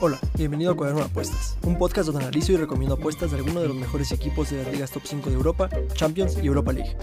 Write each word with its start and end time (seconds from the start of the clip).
Hola, 0.00 0.20
bienvenido 0.36 0.72
a 0.72 0.76
Cuaderno 0.76 1.00
de 1.00 1.06
Apuestas, 1.06 1.56
un 1.62 1.76
podcast 1.76 2.06
donde 2.06 2.22
analizo 2.22 2.52
y 2.52 2.56
recomiendo 2.56 2.94
apuestas 2.94 3.32
de 3.32 3.38
algunos 3.38 3.62
de 3.62 3.68
los 3.68 3.76
mejores 3.76 4.12
equipos 4.12 4.50
de 4.50 4.62
las 4.62 4.72
ligas 4.72 4.90
top 4.92 5.02
5 5.04 5.30
de 5.30 5.34
Europa, 5.34 5.68
Champions 5.94 6.38
y 6.40 6.46
Europa 6.46 6.72
League. 6.72 6.96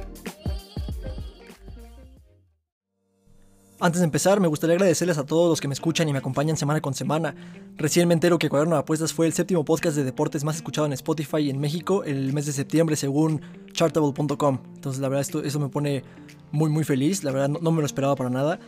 Antes 3.82 4.00
de 4.00 4.06
empezar, 4.06 4.40
me 4.40 4.48
gustaría 4.48 4.76
agradecerles 4.76 5.18
a 5.18 5.26
todos 5.26 5.50
los 5.50 5.60
que 5.60 5.68
me 5.68 5.74
escuchan 5.74 6.08
y 6.08 6.14
me 6.14 6.20
acompañan 6.20 6.56
semana 6.56 6.80
con 6.80 6.94
semana. 6.94 7.36
Recién 7.76 8.08
me 8.08 8.14
entero 8.14 8.40
que 8.40 8.48
Cuaderno 8.48 8.76
de 8.76 8.82
Apuestas 8.82 9.12
fue 9.12 9.26
el 9.26 9.34
séptimo 9.34 9.66
podcast 9.66 9.98
de 9.98 10.06
deportes 10.06 10.46
más 10.46 10.56
escuchado 10.56 10.86
en 10.86 10.94
Spotify 10.94 11.50
en 11.50 11.60
México 11.60 12.04
el 12.06 12.32
mes 12.32 12.46
de 12.46 12.54
septiembre 12.54 12.96
según 12.96 13.42
chartable.com. 13.74 14.60
Entonces 14.76 15.02
la 15.02 15.10
verdad 15.10 15.22
esto, 15.22 15.44
eso 15.44 15.60
me 15.60 15.68
pone 15.68 16.04
muy 16.52 16.70
muy 16.70 16.84
feliz, 16.84 17.24
la 17.24 17.32
verdad 17.32 17.50
no, 17.50 17.60
no 17.60 17.72
me 17.72 17.82
lo 17.82 17.86
esperaba 17.88 18.16
para 18.16 18.30
nada. 18.30 18.60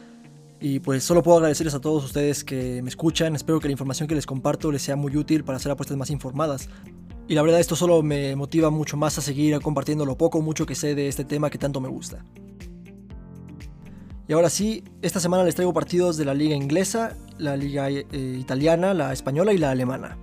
Y 0.65 0.79
pues 0.79 1.03
solo 1.03 1.21
puedo 1.21 1.39
agradecerles 1.39 1.73
a 1.73 1.81
todos 1.81 2.05
ustedes 2.05 2.45
que 2.45 2.81
me 2.81 2.87
escuchan, 2.87 3.35
espero 3.35 3.59
que 3.59 3.67
la 3.67 3.73
información 3.73 4.07
que 4.07 4.15
les 4.15 4.25
comparto 4.25 4.71
les 4.71 4.81
sea 4.81 4.95
muy 4.95 5.17
útil 5.17 5.43
para 5.43 5.57
hacer 5.57 5.69
apuestas 5.69 5.97
más 5.97 6.09
informadas. 6.09 6.69
Y 7.27 7.33
la 7.33 7.41
verdad 7.41 7.59
esto 7.59 7.75
solo 7.75 8.01
me 8.01 8.33
motiva 8.37 8.69
mucho 8.69 8.95
más 8.95 9.17
a 9.17 9.21
seguir 9.21 9.59
compartiendo 9.59 10.05
lo 10.05 10.17
poco 10.17 10.37
o 10.37 10.41
mucho 10.41 10.65
que 10.65 10.73
sé 10.73 10.95
de 10.95 11.09
este 11.09 11.25
tema 11.25 11.49
que 11.49 11.57
tanto 11.57 11.81
me 11.81 11.89
gusta. 11.89 12.23
Y 14.25 14.31
ahora 14.31 14.49
sí, 14.49 14.85
esta 15.01 15.19
semana 15.19 15.43
les 15.43 15.55
traigo 15.55 15.73
partidos 15.73 16.15
de 16.15 16.23
la 16.23 16.33
liga 16.33 16.55
inglesa, 16.55 17.17
la 17.37 17.57
liga 17.57 17.89
eh, 17.89 18.05
italiana, 18.39 18.93
la 18.93 19.11
española 19.11 19.51
y 19.51 19.57
la 19.57 19.71
alemana. 19.71 20.17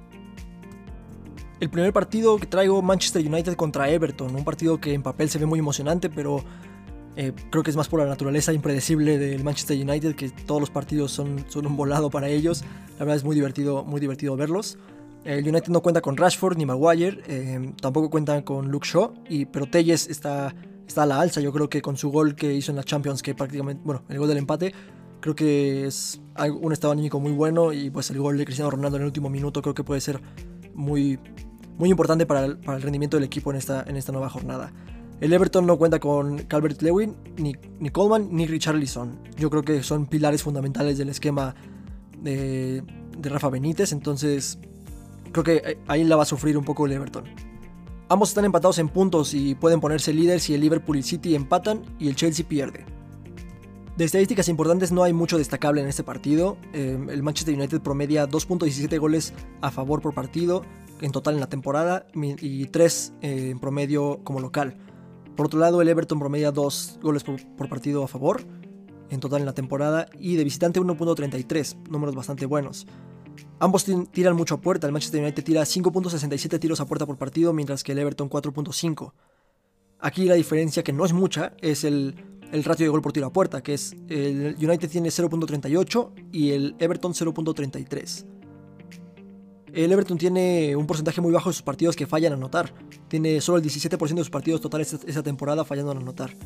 El 1.61 1.69
primer 1.69 1.93
partido 1.93 2.39
que 2.39 2.47
traigo 2.47 2.81
Manchester 2.81 3.27
United 3.27 3.57
contra 3.57 3.91
Everton, 3.91 4.35
un 4.35 4.45
partido 4.45 4.81
que 4.81 4.95
en 4.95 5.03
papel 5.03 5.29
se 5.29 5.39
ve 5.39 5.45
muy 5.45 5.59
emocionante, 5.59 6.09
pero 6.09 6.43
eh, 7.21 7.35
creo 7.51 7.63
que 7.63 7.69
es 7.71 7.77
más 7.77 7.87
por 7.87 8.01
la 8.01 8.07
naturaleza 8.07 8.55
impredecible 8.55 9.19
del 9.19 9.45
Manchester 9.45 9.77
United, 9.77 10.15
que 10.15 10.31
todos 10.31 10.59
los 10.59 10.71
partidos 10.71 11.13
son, 11.13 11.45
son 11.49 11.67
un 11.67 11.77
volado 11.77 12.09
para 12.09 12.29
ellos. 12.29 12.63
La 12.99 13.01
verdad 13.01 13.17
es 13.17 13.25
muy 13.25 13.35
divertido, 13.35 13.85
muy 13.85 14.01
divertido 14.01 14.37
verlos. 14.37 14.79
El 15.25 15.47
United 15.47 15.69
no 15.69 15.83
cuenta 15.83 16.01
con 16.01 16.17
Rashford 16.17 16.57
ni 16.57 16.65
Maguire, 16.65 17.21
eh, 17.27 17.75
tampoco 17.79 18.09
cuentan 18.09 18.41
con 18.41 18.71
Luke 18.71 18.89
Shaw, 18.91 19.13
y, 19.29 19.45
pero 19.45 19.67
Telles 19.67 20.09
está 20.09 20.55
está 20.87 21.03
a 21.03 21.07
la 21.07 21.21
alza. 21.21 21.43
Yo 21.43 21.53
creo 21.53 21.69
que 21.69 21.83
con 21.83 21.99
su 21.99 22.11
gol 22.11 22.35
que 22.35 22.55
hizo 22.55 22.73
en 22.73 22.77
la 22.77 22.85
Champions, 22.85 23.23
que 23.23 23.35
prácticamente, 23.35 23.83
bueno, 23.85 24.03
el 24.09 24.19
gol 24.19 24.29
del 24.29 24.39
empate, 24.39 24.73
creo 25.21 25.35
que 25.35 25.87
es 25.87 26.23
un 26.63 26.73
estado 26.73 26.95
anímico 26.95 27.21
muy 27.21 27.33
bueno 27.33 27.75
y 27.75 27.91
pues 27.91 28.11
el 28.11 28.19
gol 28.19 28.39
de 28.39 28.47
Cristiano 28.47 28.71
Ronaldo 28.71 28.97
en 28.97 29.03
el 29.03 29.07
último 29.09 29.29
minuto 29.29 29.61
creo 29.61 29.75
que 29.75 29.85
puede 29.85 30.01
ser 30.01 30.23
muy, 30.75 31.19
muy 31.77 31.91
importante 31.91 32.25
para 32.25 32.47
el, 32.47 32.59
para 32.59 32.79
el 32.79 32.83
rendimiento 32.83 33.19
del 33.19 33.25
equipo 33.25 33.51
en 33.51 33.59
esta, 33.59 33.85
en 33.87 33.97
esta 33.97 34.11
nueva 34.11 34.31
jornada. 34.31 34.73
El 35.21 35.35
Everton 35.35 35.67
no 35.67 35.77
cuenta 35.77 36.01
con 36.01 36.39
Calvert 36.45 36.81
Lewin, 36.81 37.15
ni, 37.37 37.55
ni 37.79 37.91
Coleman, 37.91 38.29
ni 38.31 38.47
Richarlison. 38.47 39.19
Yo 39.37 39.51
creo 39.51 39.63
que 39.63 39.83
son 39.83 40.07
pilares 40.07 40.43
fundamentales 40.43 40.97
del 40.97 41.11
esquema 41.11 41.55
de, 42.23 42.83
Rafa 43.23 43.51
Benítez, 43.51 43.93
entonces 43.93 44.59
creo 45.31 45.45
que 45.45 45.79
ahí 45.87 46.05
la 46.05 46.17
va 46.17 46.23
a 46.23 46.27
sufrir 46.27 46.57
un 46.57 46.65
poco 46.65 46.87
el 46.87 46.93
Everton. 46.93 47.25
Ambos 48.09 48.31
están 48.31 48.47
empatados 48.47 48.79
en 48.79 48.89
puntos 48.89 49.35
y 49.35 49.55
pueden 49.55 49.81
ponerse 49.81 50.15
líderes 50.15 50.45
si 50.45 50.55
el 50.55 50.63
Liverpool 50.63 50.97
y 50.97 51.03
City 51.03 51.35
empatan 51.35 51.83
y 51.99 52.09
el 52.09 52.17
Chelsea 52.17 52.49
pierde. 52.49 52.87
De 53.99 54.07
estadísticas 54.07 54.49
importantes 54.49 54.91
no 54.91 55.03
hay 55.03 55.13
mucho 55.13 55.37
destacable 55.37 55.83
en 55.83 55.87
este 55.87 56.03
partido. 56.03 56.57
Em, 56.73 57.11
el 57.11 57.23
Manchester 57.23 57.55
United 57.55 57.83
promedia 57.83 58.27
2.17 58.27 58.99
goles 58.99 59.35
a 59.61 59.71
favor 59.71 60.01
por 60.01 60.15
partido 60.15 60.63
en 61.03 61.13
total 61.13 61.35
en 61.35 61.41
la 61.41 61.49
temporada 61.49 62.07
y 62.15 62.67
3 62.67 63.13
eh, 63.21 63.51
en 63.51 63.59
promedio 63.59 64.21
como 64.25 64.41
local. 64.41 64.79
Por 65.41 65.47
otro 65.47 65.59
lado, 65.59 65.81
el 65.81 65.89
Everton 65.89 66.19
promedia 66.19 66.53
2 66.53 66.99
goles 67.01 67.25
por, 67.25 67.69
partido 67.71 68.05
a 68.05 68.09
favor 68.09 68.43
en 69.09 69.21
total 69.21 69.41
en 69.41 69.47
la 69.47 69.55
temporada 69.55 70.07
y 70.19 70.37
de 70.37 70.45
visitante 70.45 70.79
1.33, 70.79 71.89
números 71.89 72.15
bastante 72.15 72.45
buenos. 72.45 72.87
Ambos 73.59 73.87
tiran 74.13 74.37
mucho 74.37 74.57
a 74.57 74.61
puerta. 74.61 74.87
El 74.87 74.93
Manchester 74.93 75.23
United 75.23 75.43
tira 75.43 75.63
5.67 75.63 76.61
tiros 76.61 76.81
a 76.81 76.85
puerta 76.85 77.07
por 77.07 77.17
partido, 77.17 77.55
mientras 77.55 77.83
que 77.83 77.93
el 77.93 78.01
Everton 78.01 78.29
4.5. 78.29 79.15
Aquí 80.01 80.27
la 80.27 80.35
diferencia, 80.35 80.83
que 80.83 80.93
no 80.93 81.07
es 81.07 81.15
mucha, 81.15 81.55
es 81.63 81.85
el, 81.85 82.17
ratio 82.63 82.85
de 82.85 82.91
gol 82.91 83.01
por 83.01 83.15
tiro 83.15 83.25
a 83.27 83.33
puerta, 83.33 83.63
que 83.63 83.73
es 83.73 83.97
el 84.11 84.57
United 84.61 84.91
tiene 84.91 85.09
0.38 85.09 86.33
y 86.33 86.51
el 86.51 86.77
Everton 86.79 87.15
0.33. 87.15 88.40
El 89.73 89.93
Everton 89.93 90.19
tiene 90.19 90.75
un 90.75 90.87
porcentaje 90.87 91.21
muy 91.21 91.33
bajo 91.33 91.51
de 91.51 91.55
sus 91.55 91.63
partidos 91.63 91.97
que 91.97 92.07
fallan 92.07 92.33
a 92.33 92.37
anotar. 92.37 92.73
Tiene 93.09 93.41
solo 93.41 93.59
el 93.59 93.65
17% 93.65 93.99
de 93.99 94.17
sus 94.17 94.31
partidos 94.31 94.61
totales 94.61 94.93
esa 95.07 95.23
temporada 95.23 95.65
fallando 95.65 95.93
a 95.93 95.97
anotar. 95.97 96.37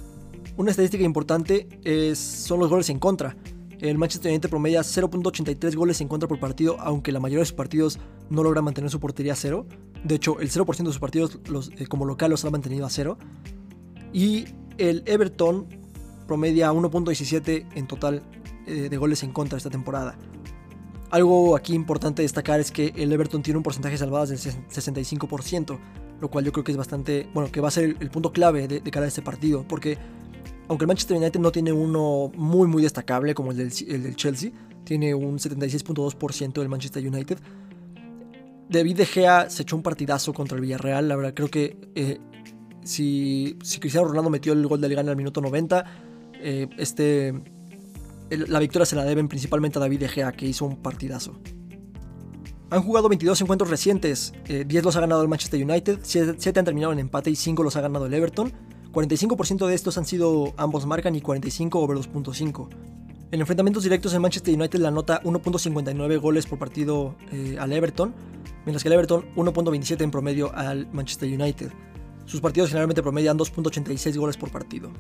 Una 0.57 0.71
estadística 0.71 1.05
importante 1.05 1.69
son 2.15 2.61
los 2.61 2.69
goles 2.69 2.89
en 2.91 2.99
contra. 2.99 3.37
El 3.81 3.99
Manchester 3.99 4.31
United 4.31 4.49
promedia 4.49 4.81
0.83 4.81 5.75
goles 5.75 6.01
en 6.01 6.09
contra 6.09 6.29
por 6.29 6.39
partido, 6.39 6.77
aunque 6.81 7.13
la 7.13 7.21
mayoría 7.21 7.41
de 7.41 7.47
sus 7.47 7.55
partidos 7.55 7.99
no 8.31 8.43
logra 8.43 8.63
mantener 8.63 8.91
su 8.91 9.01
portería 9.01 9.33
a 9.33 9.37
cero. 9.37 9.67
De 10.05 10.15
hecho, 10.15 10.39
el 10.41 10.51
0% 10.51 10.77
de 10.79 10.85
sus 10.85 10.99
partidos 10.99 11.41
eh, 11.77 11.87
como 11.87 12.05
local 12.05 12.31
los 12.31 12.45
ha 12.45 12.51
mantenido 12.51 12.87
a 12.87 12.91
cero. 12.91 13.19
Y 14.13 14.47
el 14.79 15.03
Everton 15.07 15.67
promedia 16.27 16.73
1.17 16.73 17.67
en 17.75 17.87
total 17.87 18.23
eh, 18.67 18.89
de 18.89 18.97
goles 18.97 19.23
en 19.23 19.33
contra 19.33 19.59
esta 19.59 19.71
temporada. 19.71 20.17
Algo 21.15 21.55
aquí 21.55 21.75
importante 21.75 22.23
destacar 22.23 22.59
es 22.59 22.73
que 22.73 22.93
el 22.97 23.13
Everton 23.13 23.41
tiene 23.41 23.59
un 23.59 23.63
porcentaje 23.63 23.93
de 23.93 23.99
salvadas 23.99 24.31
del 24.31 24.39
65%, 24.41 25.79
lo 26.21 26.29
cual 26.29 26.45
yo 26.45 26.51
creo 26.51 26.65
que 26.65 26.73
es 26.73 26.77
bastante, 26.77 27.29
bueno, 27.33 27.53
que 27.53 27.61
va 27.61 27.69
a 27.69 27.71
ser 27.71 27.97
el, 28.01 28.11
punto 28.11 28.33
clave 28.33 28.67
de, 28.67 28.81
de 28.81 28.91
cara 28.91 29.05
a 29.05 29.09
este 29.09 29.23
partido, 29.23 29.65
porque 29.69 29.97
aunque 30.67 30.83
el 30.83 30.89
Manchester 30.89 31.17
United 31.17 31.39
no 31.39 31.53
tiene 31.53 31.71
uno 31.71 32.33
muy 32.35 32.67
muy 32.67 32.83
destacable 32.83 33.33
como 33.33 33.53
el 33.53 33.59
del, 33.59 34.17
Chelsea, 34.17 34.51
tiene 34.83 35.15
un 35.15 35.39
76.2% 35.39 36.53
del 36.55 36.69
Manchester 36.69 37.07
United. 37.07 37.39
David 38.69 38.97
De 38.97 39.07
Gea 39.07 39.49
se 39.51 39.63
echó 39.63 39.77
un 39.77 39.85
partidazo 39.85 40.35
contra 40.35 40.57
el 40.57 40.63
Villarreal, 40.63 41.07
la 41.07 41.15
verdad 41.15 41.33
creo 41.33 41.49
que 41.49 41.77
eh, 41.95 42.19
si, 42.83 43.57
si, 43.63 43.79
Cristiano 43.79 44.09
Ronaldo 44.09 44.31
metió 44.31 44.53
el 44.53 44.67
gol 44.67 44.81
de 44.81 44.89
Liga 44.89 45.03
en 45.03 45.11
el 45.11 45.17
minuto 45.17 45.41
90, 45.41 45.85
eh, 46.41 46.67
este, 46.77 47.35
la 48.31 48.59
victoria 48.59 48.87
se 48.87 48.97
la 48.97 49.05
deben 49.05 49.29
principalmente 49.29 49.79
a 49.79 49.81
David 49.81 50.01
De 50.01 50.09
Gea 50.09 50.33
que 50.33 50.47
hizo 50.47 50.65
un 50.65 50.77
partidazo. 50.77 51.39
Han 52.71 52.83
jugado 52.83 53.09
22 53.09 53.41
encuentros 53.41 53.71
recientes, 53.71 54.33
10 54.47 54.67
eh, 54.69 54.83
los 54.83 54.97
ha 54.97 55.01
ganado 55.01 55.23
el 55.23 55.29
Manchester 55.29 55.63
United, 55.63 56.01
7 56.03 56.59
han 56.59 56.65
terminado 56.65 56.93
en 56.93 56.99
empate 56.99 57.31
y 57.31 57.37
5 57.37 57.63
los 57.63 57.77
ha 57.77 57.81
ganado 57.81 58.07
el 58.07 58.15
Everton. 58.15 58.53
45% 58.93 59.67
de 59.67 59.75
estos 59.75 59.99
han 59.99 60.05
sido 60.05 60.55
ambos 60.57 60.87
marcan 60.87 61.15
y 61.15 61.21
45 61.21 61.79
over 61.79 61.99
2.5. 61.99 62.69
En 63.33 63.41
enfrentamientos 63.41 63.83
directos 63.83 64.15
en 64.15 64.23
Manchester 64.23 64.55
United 64.55 64.79
la 64.79 64.91
nota 64.91 65.21
1.59 65.23 66.21
goles 66.21 66.47
por 66.47 66.59
partido 66.59 67.17
eh, 67.33 67.57
al 67.59 67.73
Everton, 67.73 68.15
mientras 68.65 68.83
que 68.83 68.89
el 68.89 68.95
Everton 68.95 69.35
1.27 69.35 70.03
en 70.03 70.11
promedio 70.11 70.55
al 70.55 70.87
Manchester 70.93 71.29
United. 71.29 71.71
Sus 72.27 72.41
partidos 72.41 72.71
generalmente 72.71 73.03
promedian 73.03 73.39
2.86 73.39 74.17
goles 74.17 74.37
por 74.37 74.51
partido. 74.51 74.91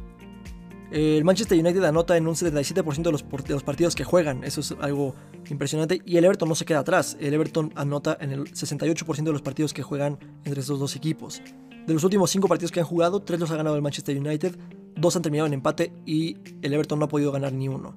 El 0.90 1.24
Manchester 1.24 1.58
United 1.58 1.82
anota 1.84 2.16
en 2.16 2.26
un 2.26 2.34
77% 2.34 3.02
de 3.02 3.12
los, 3.52 3.62
partidos 3.62 3.94
que 3.94 4.04
juegan, 4.04 4.44
eso 4.44 4.60
es 4.60 4.74
algo 4.80 5.14
impresionante, 5.50 6.00
y 6.04 6.18
el 6.18 6.24
Everton 6.24 6.48
no 6.48 6.54
se 6.54 6.64
queda 6.64 6.80
atrás, 6.80 7.16
el 7.20 7.34
Everton 7.34 7.72
anota 7.74 8.16
en 8.20 8.30
el 8.30 8.44
68% 8.52 9.24
de 9.24 9.32
los 9.32 9.42
partidos 9.42 9.72
que 9.72 9.82
juegan 9.82 10.18
entre 10.44 10.60
estos 10.60 10.78
dos 10.78 10.94
equipos. 10.94 11.42
De 11.86 11.92
los 11.92 12.04
últimos 12.04 12.30
5 12.30 12.48
partidos 12.48 12.70
que 12.70 12.80
han 12.80 12.86
jugado, 12.86 13.20
3 13.20 13.40
los 13.40 13.50
ha 13.50 13.56
ganado 13.56 13.76
el 13.76 13.82
Manchester 13.82 14.16
United, 14.16 14.56
2 14.96 15.16
han 15.16 15.22
terminado 15.22 15.46
en 15.46 15.54
empate 15.54 15.92
y 16.06 16.38
el 16.62 16.72
Everton 16.72 16.98
no 16.98 17.06
ha 17.06 17.08
podido 17.08 17.32
ganar 17.32 17.52
ni 17.52 17.68
uno. 17.68 17.94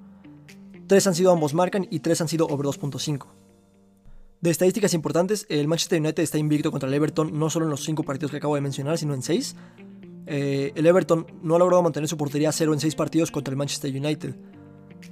3 0.87 1.07
han 1.07 1.15
sido 1.15 1.31
ambos 1.31 1.53
marcan 1.53 1.87
y 1.89 1.99
3 1.99 2.21
han 2.21 2.27
sido 2.27 2.47
over 2.47 2.65
2.5. 2.65 3.27
De 4.41 4.49
estadísticas 4.49 4.93
importantes, 4.93 5.45
el 5.49 5.67
Manchester 5.67 5.99
United 5.99 6.21
está 6.21 6.37
invicto 6.37 6.71
contra 6.71 6.87
el 6.87 6.95
Everton 6.95 7.37
no 7.37 7.49
solo 7.49 7.65
en 7.65 7.71
los 7.71 7.83
5 7.83 8.03
partidos 8.03 8.31
que 8.31 8.37
acabo 8.37 8.55
de 8.55 8.61
mencionar, 8.61 8.97
sino 8.97 9.13
en 9.13 9.21
6. 9.21 9.55
Eh, 10.27 10.73
el 10.75 10.85
Everton 10.85 11.25
no 11.41 11.55
ha 11.55 11.59
logrado 11.59 11.81
mantener 11.81 12.09
su 12.09 12.17
portería 12.17 12.49
a 12.49 12.51
cero 12.51 12.73
en 12.73 12.79
6 12.79 12.95
partidos 12.95 13.31
contra 13.31 13.51
el 13.51 13.57
Manchester 13.57 13.95
United. 13.95 14.35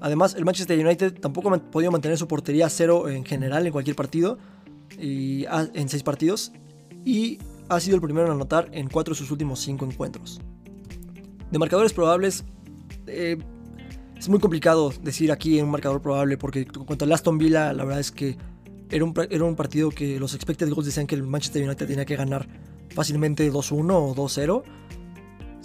Además, 0.01 0.35
el 0.35 0.43
Manchester 0.43 0.77
United 0.77 1.19
tampoco 1.19 1.53
ha 1.53 1.57
podido 1.57 1.91
mantener 1.91 2.17
su 2.17 2.27
portería 2.27 2.65
a 2.65 2.69
cero 2.69 3.07
en 3.07 3.23
general 3.23 3.65
en 3.65 3.71
cualquier 3.71 3.95
partido, 3.95 4.37
y, 4.99 5.45
en 5.45 5.89
6 5.89 6.03
partidos. 6.03 6.51
Y 7.05 7.39
ha 7.69 7.79
sido 7.79 7.95
el 7.95 8.01
primero 8.01 8.27
en 8.27 8.33
anotar 8.33 8.69
en 8.73 8.89
cuatro 8.89 9.13
de 9.13 9.17
sus 9.17 9.31
últimos 9.31 9.59
cinco 9.59 9.85
encuentros. 9.85 10.41
De 11.49 11.59
marcadores 11.59 11.93
probables, 11.93 12.43
eh, 13.07 13.37
es 14.17 14.29
muy 14.29 14.39
complicado 14.39 14.91
decir 15.01 15.31
aquí 15.31 15.61
un 15.61 15.69
marcador 15.69 16.01
probable 16.01 16.37
porque 16.37 16.65
contra 16.65 17.05
el 17.05 17.13
Aston 17.13 17.37
Villa 17.37 17.73
la 17.73 17.83
verdad 17.83 17.99
es 17.99 18.11
que 18.11 18.37
era 18.89 19.03
un, 19.03 19.13
era 19.29 19.43
un 19.43 19.55
partido 19.55 19.89
que 19.89 20.19
los 20.19 20.33
expected 20.33 20.69
goals 20.69 20.85
decían 20.85 21.07
que 21.07 21.15
el 21.15 21.23
Manchester 21.23 21.63
United 21.63 21.87
tenía 21.87 22.05
que 22.05 22.15
ganar 22.15 22.47
fácilmente 22.89 23.51
2-1 23.51 23.91
o 23.93 24.15
2-0. 24.15 24.63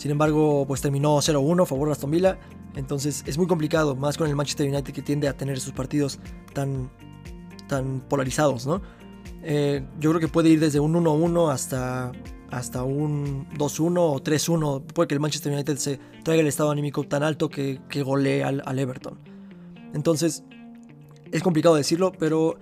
Sin 0.00 0.11
embargo, 0.11 0.64
pues 0.67 0.81
terminó 0.81 1.19
0-1 1.19 1.62
a 1.62 1.67
favor 1.67 1.88
de 1.88 1.93
Aston 1.93 2.11
Villa. 2.11 2.38
Entonces 2.75 3.23
es 3.26 3.37
muy 3.37 3.47
complicado, 3.47 3.94
más 3.94 4.17
con 4.17 4.29
el 4.29 4.35
Manchester 4.35 4.67
United 4.67 4.94
que 4.94 5.02
tiende 5.02 5.29
a 5.29 5.37
tener 5.37 5.61
sus 5.61 5.75
partidos 5.75 6.19
tan, 6.55 6.91
tan 7.69 8.00
polarizados, 8.08 8.67
¿no? 8.67 8.81
Eh, 9.43 9.87
yo 9.99 10.08
creo 10.08 10.20
que 10.20 10.29
puede 10.29 10.49
ir 10.49 10.58
desde 10.58 10.81
un 10.81 10.94
1-1 10.94 11.52
hasta, 11.52 12.12
hasta 12.50 12.82
un 12.82 13.47
2-1 13.50 13.99
o 13.99 14.19
3-1. 14.20 14.87
Puede 14.87 15.06
que 15.06 15.14
el 15.17 15.20
Manchester 15.20 15.52
United 15.52 15.76
se 15.76 16.00
traiga 16.25 16.41
el 16.41 16.49
estado 16.49 16.70
anímico 16.70 17.05
tan 17.05 17.23
alto 17.23 17.50
que, 17.50 17.82
que 17.91 18.02
golee 18.02 18.41
al, 18.41 18.79
Everton. 18.79 19.19
Entonces, 19.93 20.44
Es 21.31 21.43
complicado 21.43 21.75
decirlo, 21.75 22.11
pero 22.19 22.58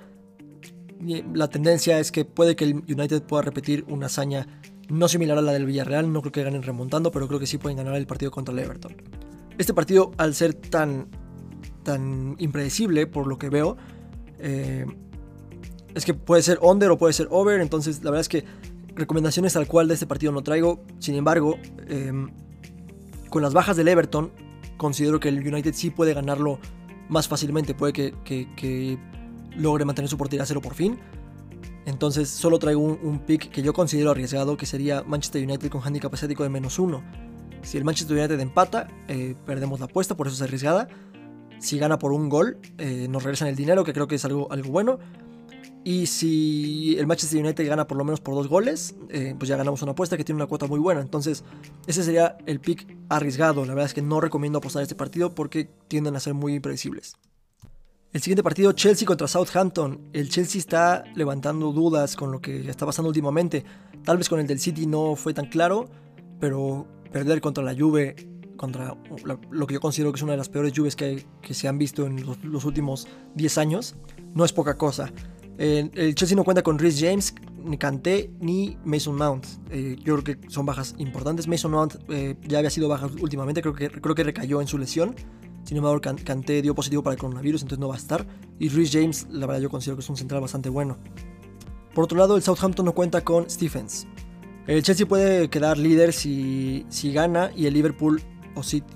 la 1.32 1.46
tendencia 1.46 2.00
es 2.00 2.10
que 2.10 2.24
puede 2.24 2.56
que 2.56 2.64
el 2.64 2.74
United 2.88 3.22
pueda 3.22 3.42
repetir 3.42 3.84
una 3.88 4.06
hazaña 4.06 4.60
no 4.88 5.08
similar 5.08 5.38
a 5.38 5.42
la 5.42 5.52
del 5.52 5.66
Villarreal. 5.66 6.12
No 6.12 6.20
creo 6.20 6.32
que 6.32 6.42
ganen 6.42 6.62
remontando, 6.62 7.10
pero 7.10 7.28
creo 7.28 7.40
que 7.40 7.46
sí 7.46 7.58
pueden 7.58 7.78
ganar 7.78 7.94
el 7.94 8.06
partido 8.06 8.30
contra 8.30 8.52
el 8.52 8.60
Everton. 8.60 8.96
Este 9.58 9.74
partido, 9.74 10.12
al 10.16 10.34
ser 10.34 10.54
tan, 10.54 11.08
tan 11.82 12.36
impredecible 12.38 13.06
por 13.06 13.26
lo 13.26 13.38
que 13.38 13.50
veo, 13.50 13.76
eh, 14.38 14.86
es 15.94 16.04
que 16.04 16.14
puede 16.14 16.42
ser 16.42 16.58
under 16.62 16.90
o 16.90 16.98
puede 16.98 17.12
ser 17.12 17.28
over. 17.30 17.60
Entonces, 17.60 18.02
la 18.04 18.10
verdad 18.10 18.20
es 18.20 18.28
que 18.28 18.44
recomendaciones 18.94 19.52
tal 19.52 19.66
cual 19.66 19.88
de 19.88 19.94
este 19.94 20.06
partido 20.06 20.32
no 20.32 20.42
traigo. 20.42 20.84
Sin 20.98 21.14
embargo, 21.14 21.58
em, 21.88 22.30
con 23.30 23.42
las 23.42 23.54
bajas 23.54 23.76
del 23.76 23.88
Everton, 23.88 24.30
considero 24.76 25.20
que 25.20 25.28
el 25.28 25.46
United 25.46 25.74
sí 25.74 25.90
puede 25.90 26.14
ganarlo 26.14 26.58
más 27.08 27.28
fácilmente. 27.28 27.74
Puede 27.74 27.92
que, 27.92 28.98
logre 29.56 29.84
mantener 29.84 30.08
su 30.08 30.16
portería 30.16 30.44
a 30.44 30.46
cero 30.46 30.60
por 30.60 30.74
fin. 30.74 30.98
Entonces 31.88 32.28
solo 32.28 32.58
traigo 32.58 32.82
un, 32.82 33.18
pick 33.20 33.50
que 33.50 33.62
yo 33.62 33.72
considero 33.72 34.10
arriesgado, 34.10 34.58
que 34.58 34.66
sería 34.66 35.02
Manchester 35.04 35.42
United 35.42 35.70
con 35.70 35.80
handicap 35.82 36.12
asiático 36.12 36.42
de 36.42 36.50
menos 36.50 36.78
uno. 36.78 37.02
Si 37.62 37.78
el 37.78 37.84
Manchester 37.84 38.14
United 38.14 38.38
empata, 38.40 38.88
eh, 39.08 39.34
perdemos 39.46 39.80
la 39.80 39.86
apuesta, 39.86 40.14
por 40.14 40.26
eso 40.26 40.36
es 40.36 40.42
arriesgada. 40.42 40.88
Si 41.58 41.78
gana 41.78 41.98
por 41.98 42.12
un 42.12 42.28
gol, 42.28 42.58
eh, 42.76 43.06
nos 43.08 43.22
regresan 43.22 43.48
el 43.48 43.56
dinero, 43.56 43.84
que 43.84 43.94
creo 43.94 44.06
que 44.06 44.16
es 44.16 44.24
algo, 44.26 44.52
algo 44.52 44.70
bueno. 44.70 44.98
Y 45.82 46.06
si 46.06 46.94
el 46.98 47.06
Manchester 47.06 47.42
United 47.42 47.66
gana 47.66 47.86
por 47.86 47.96
lo 47.96 48.04
menos 48.04 48.20
por 48.20 48.34
dos 48.34 48.48
goles, 48.48 48.94
eh, 49.08 49.34
pues 49.38 49.48
ya 49.48 49.56
ganamos 49.56 49.80
una 49.80 49.92
apuesta 49.92 50.18
que 50.18 50.24
tiene 50.24 50.36
una 50.36 50.46
cuota 50.46 50.66
muy 50.66 50.78
buena. 50.78 51.00
Entonces, 51.00 51.42
ese 51.86 52.04
sería 52.04 52.36
el 52.44 52.60
pick 52.60 52.86
arriesgado. 53.08 53.64
La 53.64 53.72
verdad 53.72 53.86
es 53.86 53.94
que 53.94 54.02
no 54.02 54.20
recomiendo 54.20 54.58
apostar 54.58 54.82
este 54.82 54.94
partido 54.94 55.34
porque 55.34 55.70
tienden 55.88 56.16
a 56.16 56.20
ser 56.20 56.34
muy 56.34 56.54
impredecibles. 56.54 57.16
El 58.12 58.22
siguiente 58.22 58.42
partido, 58.42 58.72
Chelsea 58.72 59.06
contra 59.06 59.28
Southampton. 59.28 60.08
El 60.12 60.28
Chelsea 60.30 60.58
está 60.58 61.04
levantando 61.14 61.72
dudas 61.72 62.16
con 62.16 62.32
lo 62.32 62.40
que 62.40 62.68
está 62.68 62.86
pasando 62.86 63.08
últimamente. 63.08 63.64
Tal 64.04 64.16
vez 64.16 64.28
con 64.28 64.40
el 64.40 64.46
del 64.46 64.58
City 64.58 64.86
no 64.86 65.14
fue 65.14 65.34
tan 65.34 65.46
claro, 65.46 65.88
pero 66.40 66.86
perder 67.12 67.40
contra 67.40 67.62
la 67.62 67.74
Juve, 67.74 68.16
contra 68.56 68.96
lo 69.50 69.66
que 69.66 69.74
yo 69.74 69.80
considero 69.80 70.12
que 70.12 70.16
es 70.16 70.22
una 70.22 70.32
de 70.32 70.38
las 70.38 70.48
peores 70.48 70.72
Juves 70.74 70.96
que, 70.96 71.26
se 71.50 71.68
han 71.68 71.76
visto 71.78 72.06
en 72.06 72.24
los, 72.24 72.64
últimos 72.64 73.06
10 73.34 73.58
años, 73.58 73.94
no 74.34 74.44
es 74.44 74.52
poca 74.52 74.78
cosa 74.78 75.12
el 75.58 76.14
Chelsea 76.14 76.36
no 76.36 76.44
cuenta 76.44 76.62
con 76.62 76.78
Rhys 76.78 77.00
James, 77.00 77.34
ni 77.64 77.76
Kanté, 77.76 78.30
ni 78.40 78.78
Mason 78.84 79.16
Mount. 79.16 79.46
Eh, 79.70 79.96
yo 80.04 80.20
creo 80.20 80.24
que 80.38 80.50
son 80.50 80.64
bajas 80.64 80.94
importantes. 80.98 81.48
Mason 81.48 81.72
Mount 81.72 81.96
eh, 82.08 82.36
ya 82.46 82.58
había 82.58 82.70
sido 82.70 82.88
baja 82.88 83.08
últimamente, 83.20 83.60
creo 83.60 83.74
que, 83.74 83.90
creo 83.90 84.14
que 84.14 84.24
recayó 84.24 84.60
en 84.60 84.68
su 84.68 84.78
lesión. 84.78 85.14
Sin 85.68 85.76
embargo, 85.76 86.00
Kanté 86.00 86.62
dio 86.62 86.74
positivo 86.74 87.02
para 87.02 87.12
el 87.12 87.20
coronavirus, 87.20 87.60
entonces 87.60 87.78
no 87.78 87.88
va 87.88 87.94
a 87.96 87.98
estar. 87.98 88.26
Y 88.58 88.70
Rhys 88.70 88.90
James, 88.90 89.26
la 89.30 89.46
verdad, 89.46 89.60
yo 89.60 89.68
considero 89.68 89.98
que 89.98 90.00
es 90.00 90.08
un 90.08 90.16
central 90.16 90.40
bastante 90.40 90.70
bueno. 90.70 90.96
Por 91.94 92.04
otro 92.04 92.16
lado, 92.16 92.36
el 92.36 92.42
Southampton 92.42 92.86
no 92.86 92.94
cuenta 92.94 93.22
con 93.22 93.50
Stephens. 93.50 94.06
El 94.66 94.82
Chelsea 94.82 95.04
puede 95.04 95.50
quedar 95.50 95.76
líder 95.76 96.14
si, 96.14 96.86
si 96.88 97.12
gana 97.12 97.50
y 97.54 97.66
el 97.66 97.74
Liverpool 97.74 98.22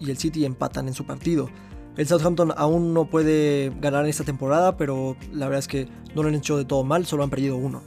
y 0.00 0.10
el 0.10 0.16
City 0.16 0.46
empatan 0.46 0.88
en 0.88 0.94
su 0.94 1.04
partido. 1.04 1.50
El 1.98 2.06
Southampton 2.06 2.54
aún 2.56 2.94
no 2.94 3.04
puede 3.10 3.70
ganar 3.78 4.04
en 4.04 4.08
esta 4.08 4.25
temporada, 4.25 4.78
pero 4.78 5.18
la 5.30 5.48
verdad 5.48 5.58
es 5.58 5.68
que 5.68 5.88
no 6.14 6.22
lo 6.22 6.30
han 6.30 6.36
hecho 6.36 6.56
de 6.56 6.64
todo 6.64 6.84
mal, 6.84 7.04
solo 7.04 7.22
han 7.22 7.28
perdido 7.28 7.58
uno. 7.58 7.82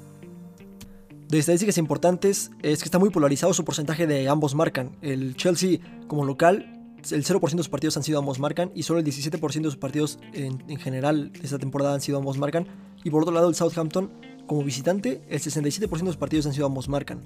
De 1.27 1.39
estadísticas 1.39 1.79
importantes 1.79 2.51
es 2.61 2.83
que 2.83 2.85
está 2.85 2.99
muy 2.99 3.09
polarizado 3.09 3.51
su 3.51 3.65
porcentaje 3.65 4.05
de 4.05 4.29
ambos 4.29 4.53
marcan. 4.53 4.95
El 5.01 5.35
Chelsea 5.35 5.79
como 6.07 6.23
local, 6.23 6.74
el 7.11 7.23
0% 7.23 7.51
de 7.51 7.57
sus 7.57 7.69
partidos 7.69 7.97
han 7.97 8.03
sido 8.03 8.19
ambos 8.19 8.39
marcan 8.39 8.71
y 8.75 8.83
solo 8.83 8.99
el 8.99 9.05
17% 9.05 9.53
de 9.53 9.63
sus 9.63 9.77
partidos 9.77 10.19
en, 10.33 10.59
general 10.77 11.31
esta 11.41 11.57
temporada 11.59 11.93
han 11.93 12.01
sido 12.01 12.17
ambos 12.17 12.37
marcan. 12.37 12.67
Y 13.03 13.09
por 13.09 13.21
otro 13.21 13.33
lado 13.33 13.49
el 13.49 13.55
Southampton 13.55 14.11
como 14.47 14.63
visitante, 14.63 15.23
el 15.29 15.39
67% 15.39 15.89
de 15.89 16.05
sus 16.05 16.17
partidos 16.17 16.45
han 16.45 16.53
sido 16.53 16.65
ambos 16.65 16.89
marcan. 16.89 17.23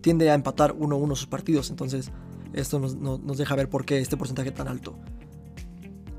Tiende 0.00 0.30
a 0.30 0.34
empatar 0.34 0.74
1-1 0.74 1.16
sus 1.16 1.26
partidos, 1.26 1.70
entonces 1.70 2.10
esto 2.52 2.78
nos, 2.78 2.96
nos 2.96 3.36
deja 3.36 3.54
ver 3.56 3.68
por 3.68 3.84
qué 3.84 3.98
este 3.98 4.16
porcentaje 4.16 4.50
tan 4.50 4.68
alto. 4.68 4.96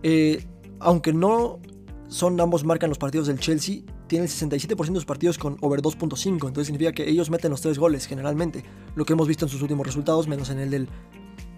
Eh, 0.03 0.45
aunque 0.79 1.13
no 1.13 1.59
son 2.07 2.39
ambos 2.39 2.63
marcan 2.63 2.89
los 2.89 2.97
partidos 2.97 3.27
del 3.27 3.39
Chelsea, 3.39 3.81
tiene 4.07 4.25
el 4.25 4.31
67% 4.31 4.75
de 4.75 4.95
sus 4.95 5.05
partidos 5.05 5.37
con 5.37 5.57
over 5.61 5.81
2.5, 5.81 6.31
entonces 6.31 6.65
significa 6.65 6.91
que 6.91 7.07
ellos 7.07 7.29
meten 7.29 7.51
los 7.51 7.61
tres 7.61 7.77
goles 7.77 8.07
generalmente, 8.07 8.63
lo 8.95 9.05
que 9.05 9.13
hemos 9.13 9.27
visto 9.27 9.45
en 9.45 9.49
sus 9.49 9.61
últimos 9.61 9.85
resultados, 9.85 10.27
menos 10.27 10.49
en 10.49 10.59
el 10.59 10.71
del, 10.71 10.89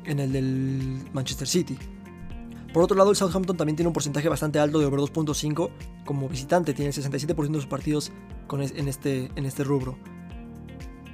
en 0.06 0.20
el 0.20 0.32
del 0.32 1.10
Manchester 1.14 1.48
City. 1.48 1.78
Por 2.74 2.84
otro 2.84 2.96
lado, 2.96 3.10
el 3.10 3.16
Southampton 3.18 3.58
también 3.58 3.76
tiene 3.76 3.88
un 3.88 3.94
porcentaje 3.94 4.30
bastante 4.30 4.60
alto 4.60 4.80
de 4.80 4.86
over 4.86 5.00
2.5 5.02 5.70
como 6.06 6.30
visitante, 6.30 6.74
tiene 6.74 6.90
el 6.90 6.96
67% 6.96 7.36
de 7.36 7.54
sus 7.56 7.68
partidos 7.68 8.12
con 8.48 8.62
en, 8.62 8.88
este, 8.88 9.30
en 9.36 9.46
este 9.46 9.64
rubro. 9.64 9.98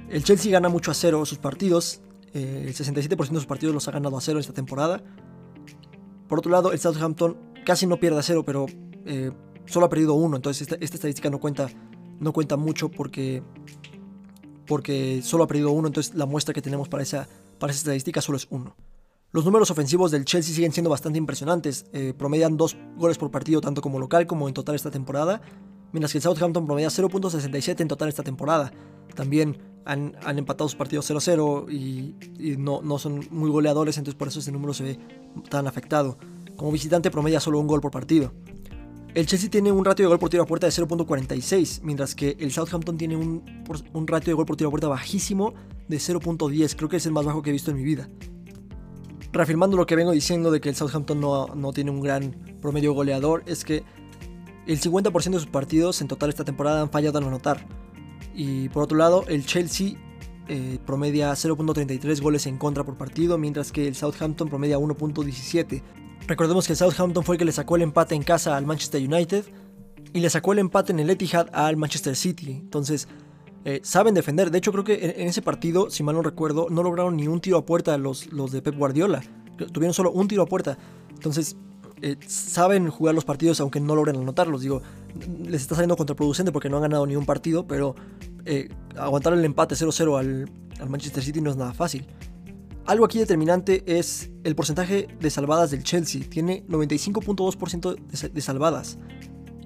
El 0.08 0.22
Chelsea 0.24 0.52
gana 0.52 0.68
mucho 0.68 0.90
a 0.90 0.94
cero 0.94 1.24
sus 1.26 1.38
partidos, 1.38 2.00
eh, 2.32 2.64
el 2.66 2.74
67% 2.74 3.16
de 3.16 3.34
sus 3.34 3.46
partidos 3.46 3.74
los 3.74 3.88
ha 3.88 3.90
ganado 3.90 4.16
a 4.16 4.20
cero 4.20 4.38
esta 4.38 4.52
temporada, 4.52 5.02
por 6.28 6.38
otro 6.38 6.52
lado, 6.52 6.72
el 6.72 6.78
Southampton 6.78 7.36
casi 7.64 7.86
no 7.86 7.98
pierde 7.98 8.18
a 8.18 8.22
cero, 8.22 8.44
pero 8.44 8.66
eh, 9.06 9.32
solo 9.64 9.86
ha 9.86 9.88
perdido 9.88 10.12
uno. 10.14 10.36
Entonces 10.36 10.68
esta, 10.70 10.76
estadística 10.84 11.30
no 11.30 11.40
cuenta, 11.40 11.68
no 12.20 12.32
cuenta 12.32 12.56
mucho 12.56 12.90
porque, 12.90 13.42
porque 14.66 15.22
solo 15.22 15.44
ha 15.44 15.46
perdido 15.46 15.70
uno. 15.70 15.88
Entonces 15.88 16.14
la 16.14 16.26
muestra 16.26 16.52
que 16.52 16.60
tenemos 16.60 16.88
para 16.88 17.02
esa, 17.02 17.26
para 17.58 17.72
esa 17.72 17.80
estadística 17.80 18.20
solo 18.20 18.36
es 18.36 18.46
uno. 18.50 18.76
Los 19.30 19.44
números 19.44 19.70
ofensivos 19.70 20.10
del 20.10 20.24
Chelsea 20.24 20.54
siguen 20.54 20.72
siendo 20.72 20.88
bastante 20.88 21.18
impresionantes. 21.18 21.84
Eh, 21.92 22.14
promedian 22.16 22.56
dos 22.56 22.76
goles 22.96 23.18
por 23.18 23.30
partido 23.30 23.60
tanto 23.60 23.82
como 23.82 23.98
local 23.98 24.26
como 24.26 24.48
en 24.48 24.54
total 24.54 24.74
esta 24.74 24.90
temporada. 24.90 25.42
Mientras 25.92 26.12
que 26.12 26.18
el 26.18 26.22
Southampton 26.22 26.64
promedia 26.64 26.88
0.67 26.88 27.80
en 27.80 27.88
total 27.88 28.08
esta 28.08 28.22
temporada. 28.22 28.72
También 29.14 29.58
han, 29.84 30.38
empatado 30.38 30.68
sus 30.68 30.76
partidos 30.76 31.10
0-0 31.10 31.70
y, 31.70 32.56
no, 32.58 32.98
son 32.98 33.26
muy 33.30 33.50
goleadores, 33.50 33.96
entonces 33.96 34.18
por 34.18 34.28
eso 34.28 34.40
ese 34.40 34.52
número 34.52 34.74
se 34.74 34.84
ve 34.84 34.98
tan 35.48 35.66
afectado. 35.66 36.18
Como 36.56 36.72
visitante 36.72 37.10
promedia 37.10 37.40
solo 37.40 37.58
un 37.58 37.66
gol 37.66 37.80
por 37.80 37.90
partido. 37.90 38.32
El 39.14 39.26
Chelsea 39.26 39.50
tiene 39.50 39.72
un 39.72 39.84
ratio 39.84 40.04
de 40.04 40.08
gol 40.08 40.18
por 40.18 40.28
tiro 40.28 40.42
a 40.42 40.46
puerta 40.46 40.66
de 40.66 40.72
0.46, 40.72 41.80
mientras 41.82 42.14
que 42.14 42.36
el 42.38 42.52
Southampton 42.52 42.98
tiene 42.98 43.16
un, 43.16 43.42
un 43.92 44.06
ratio 44.06 44.30
de 44.30 44.34
gol 44.34 44.44
por 44.44 44.56
tiro 44.56 44.68
a 44.68 44.70
puerta 44.70 44.88
bajísimo 44.88 45.54
de 45.88 45.96
0.10. 45.96 46.76
Creo 46.76 46.88
que 46.88 46.98
es 46.98 47.06
el 47.06 47.12
más 47.12 47.24
bajo 47.24 47.42
que 47.42 47.50
he 47.50 47.52
visto 47.52 47.70
en 47.70 47.76
mi 47.76 47.84
vida. 47.84 48.08
Reafirmando 49.32 49.76
lo 49.76 49.86
que 49.86 49.96
vengo 49.96 50.12
diciendo 50.12 50.50
de 50.50 50.60
que 50.60 50.68
el 50.68 50.76
Southampton 50.76 51.20
no, 51.20 51.48
no 51.54 51.72
tiene 51.72 51.90
un 51.90 52.00
gran 52.00 52.32
promedio 52.60 52.92
goleador, 52.92 53.42
es 53.46 53.64
que 53.64 53.84
el 54.66 54.80
50% 54.80 55.30
de 55.30 55.38
sus 55.38 55.46
partidos 55.46 56.00
en 56.00 56.08
total 56.08 56.28
esta 56.28 56.44
temporada 56.44 56.82
han 56.82 56.90
fallado 56.90 57.18
en 57.18 57.24
anotar. 57.24 57.66
Y 58.34 58.68
por 58.68 58.84
otro 58.84 58.96
lado, 58.96 59.24
el 59.28 59.44
Chelsea 59.44 59.94
eh, 60.48 60.78
promedia 60.86 61.32
0.33 61.32 62.22
goles 62.22 62.46
en 62.46 62.56
contra 62.56 62.84
por 62.84 62.96
partido, 62.96 63.36
mientras 63.36 63.70
que 63.70 63.86
el 63.86 63.94
Southampton 63.94 64.48
promedia 64.48 64.78
1.17. 64.78 65.82
Recordemos 66.26 66.66
que 66.66 66.72
el 66.72 66.76
Southampton 66.76 67.22
fue 67.22 67.34
el 67.34 67.38
que 67.38 67.44
le 67.44 67.52
sacó 67.52 67.76
el 67.76 67.82
empate 67.82 68.14
en 68.14 68.22
casa 68.22 68.56
al 68.56 68.64
Manchester 68.64 69.02
United 69.02 69.44
y 70.12 70.20
le 70.20 70.30
sacó 70.30 70.52
el 70.52 70.58
empate 70.58 70.92
en 70.92 71.00
el 71.00 71.10
Etihad 71.10 71.48
al 71.52 71.76
Manchester 71.76 72.16
City. 72.16 72.52
Entonces, 72.52 73.08
eh, 73.68 73.80
saben 73.82 74.14
defender. 74.14 74.50
De 74.50 74.56
hecho, 74.56 74.72
creo 74.72 74.82
que 74.82 75.14
en, 75.18 75.28
ese 75.28 75.42
partido, 75.42 75.90
si 75.90 76.02
mal 76.02 76.14
no 76.14 76.22
recuerdo, 76.22 76.68
no 76.70 76.82
lograron 76.82 77.18
ni 77.18 77.28
un 77.28 77.38
tiro 77.38 77.58
a 77.58 77.66
puerta 77.66 77.98
los, 77.98 78.32
los 78.32 78.50
de 78.50 78.62
Pep 78.62 78.74
Guardiola. 78.74 79.22
Tuvieron 79.74 79.92
solo 79.92 80.10
un 80.10 80.26
tiro 80.26 80.42
a 80.42 80.46
puerta. 80.46 80.78
Entonces, 81.10 81.54
eh, 82.00 82.16
saben 82.26 82.88
jugar 82.88 83.14
los 83.14 83.26
partidos 83.26 83.60
aunque 83.60 83.78
no 83.78 83.94
logren 83.94 84.16
anotarlos. 84.16 84.62
Digo, 84.62 84.80
les 85.44 85.60
está 85.60 85.74
saliendo 85.74 85.98
contraproducente 85.98 86.50
porque 86.50 86.70
no 86.70 86.76
han 86.76 86.84
ganado 86.84 87.06
ni 87.06 87.14
un 87.14 87.26
partido, 87.26 87.66
pero 87.66 87.94
eh, 88.46 88.70
aguantar 88.96 89.34
el 89.34 89.44
empate 89.44 89.74
0-0 89.74 90.18
al, 90.18 90.88
Manchester 90.88 91.22
City 91.22 91.42
no 91.42 91.50
es 91.50 91.58
nada 91.58 91.74
fácil. 91.74 92.06
Algo 92.86 93.04
aquí 93.04 93.18
determinante 93.18 93.84
es 93.84 94.30
el 94.44 94.56
porcentaje 94.56 95.08
de 95.20 95.28
salvadas 95.28 95.72
del 95.72 95.82
Chelsea. 95.82 96.22
Tiene 96.26 96.64
95.2% 96.68 98.32
de, 98.32 98.40
salvadas. 98.40 98.96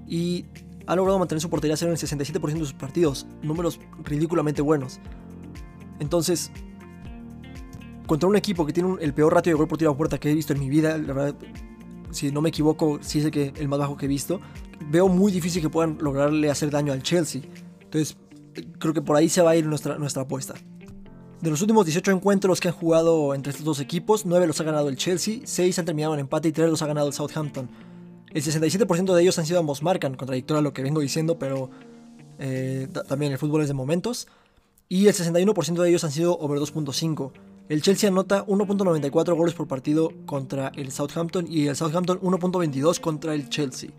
Y 0.09 0.47
ha 0.87 0.97
logrado 0.97 1.19
mantener 1.19 1.41
su 1.41 1.51
portería 1.51 1.77
cero 1.77 1.93
en 1.93 1.99
el 1.99 2.03
67% 2.03 2.53
de 2.53 2.59
sus 2.59 2.73
partidos. 2.73 3.27
Números 3.43 3.81
ridículamente 4.05 4.62
buenos. 4.62 5.01
Entonces, 6.01 6.51
contra 8.07 8.29
un 8.29 8.37
equipo 8.37 8.67
que 8.67 8.73
tiene 8.73 8.97
el 9.01 9.15
peor 9.15 9.35
ratio 9.35 9.53
de 9.53 9.57
gol 9.57 9.69
por 9.69 9.79
tiro 9.79 9.93
a 9.93 9.97
puerta 9.97 10.19
que 10.19 10.31
he 10.31 10.35
visto 10.35 10.53
en 10.53 10.61
mi 10.61 10.69
vida, 10.69 10.99
la 10.99 11.12
verdad, 11.12 11.35
si 12.11 12.31
no 12.31 12.41
me 12.41 12.49
equivoco, 12.49 12.99
sí 13.01 13.21
es 13.21 13.27
el, 13.27 13.31
que, 13.31 13.53
el 13.57 13.69
más 13.69 13.79
bajo 13.79 13.97
que 13.97 14.07
he 14.07 14.09
visto, 14.09 14.41
veo 14.91 15.09
muy 15.09 15.33
difícil 15.33 15.62
que 15.62 15.71
puedan 15.71 15.99
lograrle 16.01 16.51
hacer 16.51 16.71
daño 16.71 16.93
al 16.93 17.03
Chelsea. 17.03 17.43
Entonces, 17.81 18.17
creo 18.79 18.93
que 18.93 19.03
por 19.03 19.17
ahí 19.17 19.29
se 19.29 19.43
va 19.43 19.53
a 19.53 19.57
ir 19.57 19.67
nuestra, 19.67 19.99
nuestra 19.99 20.23
apuesta. 20.23 20.55
De 21.41 21.51
los 21.51 21.61
últimos 21.61 21.87
18 21.87 22.12
encuentros 22.12 22.61
que 22.61 22.69
han 22.69 22.75
jugado 22.75 23.35
entre 23.35 23.51
estos 23.51 23.65
dos 23.65 23.81
equipos, 23.81 24.27
9 24.27 24.47
los 24.47 24.61
ha 24.61 24.65
ganado 24.65 24.89
el 24.89 24.97
Chelsea, 24.97 25.41
6 25.43 25.79
han 25.79 25.85
terminado 25.85 26.15
en 26.15 26.21
empate 26.21 26.49
y 26.49 26.53
3 26.53 26.71
los 26.71 26.83
ha 26.83 26.87
ganado 26.87 27.09
el 27.09 27.12
Southampton. 27.12 27.69
El 28.33 28.43
67% 28.43 29.15
de 29.15 29.23
ellos 29.23 29.39
han 29.39 29.47
sido 29.47 29.61
ambos 29.61 29.83
marcan, 29.83 30.15
contradictorio 30.15 30.59
a 30.59 30.62
lo 30.62 30.73
que 30.73 30.83
vengo 30.83 31.01
diciendo, 31.01 31.39
pero 31.39 31.71
eh, 32.39 32.89
también 33.09 33.33
el 33.33 33.39
fútbol 33.39 33.62
es 33.62 33.69
de 33.69 33.75
momentos. 33.75 34.27
Y 34.89 35.07
el 35.07 35.15
61% 35.15 35.83
de 35.83 35.89
ellos 35.89 36.05
han 36.05 36.12
sido 36.12 36.39
over 36.39 36.59
2.5. 36.59 37.33
El 37.69 37.81
Chelsea 37.81 38.09
anota 38.09 38.45
1.94 38.47 39.35
goles 39.35 39.55
por 39.55 39.69
partido 39.69 40.12
contra 40.27 40.73
el 40.77 40.93
Southampton 40.93 41.47
y 41.49 41.69
el 41.69 41.77
Southampton 41.77 42.21
1.22 42.21 43.01
contra 43.01 43.35
el 43.35 43.49
Chelsea. 43.49 43.91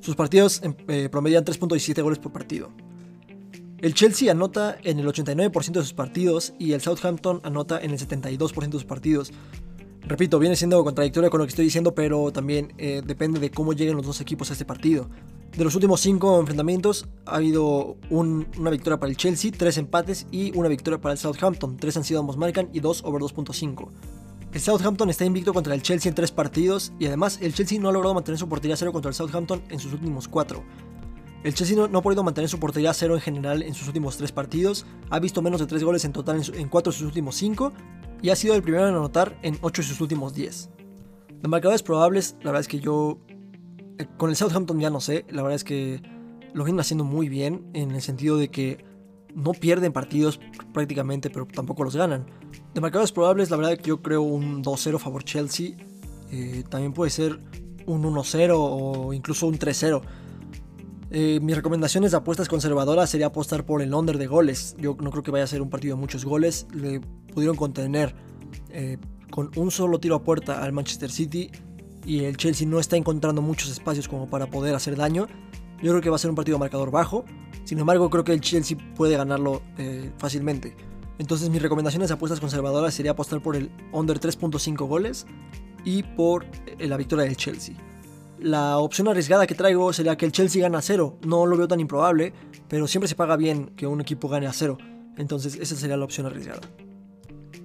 Sus 0.00 0.16
partidos 0.16 0.60
eh, 0.88 1.08
promedian 1.10 1.44
3.17 1.44 2.02
goles 2.02 2.18
por 2.18 2.32
partido. 2.32 2.70
El 3.78 3.94
Chelsea 3.94 4.30
anota 4.30 4.76
en 4.84 4.98
el 4.98 5.06
89% 5.06 5.72
de 5.72 5.82
sus 5.82 5.92
partidos 5.92 6.54
y 6.58 6.72
el 6.72 6.80
Southampton 6.80 7.40
anota 7.44 7.78
en 7.80 7.90
el 7.90 7.98
72% 7.98 8.66
de 8.66 8.72
sus 8.72 8.84
partidos. 8.84 9.32
Repito, 10.06 10.38
viene 10.38 10.54
siendo 10.54 10.82
contradictorio 10.84 11.30
con 11.30 11.38
lo 11.38 11.46
que 11.46 11.50
estoy 11.50 11.64
diciendo, 11.64 11.94
pero 11.94 12.32
también 12.32 12.72
eh, 12.78 13.02
depende 13.04 13.40
de 13.40 13.50
cómo 13.50 13.72
lleguen 13.72 13.96
los 13.96 14.06
dos 14.06 14.20
equipos 14.20 14.50
a 14.50 14.52
este 14.52 14.64
partido. 14.64 15.10
De 15.56 15.64
los 15.64 15.74
últimos 15.74 16.00
cinco 16.00 16.38
enfrentamientos 16.38 17.08
ha 17.24 17.36
habido 17.36 17.96
una 18.10 18.70
victoria 18.70 19.00
para 19.00 19.10
el 19.10 19.16
Chelsea, 19.16 19.50
tres 19.56 19.78
empates 19.78 20.26
y 20.30 20.56
una 20.56 20.68
victoria 20.68 21.00
para 21.00 21.12
el 21.12 21.18
Southampton. 21.18 21.76
Tres 21.76 21.96
han 21.96 22.04
sido 22.04 22.20
ambos 22.20 22.36
marcan 22.36 22.68
y 22.72 22.80
dos 22.80 23.02
over 23.04 23.20
2.5. 23.20 23.88
El 24.52 24.60
Southampton 24.60 25.10
está 25.10 25.24
invicto 25.24 25.52
contra 25.52 25.74
el 25.74 25.82
Chelsea 25.82 26.08
en 26.08 26.14
tres 26.14 26.30
partidos 26.30 26.92
y 26.98 27.06
además 27.06 27.38
el 27.42 27.52
Chelsea 27.52 27.80
no 27.80 27.88
ha 27.88 27.92
logrado 27.92 28.14
mantener 28.14 28.38
su 28.38 28.48
portería 28.48 28.76
cero 28.76 28.92
contra 28.92 29.08
el 29.08 29.14
Southampton 29.14 29.62
en 29.70 29.80
sus 29.80 29.92
últimos 29.92 30.28
cuatro. 30.28 30.62
El 31.42 31.54
Chelsea 31.54 31.76
no, 31.76 31.98
ha 31.98 32.02
podido 32.02 32.22
mantener 32.22 32.48
su 32.48 32.58
portería 32.58 32.94
cero 32.94 33.14
en 33.14 33.20
general 33.20 33.62
en 33.62 33.74
sus 33.74 33.86
últimos 33.86 34.16
tres 34.16 34.32
partidos, 34.32 34.86
ha 35.10 35.18
visto 35.18 35.42
menos 35.42 35.60
de 35.60 35.66
tres 35.66 35.84
goles 35.84 36.04
en 36.04 36.12
total 36.12 36.42
en, 36.54 36.68
cuatro 36.68 36.92
de 36.92 36.98
sus 36.98 37.06
últimos 37.06 37.36
cinco 37.36 37.72
y 38.22 38.30
ha 38.30 38.36
sido 38.36 38.54
el 38.54 38.62
primero 38.62 38.88
en 38.88 38.94
anotar 38.94 39.38
en 39.42 39.58
ocho 39.60 39.82
de 39.82 39.88
sus 39.88 40.00
últimos 40.00 40.34
diez. 40.34 40.70
De 41.42 41.48
marcadores 41.48 41.82
probables, 41.82 42.36
la 42.40 42.50
verdad 42.50 42.60
es 42.60 42.68
que 42.68 42.80
yo 42.80 43.18
eh, 43.98 44.06
con 44.16 44.30
el 44.30 44.36
Southampton 44.36 44.80
ya 44.80 44.90
no 44.90 45.00
sé, 45.00 45.24
la 45.30 45.42
verdad 45.42 45.56
es 45.56 45.64
que 45.64 46.02
lo 46.54 46.64
vienen 46.64 46.80
haciendo 46.80 47.04
muy 47.04 47.28
bien 47.28 47.70
en 47.74 47.90
el 47.90 48.02
sentido 48.02 48.38
de 48.38 48.48
que 48.48 48.84
no 49.34 49.52
pierden 49.52 49.92
partidos 49.92 50.40
prácticamente, 50.72 51.28
pero 51.28 51.46
tampoco 51.46 51.84
los 51.84 51.94
ganan. 51.94 52.26
De 52.72 52.80
marcadores 52.80 53.12
probables, 53.12 53.50
la 53.50 53.58
verdad 53.58 53.76
que 53.76 53.88
yo 53.88 54.00
creo 54.00 54.22
un 54.22 54.64
2-0 54.64 54.98
favor 54.98 55.24
Chelsea. 55.24 55.76
Eh, 56.30 56.64
también 56.70 56.94
puede 56.94 57.10
ser 57.10 57.38
un 57.84 58.02
1-0 58.02 58.54
o 58.56 59.12
incluso 59.12 59.46
un 59.46 59.58
3-0. 59.58 60.00
Eh, 61.10 61.38
mis 61.40 61.54
recomendaciones 61.54 62.10
de 62.10 62.16
apuestas 62.16 62.48
conservadoras 62.48 63.10
sería 63.10 63.26
apostar 63.26 63.66
por 63.66 63.82
el 63.82 63.94
under 63.94 64.18
de 64.18 64.26
goles. 64.26 64.74
Yo 64.78 64.96
no 65.00 65.10
creo 65.10 65.22
que 65.22 65.30
vaya 65.30 65.44
a 65.44 65.46
ser 65.46 65.60
un 65.60 65.70
partido 65.70 65.96
de 65.96 66.00
muchos 66.00 66.24
goles. 66.24 66.66
Le 66.72 67.00
pudieron 67.36 67.54
contener 67.54 68.14
eh, 68.70 68.96
con 69.30 69.50
un 69.56 69.70
solo 69.70 70.00
tiro 70.00 70.14
a 70.14 70.22
puerta 70.24 70.64
al 70.64 70.72
Manchester 70.72 71.10
City 71.10 71.50
y 72.06 72.24
el 72.24 72.38
Chelsea 72.38 72.66
no 72.66 72.80
está 72.80 72.96
encontrando 72.96 73.42
muchos 73.42 73.68
espacios 73.70 74.08
como 74.08 74.26
para 74.30 74.46
poder 74.46 74.74
hacer 74.74 74.96
daño. 74.96 75.26
Yo 75.82 75.90
creo 75.90 76.00
que 76.00 76.08
va 76.08 76.16
a 76.16 76.18
ser 76.18 76.30
un 76.30 76.34
partido 76.34 76.58
marcador 76.58 76.90
bajo. 76.90 77.26
Sin 77.64 77.78
embargo, 77.78 78.08
creo 78.08 78.24
que 78.24 78.32
el 78.32 78.40
Chelsea 78.40 78.78
puede 78.94 79.18
ganarlo 79.18 79.60
eh, 79.76 80.10
fácilmente. 80.16 80.74
Entonces, 81.18 81.50
mis 81.50 81.60
recomendaciones 81.60 82.08
de 82.08 82.14
apuestas 82.14 82.40
conservadoras 82.40 82.94
sería 82.94 83.10
apostar 83.10 83.42
por 83.42 83.54
el 83.54 83.70
under 83.92 84.18
3.5 84.18 84.88
goles 84.88 85.26
y 85.84 86.04
por 86.04 86.46
eh, 86.78 86.88
la 86.88 86.96
victoria 86.96 87.26
del 87.26 87.36
Chelsea. 87.36 87.76
La 88.38 88.78
opción 88.78 89.08
arriesgada 89.08 89.46
que 89.46 89.54
traigo 89.54 89.92
sería 89.92 90.16
que 90.16 90.24
el 90.24 90.32
Chelsea 90.32 90.62
gane 90.62 90.78
a 90.78 90.80
cero. 90.80 91.18
No 91.26 91.44
lo 91.44 91.58
veo 91.58 91.68
tan 91.68 91.80
improbable, 91.80 92.32
pero 92.66 92.86
siempre 92.86 93.08
se 93.08 93.14
paga 93.14 93.36
bien 93.36 93.74
que 93.76 93.86
un 93.86 94.00
equipo 94.00 94.26
gane 94.26 94.46
a 94.46 94.54
cero. 94.54 94.78
Entonces, 95.18 95.56
esa 95.56 95.76
sería 95.76 95.98
la 95.98 96.06
opción 96.06 96.24
arriesgada. 96.24 96.62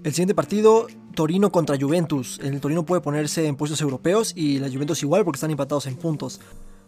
El 0.03 0.13
siguiente 0.13 0.34
partido, 0.34 0.88
Torino 1.13 1.51
contra 1.51 1.77
Juventus. 1.79 2.39
El 2.41 2.60
Torino 2.60 2.84
puede 2.84 3.01
ponerse 3.01 3.46
en 3.46 3.55
puestos 3.55 3.81
europeos 3.81 4.34
y 4.36 4.58
la 4.58 4.67
Juventus 4.67 5.03
igual 5.03 5.24
porque 5.24 5.38
están 5.38 5.51
empatados 5.51 5.86
en 5.86 5.96
puntos. 5.96 6.39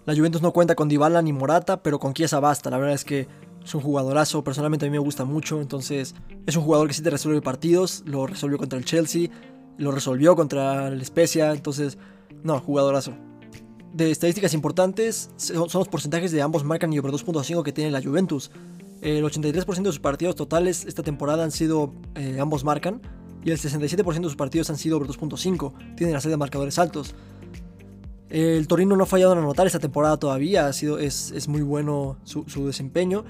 La 0.08 0.15
Juventus 0.15 0.41
no 0.41 0.51
cuenta 0.51 0.74
con 0.74 0.89
Dybala 0.89 1.22
ni 1.22 1.32
Morata, 1.32 1.84
pero 1.84 2.00
con 2.00 2.15
Chiesa 2.15 2.39
basta. 2.39 2.72
La 2.72 2.79
verdad 2.79 2.96
es 2.96 3.05
que 3.05 3.27
es 3.63 3.75
un 3.75 3.82
jugadorazo, 3.82 4.43
personalmente 4.43 4.88
a 4.88 4.89
mí 4.89 4.93
me 4.93 4.98
gusta 5.00 5.25
mucho, 5.25 5.62
entonces 5.62 6.15
es 6.48 6.55
un 6.55 6.63
jugador 6.63 6.88
que 6.88 6.96
sí 6.96 7.03
te 7.03 7.12
resuelve 7.12 7.41
partidos, 7.41 8.01
lo 8.08 8.25
resolvió 8.25 8.58
contra 8.58 8.79
el 8.79 8.84
Chelsea, 8.84 9.29
lo 9.77 9.91
resolvió 9.91 10.36
contra 10.36 10.88
el 10.88 11.05
Spezia, 11.05 11.53
entonces, 11.53 12.00
no, 12.43 12.60
jugadorazo. 12.60 13.13
De 13.93 14.10
estadísticas 14.10 14.55
importantes 14.55 15.29
son 15.38 15.70
los 15.72 15.88
porcentajes 15.88 16.32
de 16.32 16.41
ambos 16.41 16.63
marcan 16.63 16.91
y 16.91 16.98
over 16.98 17.12
2.5 17.12 17.62
que 17.62 17.72
tiene 17.72 17.91
la 17.91 18.01
Juventus. 18.01 18.50
El 19.03 19.22
83% 19.25 19.81
de 19.81 19.89
sus 19.89 20.00
partidos 20.00 20.33
totales 20.36 20.86
esta 20.86 21.03
temporada 21.03 21.43
han 21.43 21.51
sido 21.51 21.93
eh, 22.15 22.38
ambos 22.39 22.63
marcan 22.63 23.01
y 23.43 23.51
el 23.51 23.57
67% 23.57 24.05
de 24.05 24.24
sus 24.24 24.38
partidos 24.38 24.69
han 24.69 24.77
sido 24.77 24.95
over 24.95 25.10
2.5. 25.10 25.74
Tienen 25.98 26.13
la 26.13 26.22
serie 26.22 26.31
de 26.31 26.38
marcadores 26.38 26.79
altos. 26.79 27.13
El 28.29 28.65
Torino 28.65 28.95
no 28.95 29.03
ha 29.03 29.05
fallado 29.05 29.33
en 29.33 29.39
anotar 29.39 29.67
esta 29.67 29.79
temporada 29.79 30.15
todavía, 30.15 30.67
ha 30.67 30.74
sido, 30.74 31.00
es, 31.00 31.48
muy 31.50 31.62
bueno 31.62 32.17
su, 32.24 32.65
desempeño. 32.65 33.25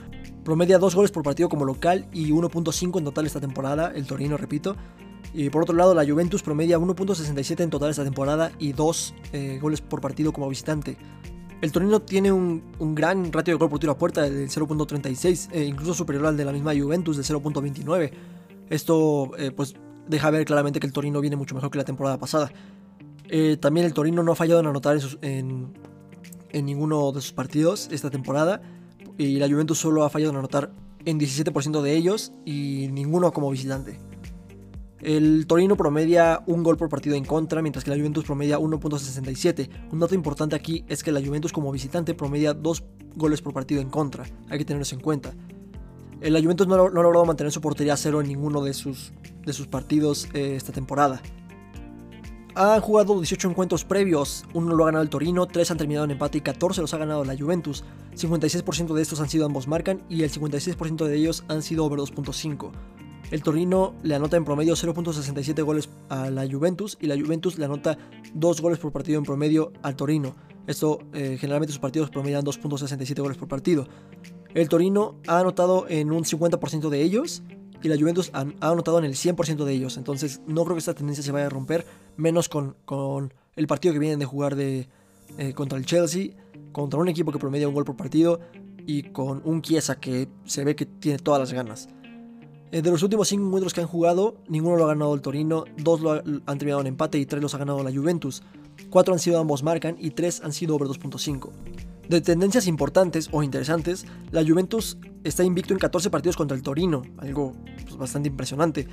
Promedia 0.45 0.77
2 0.77 0.93
goles 0.93 1.09
por 1.09 1.23
partido 1.23 1.49
como 1.49 1.65
local 1.65 2.07
y 2.13 2.29
1.5 2.29 2.99
en 2.99 3.05
total 3.05 3.25
esta 3.25 3.41
temporada, 3.41 3.91
el 3.95 4.05
Torino, 4.05 4.37
repito. 4.37 4.75
Y 5.33 5.49
por 5.49 5.63
otro 5.63 5.75
lado, 5.75 5.95
la 5.95 6.05
Juventus 6.05 6.43
promedia 6.43 6.77
1.67 6.77 7.63
en 7.63 7.71
total 7.71 7.89
esta 7.89 8.03
temporada 8.03 8.51
y 8.59 8.73
2 8.73 9.15
eh, 9.33 9.59
goles 9.59 9.81
por 9.81 10.01
partido 10.01 10.31
como 10.33 10.47
visitante. 10.47 10.97
El 11.63 11.71
Torino 11.71 12.01
tiene 12.01 12.29
un, 12.29 12.61
gran 12.93 13.31
ratio 13.31 13.53
de 13.53 13.57
gol 13.57 13.69
por 13.69 13.79
tiro 13.79 13.93
a 13.93 13.97
puerta 13.97 14.23
del 14.23 14.49
0.36, 14.49 15.47
eh, 15.53 15.63
incluso 15.63 15.93
superior 15.93 16.25
al 16.25 16.35
de 16.35 16.43
la 16.43 16.51
misma 16.51 16.73
Juventus 16.75 17.15
del 17.15 17.25
0.29. 17.25 18.11
Esto 18.69 19.31
eh, 19.37 19.49
pues 19.51 19.73
deja 20.05 20.29
ver 20.29 20.43
claramente 20.43 20.81
que 20.81 20.87
el 20.87 20.91
Torino 20.91 21.21
viene 21.21 21.37
mucho 21.37 21.55
mejor 21.55 21.71
que 21.71 21.77
la 21.77 21.85
temporada 21.85 22.19
pasada. 22.19 22.51
Eh, 23.29 23.55
también 23.55 23.85
el 23.85 23.93
Torino 23.93 24.23
no 24.23 24.33
ha 24.33 24.35
fallado 24.35 24.59
en 24.59 24.67
anotar 24.67 24.99
en, 25.21 25.71
ninguno 26.51 27.13
de 27.13 27.21
sus 27.21 27.31
partidos 27.31 27.87
esta 27.93 28.09
temporada. 28.09 28.61
Y 29.17 29.37
la 29.37 29.47
Juventus 29.47 29.77
solo 29.77 30.03
ha 30.03 30.09
fallado 30.09 30.31
en 30.33 30.39
anotar 30.39 30.73
en 31.05 31.17
17% 31.17 31.81
de 31.81 31.95
ellos 31.95 32.33
y 32.43 32.89
ninguno 32.91 33.31
como 33.31 33.49
visitante. 33.49 33.97
El 35.03 35.47
Torino 35.47 35.75
promedia 35.75 36.41
un 36.47 36.63
gol 36.63 36.77
por 36.77 36.87
partido 36.87 37.17
en 37.17 37.25
contra, 37.25 37.61
mientras 37.61 37.83
que 37.83 37.91
la 37.91 37.97
Juventus 37.97 38.23
promedia 38.23 38.57
1.67. 38.57 39.69
Un 39.91 39.99
dato 39.99 40.15
importante 40.15 40.55
aquí 40.55 40.85
es 40.87 41.03
que 41.03 41.11
la 41.11 41.21
Juventus 41.21 41.51
como 41.51 41.73
visitante 41.73 42.13
promedia 42.13 42.53
2 42.53 42.83
goles 43.15 43.41
por 43.41 43.53
partido 43.53 43.81
en 43.81 43.89
contra. 43.89 44.23
Hay 44.49 44.59
que 44.59 44.63
tenerlo 44.63 44.87
en 44.89 45.01
cuenta. 45.01 45.33
Eh, 46.21 46.29
la 46.29 46.41
Juventus 46.41 46.67
no, 46.67 46.75
ha 46.75 46.77
logrado 46.77 47.25
mantener 47.25 47.51
su 47.51 47.59
portería 47.59 47.97
cero 47.97 48.21
en 48.21 48.29
ninguno 48.29 48.63
de 48.63 48.73
sus, 48.73 49.11
de 49.45 49.51
sus 49.51 49.67
partidos 49.67 50.29
eh, 50.33 50.55
esta 50.55 50.71
temporada. 50.71 51.21
Han 52.55 52.79
jugado 52.79 53.17
18 53.17 53.49
encuentros 53.49 53.83
previos, 53.83 54.45
uno 54.53 54.73
lo 54.73 54.83
ha 54.83 54.85
ganado 54.85 55.03
el 55.03 55.09
Torino, 55.09 55.47
3 55.47 55.71
han 55.71 55.77
terminado 55.77 56.05
en 56.05 56.11
empate 56.11 56.37
y 56.37 56.41
14 56.41 56.79
los 56.79 56.93
ha 56.93 56.97
ganado 56.97 57.25
la 57.25 57.35
Juventus. 57.35 57.83
56% 58.15 58.93
de 58.93 59.01
estos 59.01 59.19
han 59.19 59.27
sido 59.27 59.45
ambos 59.45 59.67
marcan 59.67 60.01
y 60.07 60.23
el 60.23 60.31
56% 60.31 61.05
de 61.05 61.15
ellos 61.17 61.43
han 61.49 61.61
sido 61.61 61.83
over 61.83 61.99
2.5. 61.99 62.71
El 63.33 63.41
Torino 63.41 63.95
le 64.03 64.13
anota 64.13 64.37
en 64.37 64.45
promedio 64.45 64.75
0.67 64.75 65.63
goles 65.63 65.89
a 66.07 66.29
la 66.29 66.47
Juventus 66.47 66.99
y 67.01 67.07
la 67.07 67.19
Juventus 67.19 67.57
le 67.57 67.65
anota 67.65 67.97
2 68.35 68.61
goles 68.61 68.77
por 68.77 68.91
partido 68.91 69.17
en 69.17 69.25
promedio 69.25 69.73
al 69.81 69.95
Torino. 69.95 70.35
Esto 70.67 70.99
eh, 71.13 71.37
generalmente 71.39 71.73
sus 71.73 71.79
partidos 71.79 72.11
promedian 72.11 72.45
2.67 72.45 73.19
goles 73.19 73.35
por 73.35 73.47
partido. 73.47 73.87
El 74.53 74.69
Torino 74.69 75.15
ha 75.25 75.39
anotado 75.39 75.87
en 75.89 76.11
un 76.11 76.25
50% 76.25 76.89
de 76.89 77.01
ellos 77.01 77.41
y 77.81 77.87
la 77.87 77.97
Juventus 77.97 78.29
ha, 78.33 78.45
anotado 78.69 78.99
en 78.99 79.05
el 79.05 79.15
100% 79.15 79.65
de 79.65 79.73
ellos. 79.73 79.97
Entonces 79.97 80.41
no 80.45 80.63
creo 80.63 80.75
que 80.75 80.81
esta 80.81 80.93
tendencia 80.93 81.23
se 81.23 81.31
vaya 81.31 81.47
a 81.47 81.49
romper, 81.49 81.87
menos 82.17 82.49
con, 82.49 82.75
el 83.55 83.65
partido 83.65 83.93
que 83.95 83.99
vienen 83.99 84.19
de 84.19 84.25
jugar 84.25 84.55
de, 84.55 84.87
eh, 85.39 85.53
contra 85.53 85.79
el 85.79 85.87
Chelsea, 85.87 86.33
contra 86.71 86.99
un 86.99 87.07
equipo 87.07 87.31
que 87.31 87.39
promedia 87.39 87.67
un 87.67 87.73
gol 87.73 87.83
por 87.83 87.97
partido 87.97 88.39
y 88.85 89.09
con 89.09 89.41
un 89.43 89.63
Chiesa 89.63 89.99
que 89.99 90.27
se 90.45 90.63
ve 90.63 90.75
que 90.75 90.85
tiene 90.85 91.17
todas 91.17 91.39
las 91.39 91.51
ganas. 91.51 91.89
Eh, 92.73 92.81
de 92.81 92.89
los 92.89 93.03
últimos 93.03 93.27
5 93.27 93.45
encuentros 93.45 93.71
que 93.71 93.81
han 93.81 93.87
jugado, 93.87 94.33
ninguno 94.47 94.77
lo 94.77 94.85
ha 94.85 94.87
ganado 94.87 95.13
el 95.13 95.21
Torino, 95.21 95.65
2 95.77 96.01
lo 96.01 96.11
han 96.13 96.57
terminado 96.57 96.81
en 96.81 96.87
empate 96.87 97.19
y 97.19 97.25
3 97.27 97.39
los 97.39 97.53
ha 97.53 97.59
ganado 97.59 97.83
la 97.83 97.91
Juventus. 97.91 98.41
4 98.89 99.13
han 99.13 99.19
sido 99.19 99.39
ambos 99.39 99.61
marcan 99.61 99.95
y 99.99 100.09
3 100.09 100.41
han 100.43 100.53
sido 100.53 100.75
over 100.75 100.87
2.5. 100.87 101.51
De 102.09 102.19
tendencias 102.21 102.65
importantes 102.65 103.29
o 103.31 103.43
interesantes, 103.43 104.07
la 104.31 104.43
Juventus 104.43 104.97
está 105.23 105.43
invicto 105.43 105.73
en 105.73 105.79
14 105.79 106.09
partidos 106.09 106.35
contra 106.35 106.57
el 106.57 106.63
Torino, 106.63 107.03
algo 107.19 107.53
pues, 107.83 107.95
bastante 107.95 108.29
impresionante. 108.29 108.87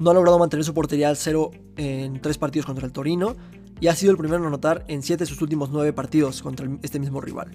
No 0.00 0.10
ha 0.10 0.14
logrado 0.14 0.40
mantener 0.40 0.64
su 0.64 0.74
portería 0.74 1.08
al 1.08 1.16
cero 1.16 1.52
en 1.76 2.20
3 2.20 2.38
partidos 2.38 2.66
contra 2.66 2.86
el 2.86 2.92
Torino 2.92 3.36
y 3.80 3.86
ha 3.86 3.94
sido 3.94 4.10
el 4.10 4.18
primero 4.18 4.42
en 4.42 4.48
anotar 4.48 4.84
en 4.88 5.04
7 5.04 5.22
de 5.22 5.26
sus 5.26 5.40
últimos 5.40 5.70
9 5.70 5.92
partidos 5.92 6.42
contra 6.42 6.68
este 6.82 6.98
mismo 6.98 7.20
rival. 7.20 7.52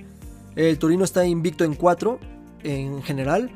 El 0.55 0.79
Torino 0.79 1.03
está 1.03 1.25
invicto 1.25 1.65
en 1.65 1.73
4 1.73 2.19
en 2.63 3.03
general 3.03 3.51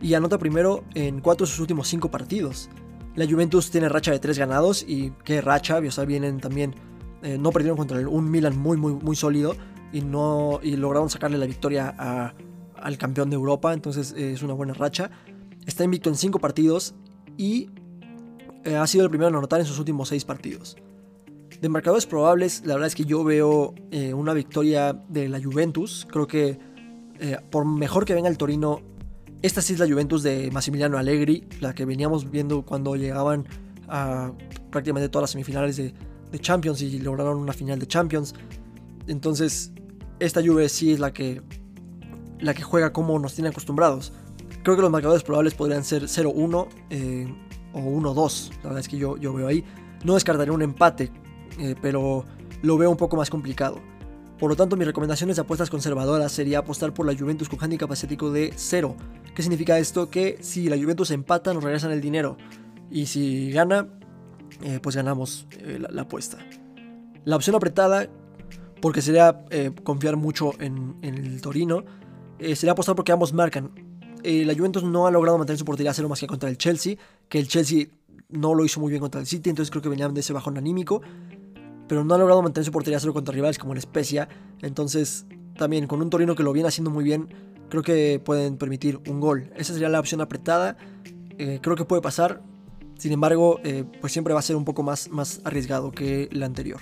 y 0.00 0.14
anota 0.14 0.38
primero 0.38 0.84
en 0.94 1.20
4 1.20 1.46
de 1.46 1.50
sus 1.50 1.60
últimos 1.60 1.88
5 1.88 2.10
partidos. 2.10 2.68
La 3.14 3.26
Juventus 3.26 3.70
tiene 3.70 3.88
racha 3.88 4.12
de 4.12 4.18
3 4.18 4.38
ganados 4.38 4.84
y 4.86 5.12
qué 5.24 5.40
racha, 5.40 5.78
o 5.78 5.90
sea, 5.90 6.04
vienen 6.04 6.38
también, 6.38 6.74
eh, 7.22 7.38
no 7.38 7.50
perdieron 7.50 7.78
contra 7.78 8.06
un 8.06 8.30
Milan 8.30 8.58
muy, 8.58 8.76
muy, 8.76 8.92
muy 8.92 9.16
sólido 9.16 9.56
y, 9.92 10.02
no, 10.02 10.60
y 10.62 10.76
lograron 10.76 11.08
sacarle 11.08 11.38
la 11.38 11.46
victoria 11.46 12.34
al 12.76 12.98
campeón 12.98 13.30
de 13.30 13.36
Europa, 13.36 13.72
entonces 13.72 14.14
eh, 14.16 14.32
es 14.32 14.42
una 14.42 14.52
buena 14.52 14.74
racha. 14.74 15.10
Está 15.64 15.82
invicto 15.82 16.10
en 16.10 16.16
5 16.16 16.38
partidos 16.38 16.94
y 17.38 17.70
eh, 18.64 18.76
ha 18.76 18.86
sido 18.86 19.04
el 19.04 19.10
primero 19.10 19.30
en 19.30 19.36
anotar 19.36 19.60
en 19.60 19.66
sus 19.66 19.78
últimos 19.78 20.10
6 20.10 20.24
partidos. 20.26 20.76
De 21.58 21.70
marcadores 21.70 22.04
probables, 22.04 22.62
la 22.66 22.74
verdad 22.74 22.88
es 22.88 22.94
que 22.94 23.06
yo 23.06 23.24
veo 23.24 23.74
una 24.14 24.34
victoria 24.34 24.92
de 25.08 25.30
la 25.30 25.42
Juventus. 25.42 26.06
Creo 26.10 26.26
que 26.26 26.58
por 27.50 27.64
mejor 27.64 28.04
que 28.04 28.12
venga 28.12 28.28
el 28.28 28.36
Torino, 28.36 28.82
esta 29.42 29.62
sí 29.62 29.74
es 29.74 29.78
la 29.78 29.86
Juventus 29.86 30.22
de 30.22 30.50
Massimiliano 30.50 30.98
Allegri, 30.98 31.46
la 31.60 31.74
que 31.74 31.84
veníamos 31.84 32.30
viendo 32.30 32.62
cuando 32.62 32.96
llegaban 32.96 33.46
a 33.88 34.32
prácticamente 34.70 35.08
todas 35.08 35.24
las 35.24 35.30
semifinales 35.30 35.76
de, 35.76 35.94
Champions 36.38 36.82
y 36.82 36.98
lograron 36.98 37.38
una 37.38 37.54
final 37.54 37.78
de 37.78 37.86
Champions. 37.86 38.34
Entonces, 39.06 39.72
esta 40.20 40.42
Juve 40.44 40.68
sí 40.68 40.92
es 40.92 41.00
la 41.00 41.10
que, 41.10 41.40
la 42.40 42.52
que 42.52 42.62
juega 42.62 42.92
como 42.92 43.18
nos 43.18 43.32
tiene 43.32 43.48
acostumbrados. 43.48 44.12
Creo 44.62 44.76
que 44.76 44.82
los 44.82 44.90
marcadores 44.90 45.22
probables 45.22 45.54
podrían 45.54 45.82
ser 45.82 46.02
0-1 46.02 46.68
eh, 46.90 47.34
o 47.72 47.80
1-2. 47.80 48.50
La 48.56 48.62
verdad 48.64 48.80
es 48.80 48.88
que 48.88 48.98
yo, 48.98 49.16
yo 49.16 49.32
veo 49.32 49.46
ahí. 49.46 49.64
No 50.04 50.12
descartaría 50.12 50.52
un 50.52 50.60
empate, 50.60 51.10
eh, 51.58 51.74
pero 51.80 52.26
lo 52.60 52.76
veo 52.76 52.90
un 52.90 52.98
poco 52.98 53.16
más 53.16 53.30
complicado. 53.30 53.80
Por 54.38 54.50
lo 54.50 54.56
tanto, 54.56 54.76
mis 54.76 54.86
recomendaciones 54.86 55.36
de 55.36 55.42
apuestas 55.42 55.70
conservadoras 55.70 56.30
sería 56.30 56.58
apostar 56.58 56.92
por 56.92 57.06
la 57.06 57.16
Juventus 57.16 57.48
con 57.48 57.62
handicap 57.62 57.90
asiático 57.90 58.30
de 58.30 58.52
0. 58.54 58.94
¿Qué 59.34 59.42
significa 59.42 59.78
esto? 59.78 60.10
Que 60.10 60.38
si 60.42 60.68
la 60.68 60.76
Juventus 60.76 61.10
empata, 61.10 61.54
nos 61.54 61.64
regresan 61.64 61.90
el 61.90 62.02
dinero. 62.02 62.36
Y 62.90 63.06
si 63.06 63.50
gana, 63.50 63.88
eh, 64.62 64.78
pues 64.82 64.94
ganamos 64.94 65.46
eh, 65.58 65.78
la, 65.90 66.02
apuesta. 66.02 66.38
La 67.24 67.36
opción 67.36 67.56
apretada, 67.56 68.08
porque 68.82 69.00
sería 69.00 69.44
eh, 69.50 69.70
confiar 69.82 70.16
mucho 70.16 70.52
en, 70.60 70.96
el 71.02 71.40
Torino, 71.40 71.84
sería 72.38 72.72
apostar 72.72 72.94
porque 72.94 73.12
ambos 73.12 73.32
marcan. 73.32 73.70
la 74.22 74.54
Juventus 74.54 74.84
no 74.84 75.06
ha 75.06 75.10
logrado 75.10 75.38
mantener 75.38 75.58
su 75.58 75.64
portería 75.64 75.92
a 75.92 75.94
cero 75.94 76.10
más 76.10 76.20
que 76.20 76.26
contra 76.26 76.50
el 76.50 76.58
Chelsea, 76.58 76.96
que 77.30 77.38
el 77.38 77.48
Chelsea 77.48 77.86
no 78.28 78.54
lo 78.54 78.66
hizo 78.66 78.80
muy 78.80 78.90
bien 78.90 79.00
contra 79.00 79.20
el 79.20 79.26
City, 79.26 79.48
entonces 79.48 79.70
creo 79.70 79.82
que 79.82 79.88
venían 79.88 80.12
de 80.12 80.20
ese 80.20 80.34
bajón 80.34 80.58
anímico 80.58 81.00
pero 81.88 82.04
no 82.04 82.14
ha 82.14 82.18
logrado 82.18 82.42
mantener 82.42 82.64
su 82.64 82.72
portería 82.72 83.00
solo 83.00 83.12
contra 83.12 83.34
rivales 83.34 83.58
como 83.58 83.72
el 83.72 83.80
Spezia. 83.80 84.28
Entonces, 84.62 85.26
también 85.56 85.86
con 85.86 86.00
un 86.02 86.10
Torino 86.10 86.34
que 86.34 86.42
lo 86.42 86.52
viene 86.52 86.68
haciendo 86.68 86.90
muy 86.90 87.04
bien, 87.04 87.28
creo 87.68 87.82
que 87.82 88.20
pueden 88.24 88.56
permitir 88.56 89.00
un 89.08 89.20
gol. 89.20 89.50
Esa 89.56 89.72
sería 89.72 89.88
la 89.88 90.00
opción 90.00 90.20
apretada. 90.20 90.76
Eh, 91.38 91.60
creo 91.62 91.76
que 91.76 91.84
puede 91.84 92.02
pasar. 92.02 92.42
Sin 92.98 93.12
embargo, 93.12 93.60
eh, 93.62 93.84
pues 94.00 94.12
siempre 94.12 94.32
va 94.32 94.40
a 94.40 94.42
ser 94.42 94.56
un 94.56 94.64
poco 94.64 94.82
más, 94.82 95.10
más 95.10 95.40
arriesgado 95.44 95.92
que 95.92 96.28
el 96.32 96.42
anterior. 96.42 96.80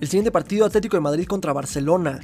El 0.00 0.08
siguiente 0.08 0.30
partido, 0.30 0.66
Atlético 0.66 0.96
de 0.96 1.00
Madrid 1.00 1.26
contra 1.26 1.52
Barcelona. 1.52 2.20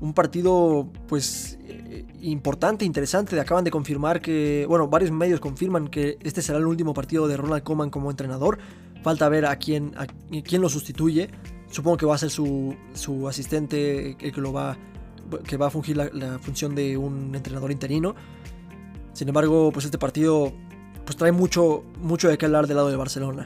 Un 0.00 0.12
partido, 0.12 0.90
pues, 1.08 1.58
eh, 1.62 2.06
importante, 2.20 2.84
interesante. 2.84 3.40
Acaban 3.40 3.64
de 3.64 3.70
confirmar 3.70 4.20
que, 4.20 4.66
bueno, 4.68 4.88
varios 4.88 5.10
medios 5.10 5.40
confirman 5.40 5.88
que 5.88 6.18
este 6.22 6.42
será 6.42 6.58
el 6.58 6.66
último 6.66 6.92
partido 6.92 7.26
de 7.26 7.36
Ronald 7.36 7.62
Koeman 7.62 7.90
como 7.90 8.10
entrenador. 8.10 8.58
Falta 9.06 9.28
ver 9.28 9.46
a 9.46 9.54
quién, 9.54 9.94
quién 10.42 10.60
lo 10.60 10.68
sustituye. 10.68 11.30
Supongo 11.70 11.96
que 11.96 12.06
va 12.06 12.16
a 12.16 12.18
ser 12.18 12.28
su, 12.28 12.74
asistente 13.28 14.16
el 14.18 14.32
que 14.32 14.40
lo 14.40 14.52
va, 14.52 14.76
que 15.46 15.56
va 15.56 15.68
a 15.68 15.70
fungir 15.70 15.96
la, 15.96 16.40
función 16.40 16.74
de 16.74 16.96
un 16.96 17.32
entrenador 17.32 17.70
interino. 17.70 18.16
Sin 19.12 19.28
embargo, 19.28 19.70
pues 19.70 19.84
este 19.84 19.96
partido 19.96 20.52
pues 21.04 21.16
trae 21.16 21.30
mucho, 21.30 21.84
mucho 22.00 22.28
de 22.28 22.36
qué 22.36 22.46
hablar 22.46 22.66
del 22.66 22.78
lado 22.78 22.88
de 22.88 22.96
Barcelona. 22.96 23.44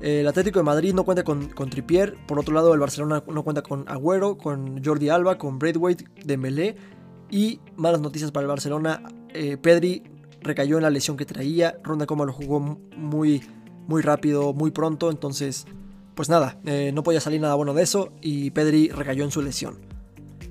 El 0.00 0.28
Atlético 0.28 0.60
de 0.60 0.62
Madrid 0.66 0.94
no 0.94 1.02
cuenta 1.02 1.24
con, 1.24 1.48
con 1.48 1.68
Tripier, 1.68 2.16
por 2.28 2.38
otro 2.38 2.54
lado 2.54 2.72
el 2.72 2.78
Barcelona 2.78 3.24
no 3.26 3.42
cuenta 3.42 3.62
con 3.62 3.84
Agüero, 3.88 4.38
con 4.38 4.84
Jordi 4.84 5.08
Alba, 5.08 5.36
con 5.36 5.58
Braithwaite, 5.58 6.04
Dembélé 6.24 6.76
y 7.28 7.58
malas 7.74 8.00
noticias 8.00 8.30
para 8.30 8.44
el 8.44 8.48
Barcelona, 8.48 9.02
eh, 9.30 9.56
Pedri 9.56 10.04
recayó 10.42 10.76
en 10.76 10.84
la 10.84 10.90
lesión 10.90 11.16
que 11.16 11.24
traía, 11.24 11.76
Ronda 11.82 12.06
como 12.06 12.24
lo 12.24 12.32
jugó 12.32 12.78
muy 12.96 13.42
muy 13.86 14.02
rápido, 14.02 14.52
muy 14.52 14.70
pronto, 14.70 15.10
entonces 15.10 15.66
pues 16.14 16.28
nada, 16.28 16.58
eh, 16.64 16.92
no 16.94 17.02
podía 17.02 17.20
salir 17.20 17.40
nada 17.40 17.54
bueno 17.54 17.74
de 17.74 17.82
eso 17.82 18.12
y 18.20 18.50
Pedri 18.50 18.88
recayó 18.88 19.24
en 19.24 19.30
su 19.30 19.42
lesión. 19.42 19.78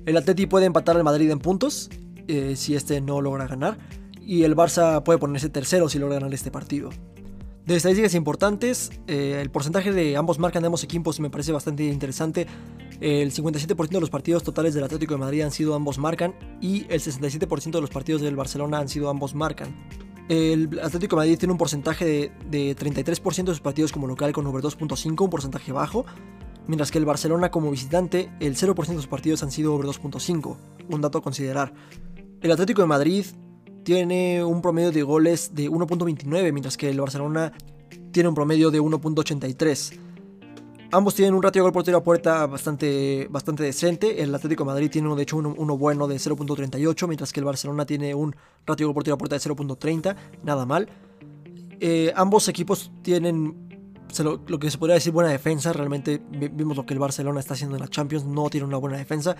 El 0.06 0.16
Atleti 0.16 0.46
puede 0.46 0.66
empatar 0.66 0.96
al 0.96 1.04
Madrid 1.04 1.30
en 1.30 1.38
puntos 1.38 1.88
eh, 2.26 2.54
si 2.56 2.74
este 2.74 3.00
no 3.00 3.20
logra 3.20 3.46
ganar 3.46 3.78
y 4.20 4.42
el 4.42 4.56
Barça 4.56 5.02
puede 5.02 5.18
ponerse 5.18 5.48
tercero 5.48 5.88
si 5.88 5.98
logra 5.98 6.16
ganar 6.16 6.34
este 6.34 6.50
partido. 6.50 6.90
De 7.66 7.76
estadísticas 7.76 8.14
importantes, 8.14 8.90
eh, 9.06 9.38
el 9.40 9.50
porcentaje 9.50 9.92
de 9.92 10.16
ambos 10.16 10.40
marcan 10.40 10.62
de 10.62 10.66
ambos 10.66 10.82
equipos 10.82 11.20
me 11.20 11.30
parece 11.30 11.52
bastante 11.52 11.84
interesante. 11.84 12.48
El 13.00 13.32
57% 13.32 13.88
de 13.88 14.00
los 14.00 14.10
partidos 14.10 14.42
totales 14.42 14.74
del 14.74 14.82
Atlético 14.82 15.14
de 15.14 15.20
Madrid 15.20 15.42
han 15.42 15.52
sido 15.52 15.74
ambos 15.74 15.98
marcan 15.98 16.34
y 16.60 16.86
el 16.88 17.00
67% 17.00 17.70
de 17.70 17.80
los 17.80 17.90
partidos 17.90 18.20
del 18.20 18.34
Barcelona 18.34 18.78
han 18.78 18.88
sido 18.88 19.08
ambos 19.08 19.36
marcan. 19.36 19.74
El 20.28 20.80
Atlético 20.82 21.16
de 21.16 21.20
Madrid 21.20 21.38
tiene 21.38 21.52
un 21.52 21.58
porcentaje 21.58 22.32
de, 22.48 22.76
33% 22.76 23.44
de 23.44 23.46
sus 23.46 23.60
partidos 23.60 23.92
como 23.92 24.06
local 24.06 24.32
con 24.32 24.46
over 24.46 24.62
2.5, 24.62 25.24
un 25.24 25.30
porcentaje 25.30 25.72
bajo, 25.72 26.06
mientras 26.66 26.90
que 26.90 26.98
el 26.98 27.04
Barcelona 27.04 27.50
como 27.50 27.70
visitante, 27.70 28.30
el 28.40 28.56
0% 28.56 28.86
de 28.86 28.94
sus 28.94 29.06
partidos 29.08 29.42
han 29.42 29.50
sido 29.50 29.74
over 29.74 29.86
2.5, 29.86 30.56
un 30.88 31.00
dato 31.00 31.18
a 31.18 31.22
considerar. 31.22 31.72
El 32.40 32.50
Atlético 32.52 32.82
de 32.82 32.88
Madrid 32.88 33.26
tiene 33.82 34.44
un 34.44 34.62
promedio 34.62 34.92
de 34.92 35.02
goles 35.02 35.54
de 35.54 35.68
1.29, 35.68 36.52
mientras 36.52 36.76
que 36.76 36.88
el 36.88 37.00
Barcelona 37.00 37.52
tiene 38.12 38.28
un 38.28 38.34
promedio 38.34 38.70
de 38.70 38.80
1.83. 38.80 39.98
Ambos 40.94 41.14
tienen 41.14 41.32
un 41.32 41.42
ratio 41.42 41.62
de 41.62 41.64
gol 41.64 41.72
portero 41.72 41.96
a 41.96 42.02
puerta 42.02 42.46
bastante, 42.46 43.26
bastante 43.30 43.62
decente. 43.62 44.22
El 44.22 44.34
Atlético 44.34 44.64
de 44.64 44.72
Madrid 44.72 44.90
tiene 44.90 45.08
uno, 45.08 45.16
de 45.16 45.22
hecho 45.22 45.38
uno, 45.38 45.78
bueno 45.78 46.06
de 46.06 46.16
0.38, 46.16 47.08
mientras 47.08 47.32
que 47.32 47.40
el 47.40 47.46
Barcelona 47.46 47.86
tiene 47.86 48.14
un 48.14 48.36
ratio 48.66 48.84
de 48.84 48.88
gol 48.88 48.94
portero 48.94 49.14
a 49.14 49.18
puerta 49.18 49.36
de 49.36 49.40
0.30. 49.40 50.14
Nada 50.44 50.66
mal. 50.66 50.90
Eh, 51.80 52.12
ambos 52.14 52.46
equipos 52.48 52.92
tienen 53.00 53.70
lo, 54.22 54.58
que 54.58 54.70
se 54.70 54.76
podría 54.76 54.96
decir 54.96 55.14
buena 55.14 55.30
defensa. 55.30 55.72
Realmente 55.72 56.20
vimos 56.30 56.76
lo 56.76 56.84
que 56.84 56.92
el 56.92 57.00
Barcelona 57.00 57.40
está 57.40 57.54
haciendo 57.54 57.76
en 57.76 57.80
la 57.80 57.88
Champions. 57.88 58.26
No 58.26 58.50
tiene 58.50 58.66
una 58.66 58.76
buena 58.76 58.98
defensa. 58.98 59.34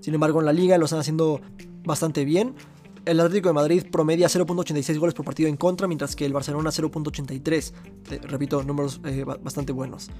Sin 0.00 0.12
embargo, 0.12 0.40
en 0.40 0.46
la 0.46 0.52
liga 0.52 0.76
lo 0.76 0.86
están 0.86 0.98
haciendo 0.98 1.40
bastante 1.84 2.24
bien. 2.24 2.56
El 3.06 3.20
Atlético 3.20 3.50
de 3.50 3.52
Madrid 3.52 3.86
promedia 3.88 4.26
0.86 4.26 4.98
goles 4.98 5.14
por 5.14 5.24
partido 5.24 5.48
en 5.48 5.56
contra, 5.56 5.86
mientras 5.86 6.16
que 6.16 6.26
el 6.26 6.32
Barcelona 6.32 6.70
0.83. 6.70 7.72
repito, 8.22 8.64
números 8.64 9.00
eh, 9.04 9.22
bastante 9.24 9.70
buenos. 9.70 10.10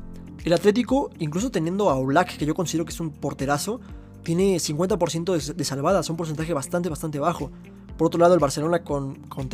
El 0.45 0.53
Atlético, 0.53 1.11
incluso 1.19 1.51
teniendo 1.51 1.91
a 1.91 1.97
Oblak, 1.97 2.37
que 2.37 2.47
yo 2.47 2.55
considero 2.55 2.85
que 2.85 2.93
es 2.93 3.01
un 3.01 3.11
porterazo, 3.11 3.81
tiene 4.23 4.59
50% 4.59 5.55
de, 5.55 5.65
salvadas, 5.65 6.09
un 6.11 6.17
porcentaje 6.17 6.55
bastante, 6.55 6.89
bastante 6.89 7.19
bajo. 7.19 7.51
Por 7.99 8.07
otro 8.07 8.21
lado, 8.21 8.35
el 8.35 8.41
Barcelona 8.41 8.85
con, 8.85 9.17
con 9.23 9.49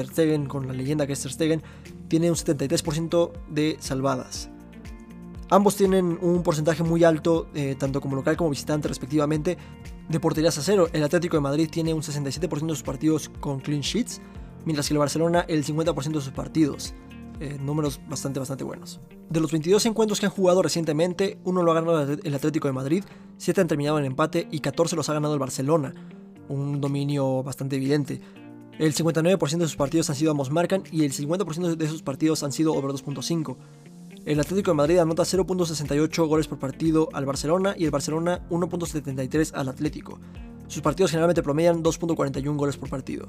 con 0.46 0.66
la 0.66 0.74
leyenda 0.74 1.06
que 1.06 1.14
es 1.14 1.22
Ter 1.22 1.32
Stegen, 1.32 1.62
tiene 2.08 2.28
un 2.28 2.36
73% 2.36 3.32
de 3.48 3.78
salvadas. 3.80 4.50
Ambos 5.48 5.76
tienen 5.76 6.18
un 6.20 6.42
porcentaje 6.42 6.82
muy 6.82 7.02
alto, 7.02 7.46
eh, 7.54 7.76
tanto 7.78 8.02
como 8.02 8.14
local 8.14 8.36
como 8.36 8.50
visitante 8.50 8.88
respectivamente, 8.88 9.56
de 10.08 10.20
porterías 10.20 10.58
a 10.58 10.62
cero. 10.62 10.88
El 10.92 11.04
Atlético 11.04 11.36
de 11.36 11.42
Madrid 11.42 11.68
tiene 11.70 11.94
un 11.94 12.02
67% 12.02 12.66
de 12.66 12.68
sus 12.68 12.82
partidos 12.82 13.30
con 13.40 13.60
clean 13.60 13.82
sheets, 13.82 14.20
mientras 14.64 14.88
que 14.88 14.94
el 14.94 14.98
Barcelona 14.98 15.44
el 15.48 15.64
50% 15.64 16.12
de 16.12 16.20
sus 16.20 16.32
partidos. 16.32 16.94
Eh, 17.40 17.58
números 17.60 18.00
bastante, 18.08 18.38
bastante 18.38 18.62
buenos. 18.62 19.00
De 19.28 19.40
los 19.40 19.50
22 19.50 19.84
encuentros 19.86 20.20
que 20.20 20.26
han 20.26 20.32
jugado 20.32 20.62
recientemente, 20.62 21.38
uno 21.44 21.62
lo 21.62 21.72
ha 21.72 21.74
ganado 21.74 22.12
el 22.22 22.34
Atlético 22.34 22.68
de 22.68 22.72
Madrid, 22.72 23.04
7 23.38 23.62
han 23.62 23.68
terminado 23.68 23.98
en 23.98 24.04
empate 24.04 24.46
y 24.50 24.60
14 24.60 24.94
los 24.94 25.08
ha 25.08 25.14
ganado 25.14 25.34
el 25.34 25.40
Barcelona. 25.40 25.92
Un 26.48 26.80
dominio 26.80 27.42
bastante 27.42 27.76
evidente. 27.76 28.20
El 28.78 28.94
59% 28.94 29.58
de 29.58 29.66
sus 29.66 29.76
partidos 29.76 30.08
han 30.10 30.16
sido 30.16 30.30
ambos 30.30 30.50
marcan 30.50 30.84
y 30.90 31.04
el 31.04 31.12
50% 31.12 31.76
de 31.76 31.84
esos 31.84 32.02
partidos 32.02 32.42
han 32.42 32.52
sido 32.52 32.74
over 32.74 32.92
2.5. 32.92 33.56
El 34.24 34.38
Atlético 34.38 34.70
de 34.70 34.76
Madrid 34.76 34.98
anota 34.98 35.24
0.68 35.24 36.28
goles 36.28 36.46
por 36.46 36.60
partido 36.60 37.08
al 37.12 37.26
Barcelona 37.26 37.74
y 37.76 37.84
el 37.86 37.90
Barcelona 37.90 38.46
1.73 38.50 39.50
al 39.54 39.68
Atlético. 39.68 40.20
Sus 40.68 40.80
partidos 40.80 41.10
generalmente 41.10 41.42
promedian 41.42 41.82
2.41 41.82 42.56
goles 42.56 42.76
por 42.76 42.88
partido. 42.88 43.28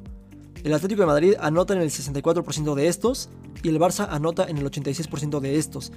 El 0.63 0.71
Atlético 0.71 1.01
de 1.01 1.07
Madrid 1.07 1.33
anota 1.39 1.73
en 1.73 1.81
el 1.81 1.89
64% 1.89 2.75
de 2.75 2.87
estos 2.87 3.29
y 3.63 3.69
el 3.69 3.79
Barça 3.79 4.07
anota 4.09 4.45
en 4.45 4.59
el 4.59 4.65
86% 4.65 5.39
de 5.39 5.57
estos. 5.57 5.91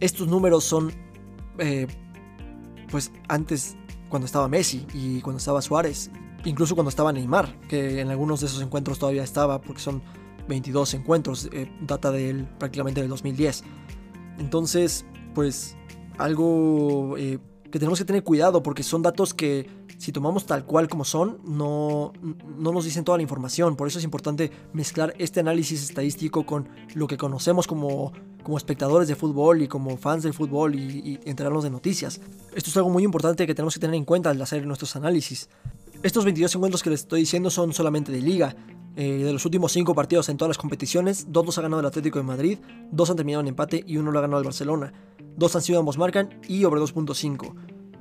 Estos 0.00 0.26
números 0.26 0.64
son, 0.64 0.92
eh, 1.58 1.86
pues 2.90 3.12
antes 3.28 3.76
cuando 4.08 4.26
estaba 4.26 4.48
Messi 4.48 4.86
y 4.92 5.20
cuando 5.20 5.38
estaba 5.38 5.62
Suárez, 5.62 6.10
incluso 6.44 6.74
cuando 6.74 6.90
estaba 6.90 7.12
Neymar, 7.12 7.60
que 7.68 8.00
en 8.00 8.10
algunos 8.10 8.40
de 8.40 8.46
esos 8.46 8.60
encuentros 8.60 8.98
todavía 8.98 9.22
estaba 9.22 9.60
porque 9.60 9.80
son 9.80 10.02
22 10.48 10.94
encuentros, 10.94 11.48
eh, 11.52 11.70
data 11.80 12.10
del, 12.10 12.44
prácticamente 12.58 13.00
del 13.00 13.08
2010. 13.08 13.62
Entonces, 14.38 15.04
pues 15.34 15.76
algo 16.18 17.16
eh, 17.18 17.38
que 17.70 17.78
tenemos 17.78 17.98
que 17.98 18.04
tener 18.04 18.22
cuidado 18.22 18.62
porque 18.62 18.82
son 18.82 19.02
datos 19.02 19.34
que 19.34 19.68
si 19.98 20.12
tomamos 20.12 20.46
tal 20.46 20.64
cual 20.64 20.88
como 20.88 21.04
son, 21.04 21.38
no, 21.44 22.12
no 22.58 22.72
nos 22.72 22.84
dicen 22.84 23.04
toda 23.04 23.18
la 23.18 23.22
información. 23.22 23.76
Por 23.76 23.88
eso 23.88 23.98
es 23.98 24.04
importante 24.04 24.50
mezclar 24.72 25.14
este 25.18 25.40
análisis 25.40 25.82
estadístico 25.82 26.44
con 26.44 26.68
lo 26.94 27.06
que 27.06 27.16
conocemos 27.16 27.66
como, 27.66 28.12
como 28.42 28.56
espectadores 28.58 29.08
de 29.08 29.16
fútbol 29.16 29.62
y 29.62 29.68
como 29.68 29.96
fans 29.96 30.22
del 30.22 30.34
fútbol 30.34 30.74
y, 30.74 31.18
enterarnos 31.24 31.64
de 31.64 31.70
noticias. 31.70 32.20
Esto 32.54 32.70
es 32.70 32.76
algo 32.76 32.90
muy 32.90 33.04
importante 33.04 33.46
que 33.46 33.54
tenemos 33.54 33.74
que 33.74 33.80
tener 33.80 33.96
en 33.96 34.04
cuenta 34.04 34.30
al 34.30 34.40
hacer 34.40 34.66
nuestros 34.66 34.96
análisis. 34.96 35.48
Estos 36.02 36.24
22 36.24 36.54
encuentros 36.54 36.82
que 36.82 36.90
les 36.90 37.00
estoy 37.00 37.20
diciendo 37.20 37.50
son 37.50 37.72
solamente 37.72 38.12
de 38.12 38.20
liga. 38.20 38.54
Eh, 38.98 39.24
de 39.24 39.32
los 39.32 39.44
últimos 39.44 39.72
5 39.72 39.94
partidos 39.94 40.30
en 40.30 40.38
todas 40.38 40.48
las 40.48 40.58
competiciones, 40.58 41.26
dos 41.28 41.44
los 41.44 41.58
ha 41.58 41.62
ganado 41.62 41.80
el 41.80 41.86
Atlético 41.86 42.18
de 42.18 42.24
Madrid, 42.24 42.58
dos 42.90 43.10
han 43.10 43.16
terminado 43.16 43.42
en 43.42 43.48
empate 43.48 43.84
y 43.86 43.98
uno 43.98 44.10
lo 44.10 44.18
ha 44.18 44.22
ganado 44.22 44.40
el 44.40 44.44
Barcelona. 44.44 44.92
Dos 45.36 45.54
han 45.54 45.60
sido 45.60 45.78
ambos 45.78 45.98
marcan 45.98 46.40
y 46.48 46.64
over 46.64 46.80
2.5. 46.80 47.54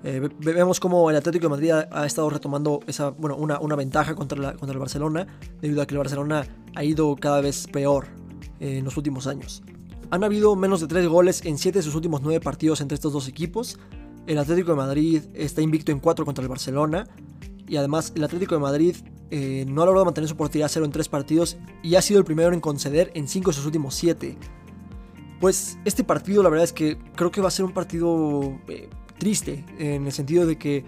Eh, 0.06 0.30
vemos 0.40 0.80
como 0.80 1.10
el 1.10 1.18
Atlético 1.18 1.46
de 1.46 1.50
Madrid 1.50 1.72
ha, 1.72 2.06
estado 2.06 2.30
retomando 2.30 2.80
esa, 2.88 3.10
bueno, 3.10 3.36
una, 3.36 3.60
una 3.60 3.76
ventaja 3.76 4.16
contra, 4.16 4.40
la, 4.40 4.54
contra 4.54 4.72
el 4.72 4.80
Barcelona, 4.80 5.28
debido 5.62 5.82
a 5.82 5.86
que 5.86 5.96
el 5.96 5.98
Barcelona 5.98 6.48
ha 6.76 6.84
ido 6.84 7.14
cada 7.18 7.42
vez 7.42 7.68
peor 7.68 8.08
eh, 8.62 8.78
en 8.78 8.86
los 8.86 8.96
últimos 8.96 9.28
años. 9.28 9.64
Han 10.12 10.24
habido 10.24 10.56
menos 10.56 10.80
de 10.80 10.88
3 10.88 11.08
goles 11.08 11.44
en 11.44 11.58
7 11.58 11.80
de 11.80 11.84
sus 11.84 11.96
últimos 11.96 12.22
9 12.22 12.40
partidos 12.40 12.80
entre 12.80 12.96
estos 12.96 13.12
dos 13.12 13.28
equipos. 13.28 13.80
El 14.28 14.38
Atlético 14.38 14.72
de 14.72 14.78
Madrid 14.78 15.24
está 15.34 15.62
invicto 15.62 15.92
en 15.92 16.00
4 16.00 16.24
contra 16.24 16.42
el 16.42 16.48
Barcelona. 16.48 17.06
y 17.68 17.76
además 17.78 18.14
el 18.16 18.24
Atlético 18.24 18.56
de 18.56 18.62
Madrid 18.62 18.96
eh, 19.32 19.66
no 19.68 19.82
ha 19.82 19.86
logrado 19.86 20.06
mantener 20.06 20.30
su 20.30 20.36
portería 20.36 20.66
a 20.66 20.70
cero 20.70 20.86
en 20.86 20.92
tres 20.92 21.10
partidos 21.10 21.58
y 21.82 21.96
ha 21.96 22.02
sido 22.02 22.20
el 22.20 22.26
primero 22.26 22.54
en 22.54 22.62
conceder 22.62 23.12
en 23.16 23.28
cinco 23.28 23.52
de 23.52 23.56
sus 23.56 23.66
últimos 23.66 23.96
siete. 23.96 24.38
Pues 25.40 25.78
este 25.86 26.04
partido 26.04 26.44
la 26.44 26.50
verdad 26.50 26.64
es 26.64 26.74
que 26.74 26.98
creo 27.16 27.32
que 27.32 27.42
va 27.42 27.50
a 27.50 27.52
ser 27.52 27.66
un 27.66 27.74
partido 27.74 28.58
eh, 28.68 28.90
triste 29.18 29.66
en 29.78 30.06
el 30.06 30.12
sentido 30.12 30.46
de 30.46 30.58
que 30.58 30.86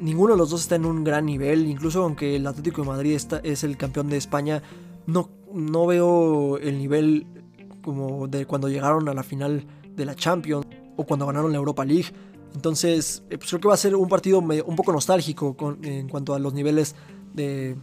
ninguno 0.00 0.34
de 0.34 0.38
los 0.38 0.50
dos 0.50 0.62
está 0.62 0.76
en 0.76 0.84
un 0.84 1.04
gran 1.04 1.26
nivel, 1.26 1.66
incluso 1.66 2.02
aunque 2.02 2.36
el 2.36 2.46
Atlético 2.46 2.82
de 2.82 2.88
Madrid 2.88 3.14
está, 3.14 3.38
es 3.38 3.64
el 3.64 3.76
campeón 3.76 4.08
de 4.08 4.16
España, 4.16 4.62
no, 5.06 5.30
no 5.52 5.86
veo 5.86 6.58
el 6.58 6.78
nivel 6.78 7.26
como 7.82 8.26
de 8.26 8.46
cuando 8.46 8.68
llegaron 8.68 9.08
a 9.08 9.14
la 9.14 9.22
final 9.22 9.66
de 9.94 10.04
la 10.04 10.14
Champions 10.14 10.66
o 10.96 11.04
cuando 11.04 11.26
ganaron 11.26 11.52
la 11.52 11.58
Europa 11.58 11.84
League. 11.84 12.12
Entonces, 12.54 13.22
eh, 13.30 13.38
pues 13.38 13.50
creo 13.50 13.60
que 13.60 13.68
va 13.68 13.74
a 13.74 13.78
ser 13.78 13.94
un 13.94 14.08
partido 14.08 14.38
un 14.38 14.76
poco 14.76 14.92
nostálgico 14.92 15.56
en 15.82 16.08
cuanto 16.08 16.34
a 16.34 16.38
los 16.38 16.54
niveles 16.54 16.96
de, 17.36 17.76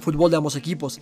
fútbol 0.00 0.30
de 0.30 0.36
ambos 0.36 0.56
equipos. 0.56 1.00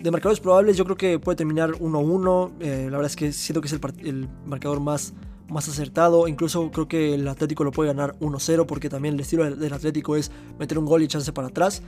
De 0.00 0.10
marcadores 0.10 0.40
probables, 0.40 0.76
yo 0.76 0.84
creo 0.84 0.96
que 0.96 1.18
puede 1.18 1.36
terminar 1.36 1.72
1-1. 1.72 2.52
Eh, 2.60 2.88
la 2.90 2.96
verdad 2.96 3.06
es 3.06 3.16
que 3.16 3.32
siento 3.32 3.60
que 3.60 3.66
es 3.66 3.72
el, 3.72 4.28
marcador 4.46 4.80
más, 4.80 5.14
más 5.48 5.68
acertado. 5.68 6.28
Incluso 6.28 6.70
creo 6.70 6.88
que 6.88 7.14
el 7.14 7.26
Atlético 7.28 7.64
lo 7.64 7.72
puede 7.72 7.88
ganar 7.88 8.18
1-0 8.20 8.66
porque 8.66 8.88
también 8.88 9.14
el 9.14 9.20
estilo 9.20 9.44
del, 9.56 9.72
Atlético 9.72 10.16
es 10.16 10.30
meter 10.58 10.78
un 10.78 10.86
gol 10.86 11.02
y 11.02 11.06
echarse 11.06 11.32
para 11.32 11.48
atrás. 11.48 11.82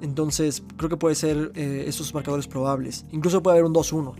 Entonces 0.00 0.64
creo 0.76 0.90
que 0.90 0.96
puede 0.96 1.14
ser 1.14 1.52
eh, 1.54 1.84
esos 1.86 2.12
marcadores 2.14 2.48
probables. 2.48 3.04
Incluso 3.12 3.42
puede 3.42 3.58
haber 3.58 3.70
un 3.70 3.74
2-1. 3.74 4.14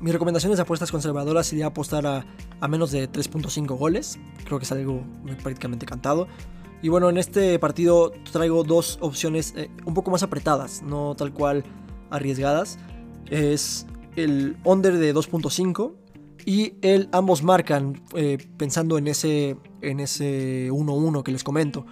Mis 0.00 0.12
recomendaciones 0.12 0.58
de 0.58 0.62
apuestas 0.62 0.90
conservadoras 0.90 1.46
sería 1.46 1.66
apostar 1.66 2.06
a, 2.06 2.26
a 2.60 2.68
menos 2.68 2.90
de 2.90 3.10
3.5 3.10 3.78
goles. 3.78 4.18
Creo 4.44 4.58
que 4.58 4.64
es 4.64 4.72
algo 4.72 5.02
prácticamente 5.42 5.86
cantado. 5.86 6.26
Y 6.82 6.88
bueno, 6.88 7.08
en 7.08 7.16
este 7.16 7.56
partido 7.60 8.12
traigo 8.32 8.64
dos 8.64 8.98
opciones 9.00 9.54
eh, 9.56 9.70
un 9.86 9.94
poco 9.94 10.10
más 10.10 10.24
apretadas, 10.24 10.82
no 10.82 11.14
tal 11.14 11.32
cual 11.32 11.62
arriesgadas. 12.10 12.76
Es 13.30 13.86
el 14.16 14.56
under 14.64 14.98
de 14.98 15.14
2.5 15.14 15.94
y 16.44 16.74
el 16.82 17.08
ambos 17.12 17.44
marcan 17.44 18.02
eh, 18.16 18.36
pensando 18.56 18.98
en 18.98 19.06
ese 19.06 19.56
en 19.80 20.00
ese 20.00 20.72
1-1 20.72 21.22
que 21.22 21.30
les 21.30 21.44
comento. 21.44 21.86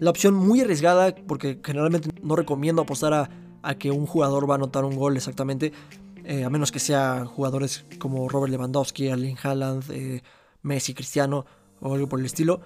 La 0.00 0.10
opción 0.10 0.34
muy 0.34 0.60
arriesgada 0.60 1.14
porque 1.14 1.60
generalmente 1.62 2.10
no 2.20 2.34
recomiendo 2.34 2.82
apostar 2.82 3.30
a, 3.62 3.74
que 3.76 3.92
un 3.92 4.04
jugador 4.04 4.50
va 4.50 4.54
a 4.54 4.56
anotar 4.56 4.84
un 4.84 4.96
gol 4.96 5.16
exactamente, 5.16 5.72
eh, 6.24 6.42
a 6.42 6.50
menos 6.50 6.72
que 6.72 6.80
sean 6.80 7.24
jugadores 7.26 7.84
como 7.98 8.28
Robert 8.28 8.50
Lewandowski, 8.50 9.06
Erling 9.06 9.36
Haaland, 9.40 10.20
Messi, 10.62 10.92
Cristiano 10.92 11.46
o 11.80 11.94
algo 11.94 12.08
por 12.08 12.18
el 12.18 12.26
estilo. 12.26 12.60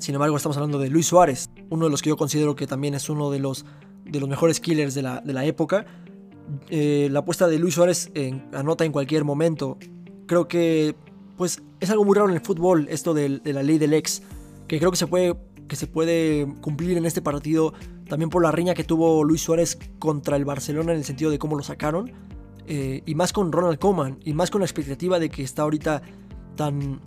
Sin 0.00 0.14
embargo, 0.14 0.34
estamos 0.34 0.56
hablando 0.56 0.78
de 0.78 0.88
Luis 0.88 1.06
Suárez, 1.06 1.50
uno 1.68 1.84
de 1.84 1.90
los 1.90 2.00
que 2.00 2.08
yo 2.08 2.16
considero 2.16 2.56
que 2.56 2.66
también 2.66 2.94
es 2.94 3.10
uno 3.10 3.30
de 3.30 3.38
los, 3.38 3.66
de 4.06 4.18
los 4.18 4.30
mejores 4.30 4.58
killers 4.58 4.94
de 4.94 5.02
la, 5.02 5.20
de 5.20 5.34
la 5.34 5.44
época. 5.44 5.84
Eh, 6.70 7.08
la 7.12 7.18
apuesta 7.18 7.48
de 7.48 7.58
Luis 7.58 7.74
Suárez 7.74 8.10
anota 8.54 8.86
en 8.86 8.92
cualquier 8.92 9.24
momento. 9.24 9.76
Creo 10.26 10.48
que 10.48 10.96
pues 11.36 11.62
es 11.80 11.90
algo 11.90 12.06
muy 12.06 12.14
raro 12.14 12.30
en 12.30 12.34
el 12.34 12.40
fútbol 12.40 12.86
esto 12.88 13.12
de, 13.12 13.42
la 13.44 13.62
ley 13.62 13.76
del 13.76 13.92
ex, 13.92 14.22
que 14.68 14.78
creo 14.78 14.90
que 14.90 14.96
se 14.96 15.06
puede 15.06 15.36
que 15.68 15.76
se 15.76 15.86
puede 15.86 16.52
cumplir 16.62 16.96
en 16.96 17.04
este 17.04 17.22
partido 17.22 17.74
también 18.08 18.28
por 18.28 18.42
la 18.42 18.50
riña 18.50 18.74
que 18.74 18.82
tuvo 18.82 19.22
Luis 19.22 19.42
Suárez 19.42 19.78
contra 20.00 20.36
el 20.36 20.44
Barcelona 20.44 20.92
en 20.92 20.98
el 20.98 21.04
sentido 21.04 21.30
de 21.30 21.38
cómo 21.38 21.56
lo 21.56 21.62
sacaron 21.62 22.10
eh, 22.66 23.02
y 23.06 23.14
más 23.14 23.32
con 23.32 23.52
Ronald 23.52 23.78
Koeman 23.78 24.18
y 24.24 24.32
más 24.32 24.50
con 24.50 24.62
la 24.62 24.64
expectativa 24.64 25.20
de 25.20 25.30
que 25.30 25.44
está 25.44 25.62
ahorita 25.62 26.02
tan 26.56 27.00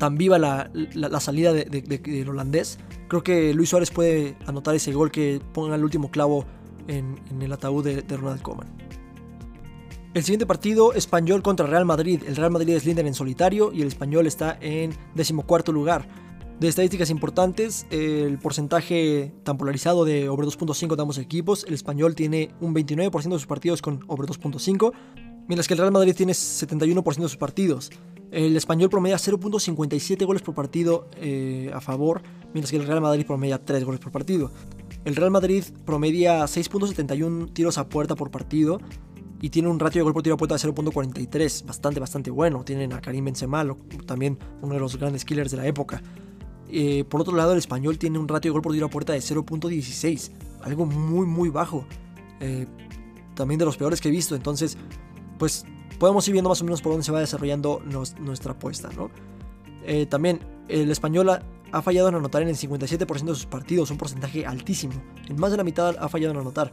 tan 0.00 0.16
viva 0.16 0.38
la, 0.38 1.20
salida 1.20 1.52
del 1.52 2.28
holandés. 2.28 2.78
Creo 3.06 3.22
que 3.22 3.52
Luis 3.52 3.68
Suárez 3.68 3.90
puede 3.90 4.34
anotar 4.46 4.74
ese 4.74 4.92
gol 4.92 5.10
que 5.10 5.42
ponga 5.52 5.76
el 5.76 5.84
último 5.84 6.10
clavo 6.10 6.46
en, 6.88 7.20
el 7.38 7.52
ataúd 7.52 7.84
de, 7.84 8.16
Ronald 8.16 8.40
Koeman. 8.40 8.66
El 10.14 10.24
siguiente 10.24 10.46
partido, 10.46 10.94
Español 10.94 11.42
contra 11.42 11.66
Real 11.66 11.84
Madrid. 11.84 12.22
El 12.26 12.34
Real 12.34 12.50
Madrid 12.50 12.74
es 12.74 12.86
líder 12.86 13.06
en 13.06 13.12
solitario 13.12 13.72
y 13.74 13.82
el 13.82 13.88
Español 13.88 14.26
está 14.26 14.56
en 14.62 14.94
decimocuarto 15.14 15.70
lugar. 15.70 16.08
De 16.58 16.68
estadísticas 16.68 17.10
importantes, 17.10 17.86
el 17.90 18.38
porcentaje 18.38 19.34
tan 19.44 19.58
polarizado 19.58 20.06
de 20.06 20.30
over 20.30 20.46
2.5 20.46 20.96
de 20.96 21.02
ambos 21.02 21.18
equipos, 21.18 21.64
el 21.68 21.74
Español 21.74 22.14
tiene 22.14 22.54
un 22.60 22.74
29% 22.74 23.22
de 23.22 23.30
sus 23.32 23.46
partidos 23.46 23.82
con 23.82 24.02
over 24.08 24.26
2.5, 24.26 24.92
mientras 25.46 25.68
que 25.68 25.74
el 25.74 25.78
Real 25.78 25.92
Madrid 25.92 26.14
tiene 26.16 26.32
71% 26.32 27.16
de 27.16 27.22
sus 27.22 27.36
partidos. 27.36 27.90
El 28.30 28.56
español 28.56 28.90
promedia 28.90 29.16
0.57 29.16 30.24
goles 30.24 30.42
por 30.42 30.54
partido 30.54 31.08
eh, 31.16 31.70
a 31.74 31.80
favor, 31.80 32.22
mientras 32.54 32.70
que 32.70 32.76
el 32.76 32.86
Real 32.86 33.00
Madrid 33.00 33.26
promedia 33.26 33.64
3 33.64 33.84
goles 33.84 34.00
por 34.00 34.12
partido. 34.12 34.52
El 35.04 35.16
Real 35.16 35.30
Madrid 35.30 35.64
promedia 35.84 36.44
6.71 36.44 37.52
tiros 37.52 37.78
a 37.78 37.88
puerta 37.88 38.14
por 38.14 38.30
partido 38.30 38.78
y 39.40 39.50
tiene 39.50 39.68
un 39.68 39.80
ratio 39.80 40.00
de 40.00 40.04
gol 40.04 40.12
por 40.12 40.22
tiro 40.22 40.34
a 40.34 40.38
puerta 40.38 40.54
de 40.54 40.60
0.43, 40.60 41.64
bastante, 41.64 41.98
bastante 41.98 42.30
bueno. 42.30 42.62
Tienen 42.62 42.92
a 42.92 43.00
Karim 43.00 43.24
Benzema, 43.24 43.66
también 44.06 44.38
uno 44.60 44.74
de 44.74 44.80
los 44.80 44.96
grandes 44.96 45.24
killers 45.24 45.50
de 45.50 45.56
la 45.56 45.66
época. 45.66 46.02
Eh, 46.68 47.04
por 47.04 47.22
otro 47.22 47.34
lado, 47.34 47.52
el 47.52 47.58
español 47.58 47.98
tiene 47.98 48.18
un 48.18 48.28
ratio 48.28 48.50
de 48.50 48.52
gol 48.52 48.62
por 48.62 48.72
tiro 48.72 48.86
a 48.86 48.90
puerta 48.90 49.12
de 49.12 49.20
0.16, 49.20 50.30
algo 50.62 50.86
muy, 50.86 51.26
muy 51.26 51.48
bajo. 51.48 51.86
Eh, 52.40 52.66
también 53.34 53.58
de 53.58 53.64
los 53.64 53.76
peores 53.76 54.00
que 54.00 54.08
he 54.08 54.12
visto. 54.12 54.36
Entonces, 54.36 54.76
pues 55.38 55.64
podemos 56.00 56.26
ir 56.26 56.32
viendo 56.32 56.48
más 56.48 56.60
o 56.62 56.64
menos 56.64 56.80
por 56.80 56.92
dónde 56.92 57.04
se 57.04 57.12
va 57.12 57.20
desarrollando 57.20 57.82
nuestra 58.18 58.52
apuesta. 58.52 58.88
Eh, 59.84 60.06
también 60.06 60.40
el 60.66 60.90
español 60.90 61.28
ha, 61.28 61.82
fallado 61.82 62.08
en 62.08 62.14
anotar 62.14 62.40
en 62.40 62.48
el 62.48 62.56
57% 62.56 63.24
de 63.24 63.34
sus 63.34 63.46
partidos, 63.46 63.90
un 63.90 63.98
porcentaje 63.98 64.46
altísimo. 64.46 64.94
En 65.28 65.38
más 65.38 65.50
de 65.50 65.58
la 65.58 65.62
mitad 65.62 65.94
ha 66.00 66.08
fallado 66.08 66.32
en 66.32 66.40
anotar. 66.40 66.72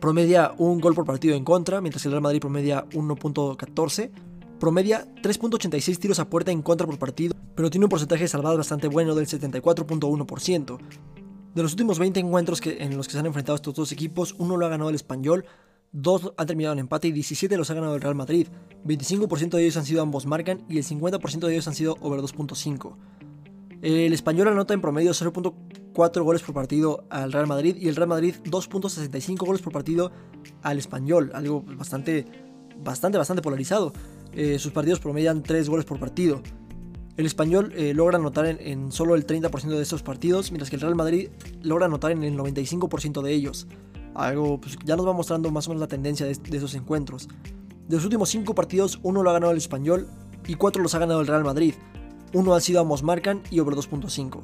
Promedia 0.00 0.54
un 0.56 0.80
gol 0.80 0.94
por 0.94 1.04
partido 1.04 1.36
en 1.36 1.44
contra, 1.44 1.82
mientras 1.82 2.02
que 2.02 2.08
el 2.08 2.12
Real 2.12 2.22
Madrid 2.22 2.40
promedia 2.40 2.86
1.14. 2.88 4.10
Promedia 4.58 5.06
3.86 5.22 5.98
tiros 5.98 6.18
a 6.20 6.30
puerta 6.30 6.50
en 6.50 6.62
contra 6.62 6.86
por 6.86 6.98
partido, 6.98 7.34
pero 7.54 7.68
tiene 7.68 7.84
un 7.84 7.90
porcentaje 7.90 8.22
de 8.22 8.28
salvadas 8.28 8.56
bastante 8.56 8.88
bueno 8.88 9.14
del 9.14 9.26
74.1%. 9.26 10.78
De 11.54 11.62
los 11.62 11.72
últimos 11.72 11.98
20 11.98 12.18
encuentros 12.20 12.62
en 12.64 12.96
los 12.96 13.06
que 13.06 13.12
se 13.12 13.18
han 13.18 13.26
enfrentado 13.26 13.56
estos 13.56 13.74
dos 13.74 13.92
equipos, 13.92 14.34
uno 14.38 14.56
lo 14.56 14.64
ha 14.64 14.70
ganado 14.70 14.88
el 14.88 14.96
español, 14.96 15.44
Dos 15.92 16.32
han 16.36 16.46
terminado 16.46 16.74
en 16.74 16.78
empate 16.78 17.08
y 17.08 17.12
17 17.12 17.56
los 17.56 17.68
ha 17.70 17.74
ganado 17.74 17.96
el 17.96 18.00
Real 18.00 18.14
Madrid. 18.14 18.46
25% 18.84 19.50
de 19.50 19.62
ellos 19.62 19.76
han 19.76 19.84
sido 19.84 20.02
ambos 20.02 20.24
marcan 20.24 20.64
y 20.68 20.78
el 20.78 20.84
50% 20.84 21.40
de 21.40 21.52
ellos 21.52 21.66
han 21.66 21.74
sido 21.74 21.96
over 22.00 22.20
2.5. 22.20 22.94
El 23.82 24.12
español 24.12 24.48
anota 24.48 24.72
en 24.72 24.80
promedio 24.80 25.10
0.4 25.12 26.22
goles 26.22 26.42
por 26.42 26.54
partido 26.54 27.04
al 27.10 27.32
Real 27.32 27.48
Madrid 27.48 27.76
y 27.76 27.88
el 27.88 27.96
Real 27.96 28.08
Madrid 28.08 28.36
2.65 28.44 29.44
goles 29.44 29.62
por 29.62 29.72
partido 29.72 30.12
al 30.62 30.78
español, 30.78 31.32
algo 31.34 31.62
bastante, 31.62 32.24
bastante, 32.84 33.18
bastante 33.18 33.42
polarizado. 33.42 33.92
Eh, 34.32 34.60
sus 34.60 34.70
partidos 34.70 35.00
promedian 35.00 35.42
3 35.42 35.68
goles 35.68 35.86
por 35.86 35.98
partido. 35.98 36.40
El 37.16 37.26
español 37.26 37.72
eh, 37.74 37.94
logra 37.94 38.16
anotar 38.16 38.46
en, 38.46 38.60
en, 38.60 38.92
solo 38.92 39.16
el 39.16 39.26
30% 39.26 39.66
de 39.66 39.82
estos 39.82 40.04
partidos, 40.04 40.52
mientras 40.52 40.70
que 40.70 40.76
el 40.76 40.82
Real 40.82 40.94
Madrid 40.94 41.30
logra 41.62 41.86
anotar 41.86 42.12
en 42.12 42.22
el 42.22 42.38
95% 42.38 43.22
de 43.22 43.32
ellos 43.32 43.66
algo 44.14 44.60
pues, 44.60 44.76
ya 44.84 44.96
nos 44.96 45.06
va 45.06 45.12
mostrando 45.12 45.50
más 45.50 45.66
o 45.66 45.70
menos 45.70 45.80
la 45.80 45.88
tendencia 45.88 46.26
de, 46.26 46.32
esos 46.56 46.74
encuentros. 46.74 47.28
De 47.88 47.96
los 47.96 48.04
últimos 48.04 48.28
5 48.30 48.54
partidos, 48.54 49.00
uno 49.02 49.22
lo 49.22 49.30
ha 49.30 49.32
ganado 49.32 49.52
el 49.52 49.58
Español 49.58 50.08
y 50.46 50.54
4 50.54 50.82
los 50.82 50.94
ha 50.94 50.98
ganado 50.98 51.20
el 51.20 51.26
Real 51.26 51.44
Madrid. 51.44 51.74
Uno 52.32 52.54
ha 52.54 52.60
sido 52.60 52.80
ambos 52.80 53.02
marcan 53.02 53.42
y 53.50 53.60
over 53.60 53.74
2.5. 53.74 54.40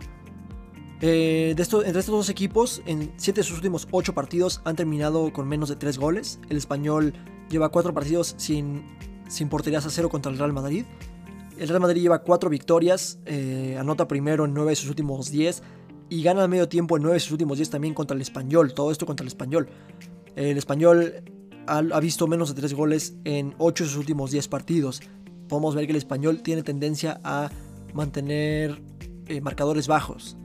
Eh, 1.03 1.53
de 1.55 1.63
esto, 1.63 1.85
entre 1.85 2.01
estos 2.01 2.15
dos 2.15 2.29
equipos, 2.29 2.83
en 2.87 3.13
7 3.17 3.41
de 3.41 3.45
sus 3.45 3.57
últimos 3.57 3.87
8 3.91 4.15
partidos 4.15 4.63
han 4.65 4.77
terminado 4.77 5.33
con 5.33 5.47
menos 5.47 5.69
de 5.69 5.77
3 5.77 5.99
goles. 5.99 6.41
El 6.49 6.57
español 6.57 7.13
lleva 7.51 7.69
4 7.69 7.95
partidos 7.95 8.35
sin, 8.39 8.85
sin 9.29 9.49
porterías 9.49 9.87
a 9.87 9.91
cero 9.91 10.09
contra 10.09 10.33
el 10.33 10.39
Real 10.39 10.53
Madrid. 10.53 10.85
El 11.59 11.69
Real 11.69 11.81
Madrid 11.81 12.03
lleva 12.03 12.23
4 12.23 12.51
victorias, 12.51 13.19
eh, 13.27 13.77
anota 13.79 14.09
primero 14.09 14.45
en 14.45 14.55
9 14.55 14.71
de 14.71 14.77
sus 14.77 14.89
últimos 14.89 15.31
10 15.31 15.63
y 16.09 16.23
gana 16.23 16.45
al 16.45 16.49
medio 16.49 16.69
tiempo 16.69 16.97
en 16.97 17.03
9 17.03 17.15
de 17.15 17.21
sus 17.21 17.33
últimos 17.33 17.59
10 17.59 17.71
también 17.71 17.95
contra 17.95 18.15
el 18.15 18.21
español. 18.21 18.75
Todo 18.75 18.91
esto 18.91 19.07
contra 19.07 19.25
el 19.25 19.29
español. 19.29 19.69
El 20.37 20.57
español 20.57 21.25
ha, 21.67 22.01
visto 22.01 22.27
menos 22.27 22.55
de 22.55 22.61
3 22.61 22.75
goles 22.75 23.15
en 23.25 23.55
8 23.59 23.85
de 23.85 23.91
sus 23.91 23.99
últimos 23.99 24.31
10 24.31 24.49
partidos. 24.49 25.01
Podemos 25.49 25.75
ver 25.75 25.87
que 25.87 25.93
el 25.93 25.99
español 25.99 26.43
tiene 26.43 26.63
tendencia 26.63 27.21
a 27.25 27.51
mantener 27.95 28.81
eh, 29.27 29.41
marcadores 29.41 29.89
bajos. 29.89 30.37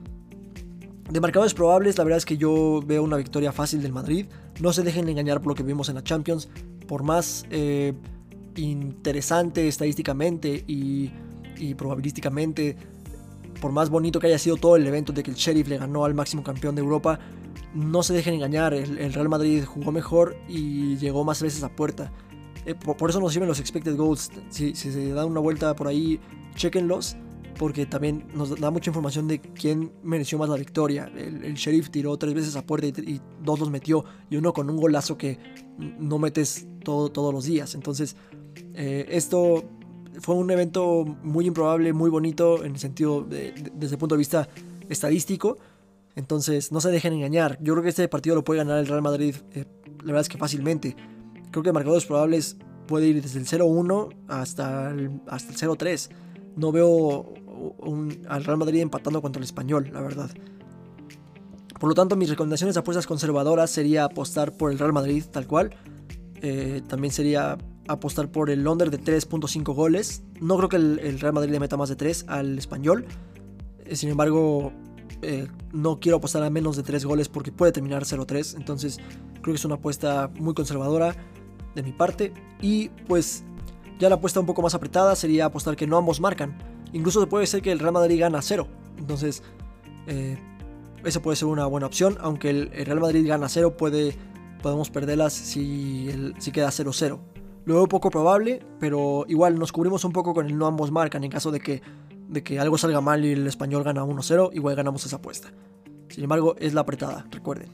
De 1.09 1.19
marcadores 1.19 1.53
probables, 1.53 1.97
la 1.97 2.05
verdad 2.05 2.17
es 2.17 2.25
que 2.25 2.37
yo 2.37 2.81
veo 2.85 3.03
una 3.03 3.17
victoria 3.17 3.51
fácil 3.51 3.81
del 3.81 3.91
Madrid. 3.91 4.27
No 4.61 4.71
se 4.71 4.83
dejen 4.83 5.09
engañar 5.09 5.41
por 5.41 5.49
lo 5.49 5.55
que 5.55 5.63
vimos 5.63 5.89
en 5.89 5.95
la 5.95 6.03
Champions. 6.03 6.49
Por 6.87 7.03
más 7.03 7.45
eh, 7.49 7.93
interesante 8.55 9.67
estadísticamente 9.67 10.63
y, 10.67 11.11
y 11.57 11.75
probabilísticamente 11.75 12.77
por 13.61 13.71
más 13.71 13.89
bonito 13.89 14.19
que 14.19 14.27
haya 14.27 14.39
sido 14.39 14.57
todo 14.57 14.75
el 14.75 14.85
evento 14.85 15.13
de 15.13 15.23
que 15.23 15.31
el 15.31 15.37
Sheriff 15.37 15.69
le 15.69 15.77
ganó 15.77 16.03
al 16.03 16.13
máximo 16.13 16.43
campeón 16.43 16.75
de 16.75 16.81
Europa, 16.81 17.19
no 17.73 18.03
se 18.03 18.13
dejen 18.13 18.33
engañar, 18.33 18.73
el, 18.73 19.13
Real 19.13 19.29
Madrid 19.29 19.63
jugó 19.63 19.91
mejor 19.91 20.35
y 20.49 20.97
llegó 20.97 21.23
más 21.23 21.41
veces 21.41 21.63
a 21.63 21.69
puerta. 21.69 22.11
Eh, 22.65 22.75
por, 22.75 23.09
eso 23.09 23.19
nos 23.19 23.31
sirven 23.31 23.47
los 23.47 23.59
expected 23.59 23.95
goals. 23.95 24.29
Si, 24.49 24.75
se 24.75 25.13
dan 25.13 25.27
una 25.27 25.39
vuelta 25.39 25.75
por 25.75 25.87
ahí, 25.87 26.19
chequenlos. 26.55 27.15
porque 27.57 27.85
también 27.85 28.27
nos 28.33 28.59
da 28.59 28.71
mucha 28.71 28.89
información 28.89 29.27
de 29.27 29.39
quién 29.39 29.91
mereció 30.03 30.39
más 30.39 30.49
la 30.49 30.57
victoria. 30.57 31.11
El, 31.15 31.53
sheriff 31.53 31.91
tiró 31.91 32.17
tres 32.17 32.33
veces 32.33 32.55
a 32.55 32.65
puerta 32.65 32.87
y, 32.87 33.21
dos 33.43 33.59
los 33.59 33.69
metió, 33.69 34.03
y 34.29 34.37
uno 34.37 34.53
con 34.53 34.69
un 34.69 34.77
golazo 34.77 35.17
que 35.17 35.37
no 35.77 36.17
metes 36.17 36.67
todo, 36.83 37.09
todos 37.09 37.33
los 37.33 37.45
días. 37.45 37.75
Entonces, 37.75 38.15
eh, 38.73 39.05
esto 39.09 39.63
fue 40.19 40.35
un 40.35 40.49
evento 40.51 41.05
muy 41.23 41.45
improbable, 41.47 41.93
muy 41.93 42.09
bonito 42.09 42.63
en 42.63 42.73
el 42.73 42.79
sentido 42.79 43.23
desde 43.23 43.95
el 43.95 43.97
punto 43.97 44.15
de 44.15 44.19
vista 44.19 44.49
estadístico. 44.89 45.57
Entonces, 46.15 46.71
no 46.71 46.81
se 46.81 46.89
dejen 46.89 47.13
engañar. 47.13 47.57
Yo 47.61 47.73
creo 47.73 47.83
que 47.83 47.89
este 47.89 48.07
partido 48.07 48.35
lo 48.35 48.43
puede 48.43 48.59
ganar 48.59 48.79
el 48.79 48.87
Real 48.87 49.01
Madrid, 49.01 49.35
eh, 49.53 49.65
la 49.99 50.07
verdad 50.07 50.21
es 50.21 50.29
que 50.29 50.37
fácilmente. 50.37 50.95
Creo 51.51 51.63
que 51.63 51.71
marcadores 51.71 52.05
probables 52.05 52.57
puede 52.87 53.07
ir 53.07 53.21
desde 53.21 53.39
el 53.39 53.45
0-1 53.45 54.09
hasta 54.27 54.89
el, 54.89 55.21
hasta 55.27 55.51
el 55.51 55.57
0-3. 55.57 56.09
No 56.57 56.71
veo 56.71 57.33
al 58.27 58.43
Real 58.43 58.57
Madrid 58.57 58.81
empatando 58.81 59.21
contra 59.21 59.39
el 59.39 59.45
español, 59.45 59.89
la 59.93 60.01
verdad. 60.01 60.29
Por 61.79 61.89
lo 61.89 61.95
tanto, 61.95 62.15
mis 62.15 62.29
recomendaciones 62.29 62.75
de 62.75 62.79
apuestas 62.79 63.07
conservadoras 63.07 63.71
sería 63.71 64.03
apostar 64.05 64.51
por 64.51 64.71
el 64.71 64.79
Real 64.79 64.93
Madrid 64.93 65.23
tal 65.31 65.47
cual. 65.47 65.75
Eh, 66.41 66.81
también 66.87 67.13
sería 67.13 67.57
apostar 67.87 68.29
por 68.31 68.49
el 68.49 68.67
under 68.67 68.91
de 68.91 68.99
3.5 68.99 69.73
goles. 69.73 70.23
No 70.39 70.57
creo 70.57 70.69
que 70.69 70.77
el, 70.77 71.19
Real 71.19 71.33
Madrid 71.33 71.51
le 71.51 71.59
meta 71.59 71.77
más 71.77 71.89
de 71.89 71.95
3 71.95 72.25
al 72.27 72.57
español. 72.57 73.05
Eh, 73.85 73.95
sin 73.95 74.09
embargo, 74.09 74.71
eh, 75.21 75.47
no 75.71 75.99
quiero 75.99 76.17
apostar 76.17 76.43
a 76.43 76.49
menos 76.49 76.75
de 76.77 76.83
3 76.83 77.05
goles 77.05 77.29
porque 77.29 77.51
puede 77.51 77.71
terminar 77.71 78.03
0-3. 78.03 78.55
Entonces 78.55 78.97
creo 79.41 79.53
que 79.53 79.57
es 79.57 79.65
una 79.65 79.75
apuesta 79.75 80.29
muy 80.39 80.53
conservadora 80.53 81.15
de 81.75 81.83
mi 81.83 81.91
parte. 81.91 82.33
Y 82.61 82.89
pues 83.07 83.43
ya 83.99 84.09
la 84.09 84.15
apuesta 84.15 84.39
un 84.39 84.45
poco 84.45 84.61
más 84.61 84.73
apretada 84.73 85.15
sería 85.15 85.45
apostar 85.45 85.75
que 85.75 85.87
no 85.87 85.97
ambos 85.97 86.19
marcan. 86.19 86.57
Incluso 86.93 87.27
puede 87.27 87.47
ser 87.47 87.61
que 87.61 87.71
el 87.71 87.79
Real 87.79 87.93
Madrid 87.93 88.19
gana 88.19 88.41
0. 88.41 88.67
Entonces, 88.97 89.43
eh, 90.07 90.37
esa 91.05 91.21
puede 91.21 91.35
ser 91.35 91.47
una 91.47 91.65
buena 91.65 91.87
opción. 91.87 92.17
Aunque 92.21 92.49
el, 92.49 92.69
Real 92.71 92.99
Madrid 92.99 93.27
gana 93.27 93.47
0, 93.47 93.77
puede, 93.77 94.15
podemos 94.61 94.89
perderlas 94.89 95.33
si, 95.33 96.09
si 96.39 96.51
queda 96.51 96.69
0-0. 96.69 97.30
Lo 97.65 97.75
veo 97.75 97.87
poco 97.87 98.09
probable, 98.09 98.65
pero 98.79 99.25
igual 99.27 99.59
nos 99.59 99.71
cubrimos 99.71 100.03
un 100.03 100.11
poco 100.11 100.33
con 100.33 100.47
el 100.47 100.57
no 100.57 100.65
ambos 100.65 100.91
marcan 100.91 101.23
en 101.23 101.31
caso 101.31 101.51
de 101.51 101.59
que, 101.59 101.81
de 102.27 102.43
que 102.43 102.59
algo 102.59 102.77
salga 102.77 103.01
mal 103.01 103.23
y 103.23 103.33
el 103.33 103.45
español 103.45 103.83
gana 103.83 104.03
1-0, 104.03 104.49
igual 104.53 104.75
ganamos 104.75 105.05
esa 105.05 105.17
apuesta. 105.17 105.53
Sin 106.09 106.23
embargo, 106.23 106.55
es 106.57 106.73
la 106.73 106.81
apretada, 106.81 107.25
recuerden. 107.31 107.69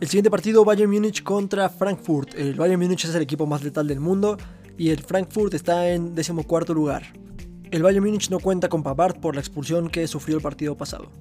El 0.00 0.08
siguiente 0.08 0.30
partido, 0.30 0.64
Bayern 0.64 0.90
Múnich 0.90 1.22
contra 1.22 1.68
Frankfurt. 1.68 2.34
El 2.34 2.54
Bayern 2.54 2.80
Múnich 2.80 3.04
es 3.04 3.14
el 3.14 3.22
equipo 3.22 3.46
más 3.46 3.62
letal 3.62 3.86
del 3.86 4.00
mundo 4.00 4.38
y 4.78 4.88
el 4.88 5.02
Frankfurt 5.02 5.52
está 5.54 5.90
en 5.90 6.14
decimocuarto 6.14 6.72
lugar. 6.72 7.02
El 7.70 7.82
Bayern 7.82 8.04
Múnich 8.04 8.30
no 8.30 8.40
cuenta 8.40 8.68
con 8.68 8.82
Pavard 8.82 9.20
por 9.20 9.34
la 9.34 9.40
expulsión 9.40 9.90
que 9.90 10.08
sufrió 10.08 10.36
el 10.36 10.42
partido 10.42 10.76
pasado. 10.76 11.12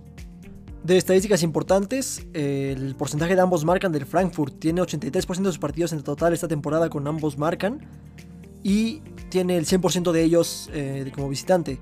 De 0.90 0.98
estadísticas 0.98 1.44
importantes, 1.44 2.26
el 2.34 2.96
porcentaje 2.96 3.36
de 3.36 3.42
ambos 3.42 3.64
marcan 3.64 3.92
del 3.92 4.08
Frankfurt 4.08 4.58
tiene 4.58 4.82
83% 4.82 5.38
de 5.38 5.46
sus 5.46 5.60
partidos 5.60 5.94
en 5.94 6.02
total 6.02 6.34
esta 6.34 6.48
temporada 6.48 6.90
con 6.90 7.08
ambos 7.08 7.38
marcan 7.38 7.86
y 8.64 9.04
tiene 9.30 9.58
el 9.58 9.68
100% 9.68 10.12
de 10.12 10.24
ellos 10.24 10.68
eh, 10.74 11.12
como 11.14 11.30
visitante. 11.30 11.80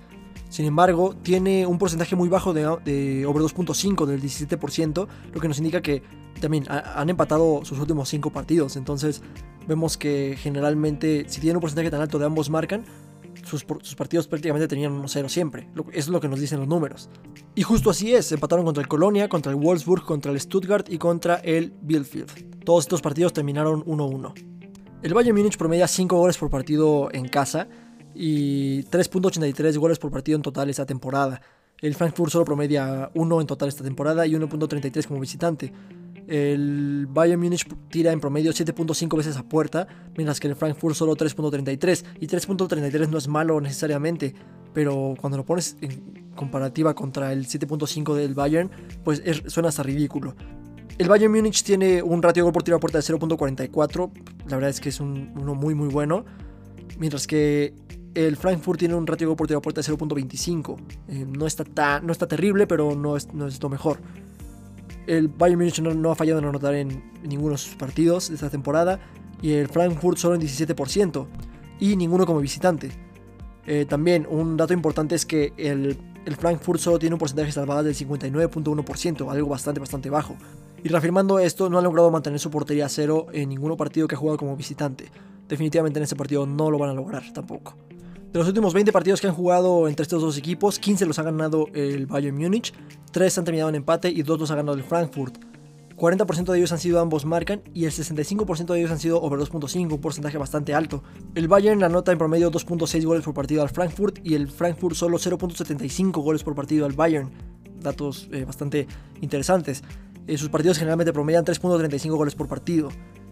Sin 0.50 0.66
embargo, 0.66 1.16
tiene 1.24 1.66
un 1.66 1.78
porcentaje 1.78 2.18
muy 2.18 2.28
bajo 2.28 2.54
de, 2.54 2.66
over 2.68 3.44
2.5 3.44 4.06
del 4.06 4.22
17%, 4.22 5.08
lo 5.34 5.40
que 5.40 5.48
nos 5.48 5.58
indica 5.60 5.82
que 5.82 6.04
también 6.42 6.66
han 6.68 7.10
empatado 7.10 7.64
sus 7.64 7.80
últimos 7.80 8.10
5 8.10 8.32
partidos. 8.32 8.76
Entonces, 8.76 9.22
vemos 9.70 9.96
que 9.96 10.36
generalmente, 10.38 11.24
si 11.30 11.40
tiene 11.40 11.56
un 11.56 11.62
porcentaje 11.62 11.90
tan 11.90 12.02
alto 12.02 12.20
de 12.20 12.26
ambos 12.26 12.50
marcan, 12.50 12.84
sus, 13.48 13.64
partidos 13.96 14.28
prácticamente 14.28 14.68
tenían 14.68 14.92
un 14.92 15.08
0 15.08 15.30
siempre. 15.30 15.70
Es 15.94 16.08
lo 16.08 16.20
que 16.20 16.28
nos 16.28 16.40
dicen 16.40 16.60
los 16.60 16.68
números. 16.68 17.10
Y 17.56 17.64
justo 17.64 17.90
así 17.90 18.14
es, 18.14 18.32
empataron 18.32 18.66
contra 18.66 18.82
el 18.82 18.88
Colonia, 18.88 19.30
contra 19.30 19.52
el 19.52 19.58
Wolfsburg, 19.58 20.04
contra 20.04 20.32
el 20.32 20.40
Stuttgart 20.40 20.88
y 20.90 20.98
contra 20.98 21.36
el 21.38 21.74
Bielefeld. 21.82 22.64
Todos 22.64 22.84
estos 22.84 23.02
partidos 23.02 23.34
terminaron 23.34 23.84
1-1. 23.86 24.34
El 25.02 25.14
Bayern 25.14 25.38
Múnich 25.38 25.58
promedia 25.58 25.88
5 25.88 26.18
goles 26.18 26.38
por 26.38 26.50
partido 26.50 27.10
en 27.14 27.28
casa 27.28 27.68
y 28.14 28.84
3.83 28.84 29.78
goles 29.78 30.00
por 30.00 30.12
partido 30.12 30.36
en 30.36 30.42
total 30.42 30.70
esta 30.70 30.86
temporada. 30.86 31.42
El 31.80 31.94
Frankfurt 31.94 32.32
solo 32.32 32.46
promedia 32.46 33.12
1 33.14 33.42
en 33.42 33.48
total 33.48 33.70
esta 33.70 33.84
temporada 33.84 34.26
y 34.26 34.34
1.33 34.34 35.08
como 35.08 35.20
visitante. 35.20 35.72
El 36.28 37.08
Bayern 37.10 37.42
Munich 37.42 37.66
tira 37.90 38.12
en 38.12 38.20
promedio 38.20 38.52
7.5 38.52 39.16
veces 39.16 39.38
a 39.38 39.44
puerta, 39.44 39.88
mientras 40.16 40.40
que 40.42 40.48
el 40.48 40.56
Frankfurt 40.56 40.96
solo 40.96 41.16
3.33. 41.16 42.04
Y 42.20 42.28
3.33 42.28 43.08
no 43.08 43.18
es 43.18 43.28
malo 43.30 43.62
necesariamente, 43.62 44.36
pero 44.74 45.16
cuando 45.20 45.38
lo 45.38 45.46
pones 45.46 45.78
en 45.82 46.28
comparativa 46.36 46.94
contra 46.94 47.32
el 47.32 47.48
7.5 47.48 48.14
del 48.14 48.36
Bayern, 48.36 48.70
pues 49.04 49.24
suena 49.48 49.70
hasta 49.70 49.84
ridículo. 49.84 50.36
El 50.98 51.08
Bayern 51.08 51.32
Múnich 51.32 51.64
tiene 51.64 52.02
un 52.02 52.22
ratio 52.22 52.44
de 52.44 52.52
gol 52.52 52.76
a 52.76 52.80
puerta 52.80 52.98
de 52.98 53.04
0.44, 53.04 54.12
la 54.48 54.56
verdad 54.56 54.70
es 54.70 54.82
que 54.82 54.90
es 54.90 55.00
uno 55.00 55.54
muy 55.54 55.76
muy 55.76 55.90
bueno, 55.90 56.26
mientras 56.98 57.28
que 57.28 57.74
el 58.16 58.36
Frankfurt 58.36 58.80
tiene 58.80 58.96
un 58.96 59.06
ratio 59.06 59.28
de 59.28 59.30
gol 59.30 59.38
por 59.38 59.54
a 59.54 59.62
puerta 59.62 59.82
de 59.82 59.88
0.25. 59.88 60.78
Eh, 61.08 61.26
no, 61.28 61.46
está 61.46 62.02
no 62.02 62.12
está 62.12 62.28
terrible, 62.28 62.66
pero 62.66 62.96
no 62.96 63.16
es, 63.16 63.32
no 63.34 63.48
es 63.48 63.62
lo 63.62 63.70
mejor. 63.70 64.00
El 65.08 65.30
Bayern 65.30 65.60
Munich 65.60 65.80
no, 65.80 66.12
ha 66.12 66.16
fallado 66.16 66.40
en 66.40 66.46
anotar 66.46 66.76
en, 66.76 67.12
ninguno 67.24 67.54
de 67.54 67.58
sus 67.58 67.76
partidos 67.76 68.30
de 68.30 68.36
esta 68.36 68.50
temporada 68.50 69.00
y 69.42 69.54
el 69.54 69.70
Frankfurt 69.70 70.18
solo 70.18 70.36
en 70.36 70.42
17% 70.42 71.26
y 71.80 71.96
ninguno 71.96 72.26
como 72.26 72.40
visitante. 72.40 72.92
Eh, 73.66 73.86
también 73.88 74.28
un 74.30 74.58
dato 74.58 74.74
importante 74.74 75.16
es 75.16 75.26
que 75.26 75.54
el, 75.58 75.98
Frankfurt 76.38 76.80
solo 76.80 77.00
tiene 77.00 77.16
un 77.16 77.20
porcentaje 77.20 77.48
de 77.48 77.54
salvadas 77.54 77.86
del 77.86 77.96
59.1%, 77.96 79.32
algo 79.32 79.50
bastante 79.50 79.80
bastante 79.80 80.10
bajo. 80.10 80.36
Y 80.84 80.90
reafirmando 80.90 81.40
esto, 81.40 81.70
no 81.70 81.78
han 81.78 81.84
logrado 81.86 82.12
mantener 82.12 82.40
su 82.40 82.52
portería 82.52 82.86
a 82.86 82.90
cero 82.90 83.28
en 83.32 83.50
ninguno 83.50 83.78
partido 83.78 84.08
que 84.08 84.16
ha 84.16 84.18
jugado 84.18 84.38
como 84.38 84.56
visitante. 84.56 85.10
Definitivamente 85.48 86.00
en 86.00 86.04
este 86.04 86.18
partido 86.18 86.46
no 86.46 86.70
lo 86.70 86.78
van 86.78 86.90
a 86.90 86.94
lograr 86.94 87.24
tampoco. 87.34 87.76
De 88.38 88.42
los 88.42 88.50
últimos 88.50 88.76
20 88.76 88.92
partidos 88.92 89.20
que 89.20 89.26
han 89.26 89.34
jugado 89.34 89.88
entre 89.88 90.04
estos 90.04 90.22
dos 90.22 90.38
equipos, 90.38 90.78
15 90.78 91.08
los 91.08 91.18
ha 91.18 91.24
ganado 91.24 91.70
el 91.74 92.06
Bayern 92.06 92.38
Múnich, 92.38 92.72
3 93.10 93.36
han 93.40 93.46
terminado 93.46 93.70
en 93.70 93.74
empate 93.74 94.10
y 94.10 94.22
2 94.22 94.40
los 94.40 94.52
ha 94.52 94.56
ganado 94.56 94.78
el 94.78 94.84
Frankfurt. 94.84 95.40
40% 95.96 96.52
de 96.52 96.60
ellos 96.60 96.72
han 96.72 96.78
sido 96.78 97.00
ambos 97.00 97.26
marcan 97.26 97.64
y 97.74 97.86
el 97.86 97.92
65% 97.92 98.74
de 98.74 98.80
ellos 98.80 98.92
han 98.92 99.00
sido 99.00 99.20
over 99.24 99.40
2.5, 99.40 99.92
un 99.92 100.00
porcentaje 100.00 100.38
bastante 100.38 100.76
alto. 100.76 101.02
El 101.34 101.48
Bayern 101.48 101.82
anota 101.82 102.12
en 102.12 102.20
promedio 102.20 102.52
2.6 102.52 103.04
goles 103.06 103.24
por 103.24 103.34
partido 103.34 103.64
al 103.64 103.70
Frankfurt 103.70 104.20
y 104.24 104.36
el 104.36 104.52
Frankfurt 104.52 104.96
solo 104.96 105.18
0.75 105.18 106.22
goles 106.22 106.44
por 106.44 106.54
partido 106.54 106.86
al 106.86 106.94
Bayern. 106.94 107.32
Datos 107.82 108.30
eh, 108.32 108.46
bastante 108.46 108.86
interesantes. 109.20 109.82
Eh, 110.28 110.38
sus 110.38 110.50
partidos 110.50 110.78
generalmente 110.78 111.12
promedian 111.12 111.44
3.35 111.44 112.16
goles 112.16 112.36
por 112.36 112.48
partido. 112.48 112.90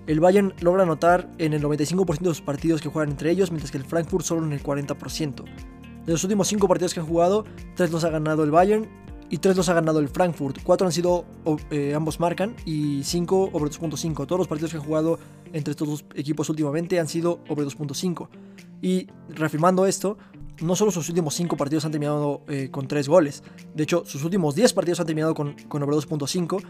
El 0.07 0.19
Bayern 0.19 0.53
logra 0.61 0.83
anotar 0.83 1.31
en 1.39 1.53
el 1.53 1.63
95% 1.63 2.19
de 2.19 2.29
sus 2.29 2.41
partidos 2.41 2.81
que 2.81 2.89
juegan 2.89 3.11
entre 3.11 3.31
ellos, 3.31 3.51
mientras 3.51 3.71
que 3.71 3.77
el 3.77 3.85
Frankfurt 3.85 4.23
solo 4.23 4.45
en 4.45 4.53
el 4.53 4.61
40%. 4.61 5.43
De 6.05 6.11
los 6.11 6.23
últimos 6.23 6.47
5 6.47 6.67
partidos 6.67 6.93
que 6.93 6.99
han 6.99 7.07
jugado, 7.07 7.45
3 7.75 7.91
los 7.91 8.03
ha 8.03 8.09
ganado 8.09 8.43
el 8.43 8.51
Bayern 8.51 8.87
y 9.31 9.39
3 9.39 9.57
los 9.57 9.69
ha 9.69 9.73
ganado 9.73 9.99
el 9.99 10.07
Frankfurt. 10.07 10.59
4 10.63 10.85
han 10.85 10.93
sido, 10.93 11.25
eh, 11.71 11.95
ambos 11.95 12.19
marcan, 12.19 12.55
y 12.65 13.01
5 13.03 13.49
over 13.53 13.71
2.5. 13.71 14.27
Todos 14.27 14.37
los 14.37 14.47
partidos 14.47 14.71
que 14.71 14.77
han 14.77 14.83
jugado 14.83 15.17
entre 15.51 15.71
estos 15.71 15.87
dos 15.87 16.05
equipos 16.13 16.47
últimamente 16.49 16.99
han 16.99 17.07
sido 17.07 17.39
over 17.49 17.65
2.5. 17.65 18.29
Y 18.83 19.07
reafirmando 19.29 19.87
esto, 19.87 20.19
no 20.61 20.75
solo 20.75 20.91
sus 20.91 21.09
últimos 21.09 21.33
5 21.33 21.57
partidos 21.57 21.85
han 21.85 21.91
terminado 21.91 22.43
eh, 22.47 22.69
con 22.69 22.87
3 22.87 23.09
goles. 23.09 23.41
De 23.73 23.83
hecho, 23.83 24.03
sus 24.05 24.23
últimos 24.23 24.53
10 24.53 24.73
partidos 24.73 24.99
han 24.99 25.07
terminado 25.07 25.33
con, 25.33 25.55
con 25.67 25.81
over 25.81 25.95
2.5 25.95 26.61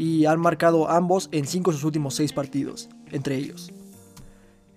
y 0.00 0.24
han 0.24 0.40
marcado 0.40 0.90
ambos 0.90 1.28
en 1.30 1.46
5 1.46 1.72
de 1.72 1.76
sus 1.76 1.84
últimos 1.84 2.14
6 2.14 2.32
partidos, 2.32 2.88
entre 3.12 3.36
ellos. 3.36 3.70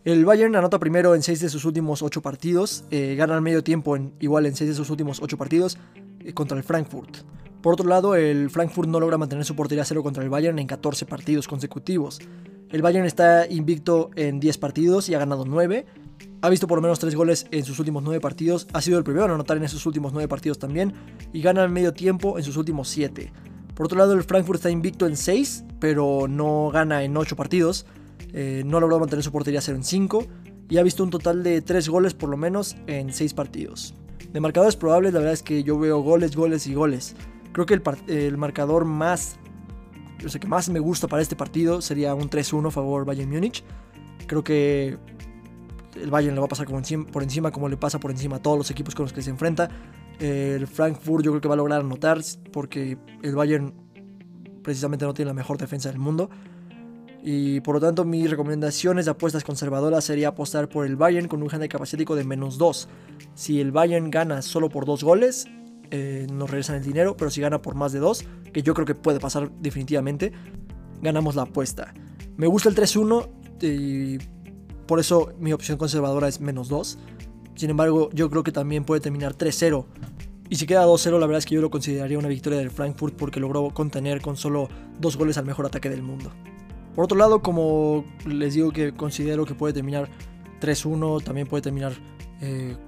El 0.04 0.26
Bayern 0.26 0.54
anota 0.58 0.80
primero 0.80 1.16
en 1.16 1.24
6 1.24 1.40
de 1.40 1.48
sus 1.48 1.64
últimos 1.64 2.02
8 2.02 2.22
partidos, 2.22 2.84
eh, 2.92 3.16
gana 3.16 3.36
al 3.36 3.42
medio 3.42 3.64
tiempo 3.64 3.96
en, 3.96 4.14
igual 4.20 4.46
en 4.46 4.54
6 4.54 4.72
de 4.72 4.76
sus 4.76 4.90
últimos 4.90 5.22
8 5.22 5.38
partidos 5.38 5.78
eh, 6.20 6.34
contra 6.34 6.58
el 6.58 6.64
Frankfurt. 6.66 7.20
Por 7.62 7.72
otro 7.72 7.88
lado, 7.88 8.16
el 8.16 8.50
Frankfurt 8.50 8.90
no 8.90 9.00
logra 9.00 9.18
mantener 9.18 9.46
su 9.46 9.56
portería 9.56 9.86
cero 9.86 10.04
contra 10.04 10.22
el 10.22 10.30
Bayern 10.30 10.60
en 10.60 10.68
14 10.68 11.06
partidos 11.06 11.48
consecutivos. 11.48 12.20
El 12.70 12.82
Bayern 12.82 13.06
está 13.06 13.48
invicto 13.48 14.12
en 14.18 14.42
10 14.42 14.58
partidos 14.58 15.08
y 15.08 15.16
ha 15.16 15.20
ganado 15.20 15.46
9. 15.46 15.86
Ha 16.42 16.50
visto 16.50 16.68
por 16.68 16.80
lo 16.80 16.82
menos 16.82 17.00
3 17.00 17.16
goles 17.16 17.48
en 17.52 17.64
sus 17.64 17.80
últimos 17.80 18.04
9 18.04 18.20
partidos. 18.20 18.68
Ha 18.74 18.82
sido 18.82 18.98
el 18.98 19.06
primero 19.06 19.24
en 19.28 19.32
anotar 19.32 19.56
en 19.56 19.64
esos 19.64 19.86
últimos 19.86 20.12
9 20.12 20.28
partidos 20.28 20.60
también. 20.60 20.94
Y 21.32 21.42
gana 21.42 21.64
al 21.64 21.70
medio 21.70 21.94
tiempo 21.94 22.38
en 22.38 22.44
sus 22.44 22.58
últimos 22.58 22.90
7. 22.90 23.32
Por 23.76 23.88
otro 23.88 23.98
lado, 23.98 24.14
el 24.14 24.24
Frankfurt 24.24 24.58
está 24.58 24.70
invicto 24.70 25.08
en 25.08 25.18
6, 25.18 25.66
pero 25.80 26.28
no 26.28 26.70
gana 26.72 27.04
en 27.04 27.18
8 27.18 27.36
partidos. 27.36 27.86
Eh, 28.34 28.64
no 28.66 28.78
ha 28.78 28.82
logrado 28.82 29.00
mantener 29.00 29.24
su 29.24 29.32
portería 29.32 29.62
0 29.62 29.78
en 29.78 29.84
5 29.84 30.26
y 30.70 30.78
ha 30.78 30.84
visto 30.84 31.04
un 31.04 31.10
total 31.10 31.44
de 31.44 31.62
3 31.62 31.90
goles 31.90 32.14
por 32.14 32.30
lo 32.30 32.38
menos 32.38 32.76
en 32.88 33.14
6 33.14 33.34
partidos. 33.34 33.96
De 34.32 34.40
marcadores 34.40 34.76
probables, 34.76 35.14
la 35.14 35.20
verdad 35.20 35.34
es 35.34 35.44
que 35.44 35.64
yo 35.64 35.78
veo 35.78 36.02
goles, 36.02 36.36
goles 36.36 36.66
y 36.68 36.74
goles. 36.74 37.16
Creo 37.52 37.66
que 37.66 37.80
el, 38.08 38.38
marcador 38.38 38.86
más, 38.86 39.38
o 40.26 40.30
sea, 40.30 40.42
que 40.42 40.48
más 40.48 40.70
me 40.70 40.80
gusta 40.80 41.08
para 41.08 41.22
este 41.22 41.36
partido 41.36 41.82
sería 41.82 42.16
un 42.16 42.30
3-1 42.30 42.68
a 42.68 42.72
favor 42.72 43.06
Bayern 43.06 43.30
Múnich. 43.30 43.64
Creo 44.26 44.44
que 44.44 44.98
el 46.02 46.10
Bayern 46.10 46.34
le 46.34 46.40
va 46.40 46.46
a 46.46 46.50
pasar 46.50 46.66
por 46.66 47.24
encima 47.24 47.52
como 47.52 47.70
le 47.70 47.78
pasa 47.78 48.00
por 48.00 48.10
encima 48.10 48.38
a 48.38 48.42
todos 48.42 48.58
los 48.58 48.72
equipos 48.72 48.96
con 48.96 49.04
los 49.04 49.14
que 49.14 49.22
se 49.22 49.30
enfrenta. 49.30 49.70
El 50.20 50.68
Frankfurt 50.68 51.24
yo 51.24 51.32
creo 51.32 51.42
que 51.42 51.48
va 51.48 51.56
a 51.56 51.58
lograr 51.58 51.82
anotar 51.82 52.22
porque 52.52 52.98
el 53.22 53.36
Bayern 53.36 53.74
precisamente 54.64 55.06
no 55.06 55.14
tiene 55.14 55.30
la 55.30 55.34
mejor 55.34 55.58
defensa 55.58 55.90
del 55.90 56.00
mundo. 56.00 56.30
Y 57.26 57.62
por 57.62 57.76
lo 57.76 57.82
tanto, 57.82 58.04
mis 58.04 58.30
recomendaciones 58.30 59.06
de 59.06 59.12
apuestas 59.12 59.44
conservadoras 59.44 60.04
sería 60.04 60.30
apostar 60.30 60.68
por 60.68 60.86
el 60.86 60.98
Bayern 60.98 61.28
con 61.28 61.42
un 61.42 61.50
handicap 61.50 61.82
asiático 61.82 62.16
de 62.16 62.26
menos 62.26 62.58
2. 62.58 62.90
Si 63.34 63.62
el 63.62 63.72
Bayern 63.72 64.12
gana 64.12 64.42
solo 64.42 64.70
por 64.70 64.86
2 64.86 65.04
goles, 65.04 65.48
eh, 65.92 66.28
nos 66.32 66.50
regresan 66.50 66.78
el 66.78 66.84
dinero, 66.84 67.16
pero 67.16 67.32
si 67.32 67.40
gana 67.40 67.62
por 67.62 67.76
más 67.76 67.94
de 67.94 68.00
2, 68.00 68.26
que 68.52 68.62
yo 68.62 68.74
creo 68.74 68.86
que 68.86 68.96
puede 68.96 69.22
pasar 69.22 69.52
definitivamente, 69.62 70.34
ganamos 71.02 71.36
la 71.36 71.44
apuesta. 71.44 71.94
Me 72.36 72.48
gusta 72.48 72.68
el 72.68 72.76
3-1 72.76 73.30
y 73.62 74.18
por 74.86 75.00
eso 75.00 75.34
mi 75.40 75.54
opción 75.54 75.78
conservadora 75.78 76.28
es 76.28 76.42
menos 76.42 76.68
2. 76.68 76.98
Sin 77.56 77.70
embargo, 77.70 78.10
yo 78.14 78.30
creo 78.30 78.44
que 78.44 78.52
también 78.52 78.84
puede 78.84 79.02
terminar 79.02 79.36
3-0. 79.36 79.86
Y 80.50 80.56
si 80.56 80.66
queda 80.66 80.86
2-0, 80.86 81.12
la 81.20 81.26
verdad 81.26 81.40
es 81.40 81.46
que 81.46 81.56
yo 81.56 81.62
lo 81.62 81.70
consideraría 81.70 82.18
una 82.18 82.28
victoria 82.28 82.60
del 82.60 82.72
Frankfurt 82.72 83.16
porque 83.16 83.40
logró 83.40 83.70
contener 83.70 84.22
con 84.22 84.38
solo 84.38 84.70
2 85.00 85.18
goles 85.18 85.38
al 85.38 85.46
mejor 85.46 85.66
ataque 85.66 85.90
del 85.90 86.04
mundo. 86.04 86.32
Por 86.96 87.06
otro 87.06 87.18
lado, 87.18 87.42
como 87.42 88.06
les 88.26 88.54
digo 88.54 88.72
que 88.72 88.94
considero 88.94 89.46
que 89.46 89.56
puede 89.56 89.74
terminar 89.74 90.10
3-1, 90.62 91.24
también 91.24 91.48
puede 91.48 91.64
terminar 91.64 91.94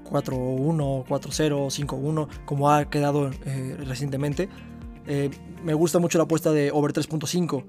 4-1, 0.04 1.06
4-0, 1.06 1.86
5-1, 1.88 2.28
como 2.46 2.70
ha 2.70 2.90
quedado 2.90 3.32
eh, 3.46 3.78
recientemente. 3.86 4.50
Eh, 5.08 5.30
me 5.64 5.74
gusta 5.74 6.00
mucho 6.00 6.18
la 6.18 6.26
apuesta 6.26 6.52
de 6.52 6.72
over 6.72 6.92
3.5. 6.92 7.64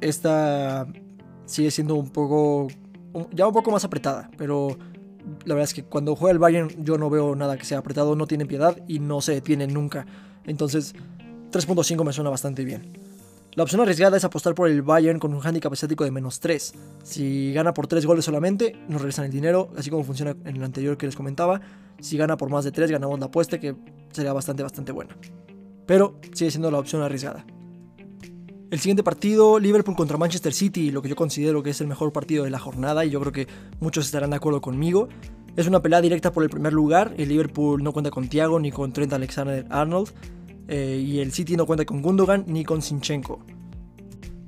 Esta 0.00 0.86
sigue 1.46 1.70
siendo 1.70 1.94
un 1.94 2.10
poco, 2.10 2.68
ya 3.32 3.46
un 3.46 3.54
poco 3.54 3.70
más 3.70 3.84
apretada, 3.84 4.30
pero 4.36 4.76
la 5.44 5.54
verdad 5.54 5.64
es 5.64 5.74
que 5.74 5.84
cuando 5.84 6.16
juega 6.16 6.32
el 6.32 6.38
Bayern 6.38 6.84
yo 6.84 6.98
no 6.98 7.10
veo 7.10 7.34
nada 7.34 7.56
que 7.56 7.64
sea 7.64 7.78
apretado, 7.78 8.16
no 8.16 8.26
tiene 8.26 8.46
piedad 8.46 8.76
y 8.88 8.98
no 8.98 9.20
se 9.20 9.32
detiene 9.32 9.66
nunca. 9.66 10.06
Entonces 10.44 10.94
3.5 11.50 12.04
me 12.04 12.12
suena 12.12 12.30
bastante 12.30 12.64
bien. 12.64 12.98
La 13.54 13.64
opción 13.64 13.82
arriesgada 13.82 14.16
es 14.16 14.24
apostar 14.24 14.54
por 14.54 14.68
el 14.70 14.80
Bayern 14.80 15.18
con 15.18 15.34
un 15.34 15.46
handicap 15.46 15.70
asiático 15.70 16.04
de 16.04 16.10
menos 16.10 16.40
3. 16.40 16.72
Si 17.02 17.52
gana 17.52 17.74
por 17.74 17.86
3 17.86 18.06
goles 18.06 18.24
solamente, 18.24 18.74
nos 18.88 19.02
regresan 19.02 19.26
el 19.26 19.30
dinero, 19.30 19.70
así 19.76 19.90
como 19.90 20.04
funciona 20.04 20.34
en 20.46 20.56
el 20.56 20.64
anterior 20.64 20.96
que 20.96 21.04
les 21.04 21.14
comentaba. 21.14 21.60
Si 22.00 22.16
gana 22.16 22.38
por 22.38 22.48
más 22.48 22.64
de 22.64 22.72
3, 22.72 22.90
ganamos 22.90 23.20
la 23.20 23.26
apuesta, 23.26 23.60
que 23.60 23.76
sería 24.10 24.32
bastante, 24.32 24.62
bastante 24.62 24.92
buena. 24.92 25.18
Pero 25.84 26.18
sigue 26.32 26.50
siendo 26.50 26.70
la 26.70 26.78
opción 26.78 27.02
arriesgada. 27.02 27.44
El 28.72 28.80
siguiente 28.80 29.02
partido, 29.02 29.58
Liverpool 29.58 29.94
contra 29.94 30.16
Manchester 30.16 30.54
City, 30.54 30.90
lo 30.90 31.02
que 31.02 31.10
yo 31.10 31.14
considero 31.14 31.62
que 31.62 31.68
es 31.68 31.82
el 31.82 31.88
mejor 31.88 32.10
partido 32.10 32.44
de 32.44 32.50
la 32.50 32.58
jornada 32.58 33.04
y 33.04 33.10
yo 33.10 33.20
creo 33.20 33.30
que 33.30 33.46
muchos 33.80 34.06
estarán 34.06 34.30
de 34.30 34.36
acuerdo 34.36 34.62
conmigo. 34.62 35.10
Es 35.56 35.66
una 35.66 35.82
pelea 35.82 36.00
directa 36.00 36.32
por 36.32 36.42
el 36.42 36.48
primer 36.48 36.72
lugar. 36.72 37.12
El 37.18 37.28
Liverpool 37.28 37.82
no 37.82 37.92
cuenta 37.92 38.10
con 38.10 38.28
Thiago 38.28 38.58
ni 38.58 38.72
con 38.72 38.94
Trent 38.94 39.12
Alexander-Arnold. 39.12 40.14
Eh, 40.68 41.04
y 41.06 41.18
el 41.18 41.32
City 41.32 41.54
no 41.54 41.66
cuenta 41.66 41.84
con 41.84 42.00
Gundogan 42.00 42.44
ni 42.46 42.64
con 42.64 42.80
Sinchenko. 42.80 43.44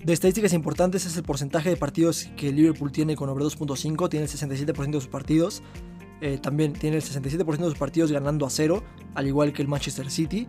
De 0.02 0.14
estadísticas 0.14 0.54
importantes 0.54 1.04
es 1.04 1.18
el 1.18 1.22
porcentaje 1.22 1.68
de 1.68 1.76
partidos 1.76 2.30
que 2.34 2.50
Liverpool 2.50 2.92
tiene 2.92 3.16
con 3.16 3.28
over 3.28 3.44
2.5, 3.44 4.08
tiene 4.08 4.24
el 4.24 4.32
67% 4.32 4.90
de 4.90 5.00
sus 5.02 5.08
partidos. 5.08 5.62
Eh, 6.24 6.38
también 6.38 6.72
tiene 6.72 6.96
el 6.96 7.02
67% 7.02 7.58
de 7.58 7.64
sus 7.64 7.76
partidos 7.76 8.10
ganando 8.10 8.46
a 8.46 8.50
cero, 8.50 8.82
al 9.14 9.26
igual 9.26 9.52
que 9.52 9.60
el 9.60 9.68
Manchester 9.68 10.10
City. 10.10 10.46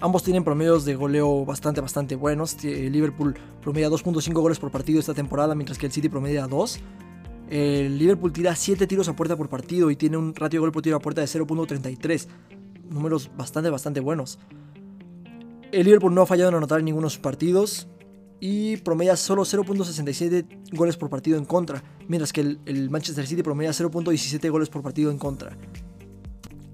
Ambos 0.00 0.22
tienen 0.22 0.44
promedios 0.44 0.84
de 0.84 0.96
goleo 0.96 1.46
bastante, 1.46 1.80
bastante 1.80 2.14
buenos. 2.14 2.62
El 2.62 2.92
Liverpool 2.92 3.34
promedia 3.62 3.88
2.5 3.88 4.34
goles 4.34 4.58
por 4.58 4.70
partido 4.70 5.00
esta 5.00 5.14
temporada, 5.14 5.54
mientras 5.54 5.78
que 5.78 5.86
el 5.86 5.92
City 5.92 6.10
promedia 6.10 6.46
2. 6.46 6.78
El 7.48 7.96
Liverpool 7.96 8.34
tira 8.34 8.54
7 8.54 8.86
tiros 8.86 9.08
a 9.08 9.16
puerta 9.16 9.34
por 9.34 9.48
partido 9.48 9.90
y 9.90 9.96
tiene 9.96 10.18
un 10.18 10.34
ratio 10.34 10.58
de 10.58 10.60
gol 10.60 10.72
por 10.72 10.82
tiro 10.82 10.96
a 10.96 11.00
puerta 11.00 11.22
de 11.22 11.26
0.33. 11.26 12.26
Números 12.90 13.30
bastante, 13.34 13.70
bastante 13.70 14.00
buenos. 14.00 14.38
El 15.72 15.86
Liverpool 15.86 16.14
no 16.14 16.20
ha 16.20 16.26
fallado 16.26 16.50
en 16.50 16.56
anotar 16.56 16.80
en 16.80 16.84
ninguno 16.84 17.06
de 17.06 17.12
sus 17.12 17.20
partidos 17.20 17.88
y 18.40 18.76
promedia 18.78 19.16
solo 19.16 19.42
0.67 19.42 20.76
goles 20.76 20.96
por 20.96 21.10
partido 21.10 21.38
en 21.38 21.44
contra, 21.44 21.82
mientras 22.08 22.32
que 22.32 22.40
el, 22.40 22.90
Manchester 22.90 23.26
City 23.26 23.42
promedia 23.42 23.70
0.17 23.70 24.50
goles 24.50 24.68
por 24.68 24.82
partido 24.82 25.10
en 25.10 25.18
contra. 25.18 25.56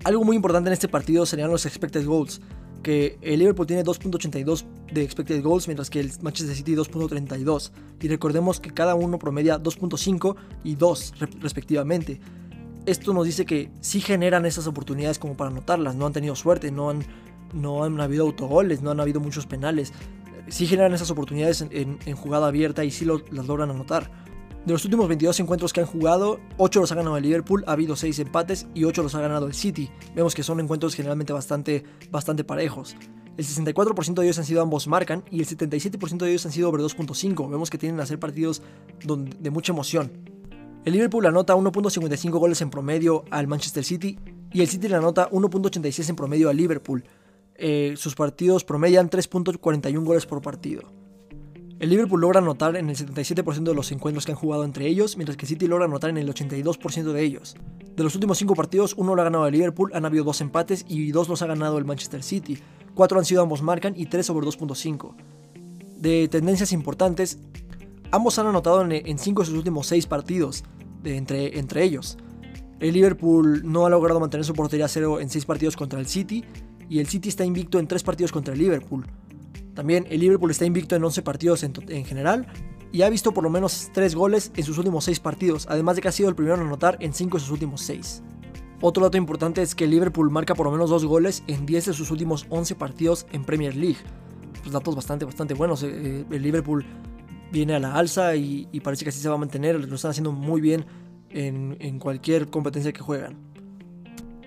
Algo 0.04 0.24
muy 0.24 0.36
importante 0.36 0.68
en 0.68 0.72
este 0.72 0.88
partido 0.88 1.26
serían 1.26 1.50
los 1.50 1.66
expected 1.66 2.04
goals, 2.06 2.40
que 2.82 3.18
el 3.20 3.40
Liverpool 3.40 3.66
tiene 3.66 3.84
2.82 3.84 4.64
de 4.92 5.02
expected 5.02 5.42
goals, 5.42 5.68
mientras 5.68 5.90
que 5.90 6.00
el 6.00 6.10
Manchester 6.22 6.56
City 6.56 6.74
2.32. 6.74 7.72
Y 8.00 8.08
recordemos 8.08 8.58
que 8.58 8.70
cada 8.70 8.94
uno 8.94 9.18
promedia 9.18 9.62
2.5 9.62 10.36
y 10.64 10.76
2 10.76 11.14
respectivamente. 11.40 12.20
Esto 12.86 13.12
nos 13.12 13.26
dice 13.26 13.44
que 13.44 13.70
sí 13.80 14.00
generan 14.00 14.46
esas 14.46 14.66
oportunidades 14.66 15.18
como 15.18 15.36
para 15.36 15.50
anotarlas, 15.50 15.94
no 15.94 16.06
han 16.06 16.14
tenido 16.14 16.34
suerte, 16.34 16.70
no 16.70 16.88
han 16.88 17.04
no 17.52 17.84
han 17.84 18.00
habido 18.00 18.24
autogoles, 18.24 18.82
no 18.82 18.90
han 18.90 19.00
habido 19.00 19.20
muchos 19.20 19.46
penales. 19.46 19.92
Sí 20.50 20.66
generan 20.66 20.92
esas 20.92 21.10
oportunidades 21.10 21.62
en, 21.62 21.98
jugada 22.16 22.48
abierta 22.48 22.84
y 22.84 22.90
sí 22.90 23.06
las 23.06 23.46
logran 23.46 23.70
anotar. 23.70 24.10
De 24.66 24.74
los 24.74 24.84
últimos 24.84 25.08
22 25.08 25.40
encuentros 25.40 25.72
que 25.72 25.80
han 25.80 25.86
jugado, 25.86 26.38
8 26.58 26.80
los 26.80 26.92
ha 26.92 26.94
ganado 26.94 27.16
el 27.16 27.22
Liverpool, 27.22 27.64
ha 27.66 27.72
habido 27.72 27.96
6 27.96 28.18
empates 28.18 28.66
y 28.74 28.84
8 28.84 29.02
los 29.02 29.14
ha 29.14 29.20
ganado 29.22 29.46
el 29.46 29.54
City. 29.54 29.90
Vemos 30.14 30.34
que 30.34 30.42
son 30.42 30.60
encuentros 30.60 30.94
generalmente 30.94 31.32
bastante, 31.32 31.84
bastante 32.10 32.44
parejos. 32.44 32.94
El 33.38 33.46
64% 33.46 34.14
de 34.14 34.24
ellos 34.24 34.38
han 34.38 34.44
sido 34.44 34.60
ambos 34.60 34.86
marcan 34.86 35.24
y 35.30 35.40
el 35.40 35.46
77% 35.46 36.18
de 36.18 36.28
ellos 36.28 36.44
han 36.44 36.52
sido 36.52 36.68
over 36.68 36.82
2.5. 36.82 37.48
Vemos 37.48 37.70
que 37.70 37.78
tienen 37.78 38.00
a 38.00 38.04
ser 38.04 38.18
partidos 38.18 38.60
de 39.02 39.50
mucha 39.50 39.72
emoción. 39.72 40.12
El 40.84 40.92
Liverpool 40.92 41.24
anota 41.24 41.54
1.55 41.54 42.30
goles 42.38 42.60
en 42.60 42.68
promedio 42.68 43.24
al 43.30 43.46
Manchester 43.46 43.84
City 43.84 44.18
y 44.52 44.60
el 44.60 44.68
City 44.68 44.88
le 44.88 44.96
anota 44.96 45.30
1.86 45.30 46.10
en 46.10 46.16
promedio 46.16 46.50
al 46.50 46.56
Liverpool. 46.56 47.04
Eh, 47.62 47.92
sus 47.98 48.14
partidos 48.14 48.64
promedian 48.64 49.10
3.41 49.10 50.02
goles 50.02 50.24
por 50.24 50.40
partido. 50.40 50.82
El 51.78 51.90
Liverpool 51.90 52.22
logra 52.22 52.40
anotar 52.40 52.74
en 52.76 52.88
el 52.88 52.96
77% 52.96 53.64
de 53.64 53.74
los 53.74 53.92
encuentros 53.92 54.24
que 54.24 54.32
han 54.32 54.38
jugado 54.38 54.64
entre 54.64 54.86
ellos, 54.86 55.18
mientras 55.18 55.36
que 55.36 55.44
City 55.44 55.66
logra 55.66 55.84
anotar 55.84 56.08
en 56.08 56.16
el 56.16 56.28
82% 56.28 57.12
de 57.12 57.22
ellos. 57.22 57.56
De 57.96 58.02
los 58.02 58.14
últimos 58.14 58.38
5 58.38 58.54
partidos, 58.54 58.94
uno 58.96 59.14
lo 59.14 59.20
ha 59.20 59.24
ganado 59.24 59.46
el 59.46 59.52
Liverpool, 59.52 59.90
han 59.92 60.06
habido 60.06 60.24
2 60.24 60.40
empates 60.40 60.86
y 60.88 61.10
2 61.10 61.28
los 61.28 61.42
ha 61.42 61.46
ganado 61.46 61.76
el 61.76 61.84
Manchester 61.84 62.22
City. 62.22 62.58
4 62.94 63.18
han 63.18 63.24
sido 63.26 63.42
ambos 63.42 63.60
marcan 63.60 63.92
y 63.94 64.06
3 64.06 64.24
sobre 64.24 64.46
2.5. 64.46 65.14
De 65.98 66.28
tendencias 66.28 66.72
importantes, 66.72 67.38
ambos 68.10 68.38
han 68.38 68.46
anotado 68.46 68.82
en 68.90 69.18
5 69.18 69.42
de 69.42 69.46
sus 69.46 69.54
últimos 69.54 69.86
6 69.86 70.06
partidos 70.06 70.64
entre, 71.04 71.58
entre 71.58 71.84
ellos. 71.84 72.16
El 72.78 72.94
Liverpool 72.94 73.60
no 73.64 73.84
ha 73.84 73.90
logrado 73.90 74.18
mantener 74.18 74.46
su 74.46 74.54
portería 74.54 74.86
a 74.86 74.88
cero 74.88 75.20
en 75.20 75.28
6 75.28 75.44
partidos 75.44 75.76
contra 75.76 76.00
el 76.00 76.06
City, 76.06 76.44
y 76.90 76.98
el 76.98 77.06
City 77.06 77.30
está 77.30 77.44
invicto 77.44 77.78
en 77.78 77.86
3 77.86 78.02
partidos 78.02 78.32
contra 78.32 78.52
el 78.52 78.60
Liverpool. 78.60 79.06
También 79.74 80.06
el 80.10 80.20
Liverpool 80.20 80.50
está 80.50 80.66
invicto 80.66 80.96
en 80.96 81.04
11 81.04 81.22
partidos 81.22 81.62
en, 81.62 82.04
general 82.04 82.48
y 82.92 83.02
ha 83.02 83.08
visto 83.08 83.32
por 83.32 83.44
lo 83.44 83.48
menos 83.48 83.90
3 83.94 84.14
goles 84.16 84.50
en 84.56 84.64
sus 84.64 84.76
últimos 84.76 85.04
6 85.04 85.20
partidos, 85.20 85.66
además 85.70 85.96
de 85.96 86.02
que 86.02 86.08
ha 86.08 86.12
sido 86.12 86.28
el 86.28 86.34
primero 86.34 86.56
en 86.56 86.62
anotar 86.62 86.98
en 87.00 87.14
5 87.14 87.38
de 87.38 87.40
sus 87.40 87.52
últimos 87.52 87.80
6. 87.82 88.22
Otro 88.82 89.04
dato 89.04 89.16
importante 89.16 89.62
es 89.62 89.76
que 89.76 89.84
el 89.84 89.90
Liverpool 89.90 90.30
marca 90.30 90.54
por 90.54 90.66
lo 90.66 90.72
menos 90.72 90.90
2 90.90 91.04
goles 91.04 91.44
en 91.46 91.64
10 91.64 91.86
de 91.86 91.92
sus 91.92 92.10
últimos 92.10 92.46
11 92.50 92.74
partidos 92.74 93.26
en 93.30 93.44
Premier 93.44 93.76
League. 93.76 93.98
Pues 94.60 94.72
datos 94.72 94.96
bastante, 94.96 95.24
bastante 95.24 95.54
buenos. 95.54 95.84
Eh, 95.84 95.90
eh, 95.92 96.24
el 96.28 96.42
Liverpool 96.42 96.84
viene 97.52 97.74
a 97.74 97.78
la 97.78 97.94
alza 97.94 98.34
y, 98.34 98.66
parece 98.82 99.04
que 99.04 99.10
así 99.10 99.20
se 99.20 99.28
va 99.28 99.36
a 99.36 99.38
mantener. 99.38 99.86
Lo 99.86 99.94
están 99.94 100.10
haciendo 100.10 100.32
muy 100.32 100.60
bien 100.60 100.86
en, 101.28 101.76
en 101.78 102.00
cualquier 102.00 102.48
competencia 102.50 102.92
que 102.92 103.00
juegan. 103.00 103.36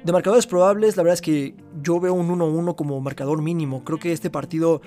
De 0.03 0.11
marcadores 0.11 0.45
probables, 0.47 0.97
la 0.97 1.03
verdad 1.03 1.13
es 1.13 1.21
que 1.21 1.55
yo 1.81 1.97
veo 2.01 2.13
un 2.13 2.27
1-1 2.27 2.75
como 2.75 2.99
marcador 2.99 3.41
mínimo. 3.41 3.85
Creo 3.85 3.99
que 3.99 4.11
este 4.11 4.29
partido 4.29 4.81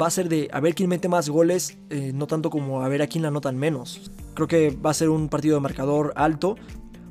va 0.00 0.06
a 0.06 0.10
ser 0.10 0.30
de 0.30 0.48
a 0.52 0.60
ver 0.60 0.74
quién 0.74 0.88
mete 0.88 1.06
más 1.06 1.28
goles, 1.28 1.76
eh, 1.90 2.12
no 2.14 2.26
tanto 2.26 2.48
como 2.48 2.80
a 2.80 2.88
ver 2.88 3.02
a 3.02 3.06
quién 3.06 3.20
la 3.20 3.28
anotan 3.28 3.58
menos. 3.58 4.10
Creo 4.32 4.48
que 4.48 4.70
va 4.70 4.90
a 4.90 4.94
ser 4.94 5.10
un 5.10 5.28
partido 5.28 5.56
de 5.56 5.60
marcador 5.60 6.14
alto. 6.16 6.56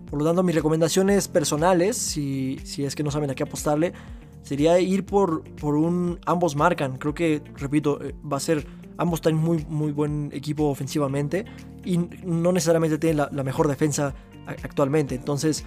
Por 0.10 0.18
lo 0.18 0.26
tanto, 0.26 0.42
mis 0.42 0.56
recomendaciones 0.56 1.28
personales, 1.28 1.96
si, 1.96 2.58
si 2.64 2.86
es 2.86 2.96
que 2.96 3.04
no 3.04 3.12
saben 3.12 3.30
a 3.30 3.36
qué 3.36 3.44
apostarle, 3.44 3.94
sería 4.42 4.80
ir 4.80 5.06
por, 5.06 5.44
por 5.44 5.76
un 5.76 6.20
ambos 6.26 6.56
marcan. 6.56 6.98
Creo 6.98 7.14
que, 7.14 7.44
repito, 7.56 8.04
eh, 8.04 8.16
va 8.26 8.38
a 8.38 8.40
ser 8.40 8.66
ambos 8.98 9.22
tienen 9.22 9.40
muy, 9.40 9.64
muy 9.70 9.92
buen 9.92 10.32
equipo 10.34 10.70
ofensivamente 10.70 11.46
y 11.86 11.98
no 11.98 12.52
necesariamente 12.52 12.98
tienen 12.98 13.18
la, 13.18 13.30
la 13.32 13.44
mejor 13.44 13.68
defensa 13.68 14.16
actualmente. 14.48 15.14
Entonces, 15.14 15.64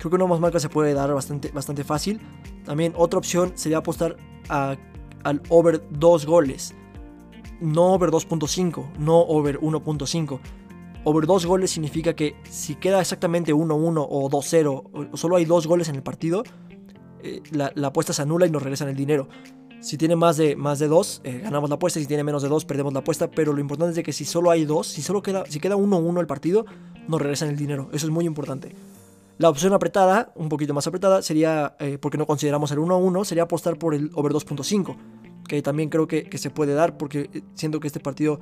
Creo 0.00 0.08
que 0.08 0.16
una 0.16 0.26
más 0.26 0.40
marca 0.40 0.58
se 0.58 0.70
puede 0.70 0.94
dar 0.94 1.12
bastante, 1.12 1.50
bastante 1.50 1.84
fácil. 1.84 2.20
También 2.64 2.94
otra 2.96 3.18
opción 3.18 3.52
sería 3.54 3.78
apostar 3.78 4.16
al 4.48 5.42
over 5.50 5.82
2 5.90 6.24
goles. 6.24 6.74
No 7.60 7.92
over 7.92 8.10
2.5, 8.10 8.96
no 8.98 9.18
over 9.20 9.60
1.5. 9.60 10.40
Over 11.04 11.26
2 11.26 11.44
goles 11.44 11.70
significa 11.70 12.14
que 12.14 12.34
si 12.48 12.76
queda 12.76 12.98
exactamente 12.98 13.52
1-1 13.52 14.06
o 14.08 14.30
2-0, 14.30 15.10
o 15.12 15.16
solo 15.18 15.36
hay 15.36 15.44
2 15.44 15.66
goles 15.66 15.90
en 15.90 15.96
el 15.96 16.02
partido, 16.02 16.44
eh, 17.22 17.42
la, 17.52 17.70
apuesta 17.86 18.14
se 18.14 18.22
anula 18.22 18.46
y 18.46 18.50
nos 18.50 18.62
regresan 18.62 18.88
el 18.88 18.96
dinero. 18.96 19.28
Si 19.80 19.98
tiene 19.98 20.16
más 20.16 20.38
de, 20.38 20.56
más 20.56 20.78
de 20.78 20.88
2, 20.88 21.20
eh, 21.24 21.40
ganamos 21.44 21.68
la 21.68 21.76
apuesta. 21.76 22.00
Si 22.00 22.06
tiene 22.06 22.24
menos 22.24 22.42
de 22.42 22.48
2, 22.48 22.64
perdemos 22.64 22.94
la 22.94 23.00
apuesta. 23.00 23.30
Pero 23.30 23.52
lo 23.52 23.60
importante 23.60 24.00
es 24.00 24.04
que 24.04 24.14
si 24.14 24.24
solo 24.24 24.50
hay 24.50 24.64
2, 24.64 24.86
si 24.86 25.02
solo 25.02 25.22
queda, 25.22 25.44
si 25.46 25.60
queda 25.60 25.76
1-1 25.76 26.20
el 26.20 26.26
partido, 26.26 26.64
nos 27.06 27.20
regresan 27.20 27.50
el 27.50 27.56
dinero. 27.56 27.90
Eso 27.92 28.06
es 28.06 28.12
muy 28.12 28.24
importante. 28.24 28.74
La 29.40 29.48
opción 29.48 29.72
apretada, 29.72 30.34
un 30.34 30.50
poquito 30.50 30.74
más 30.74 30.86
apretada, 30.86 31.22
sería, 31.22 31.74
eh, 31.80 31.96
porque 31.98 32.18
no 32.18 32.26
consideramos 32.26 32.72
el 32.72 32.78
1-1, 32.78 33.24
sería 33.24 33.44
apostar 33.44 33.78
por 33.78 33.94
el 33.94 34.10
over 34.12 34.32
2.5, 34.32 34.98
que 35.48 35.62
también 35.62 35.88
creo 35.88 36.06
que, 36.06 36.28
se 36.36 36.50
puede 36.50 36.74
dar, 36.74 36.98
porque 36.98 37.30
eh, 37.32 37.40
siento 37.54 37.80
que 37.80 37.86
este 37.86 38.00
partido 38.00 38.38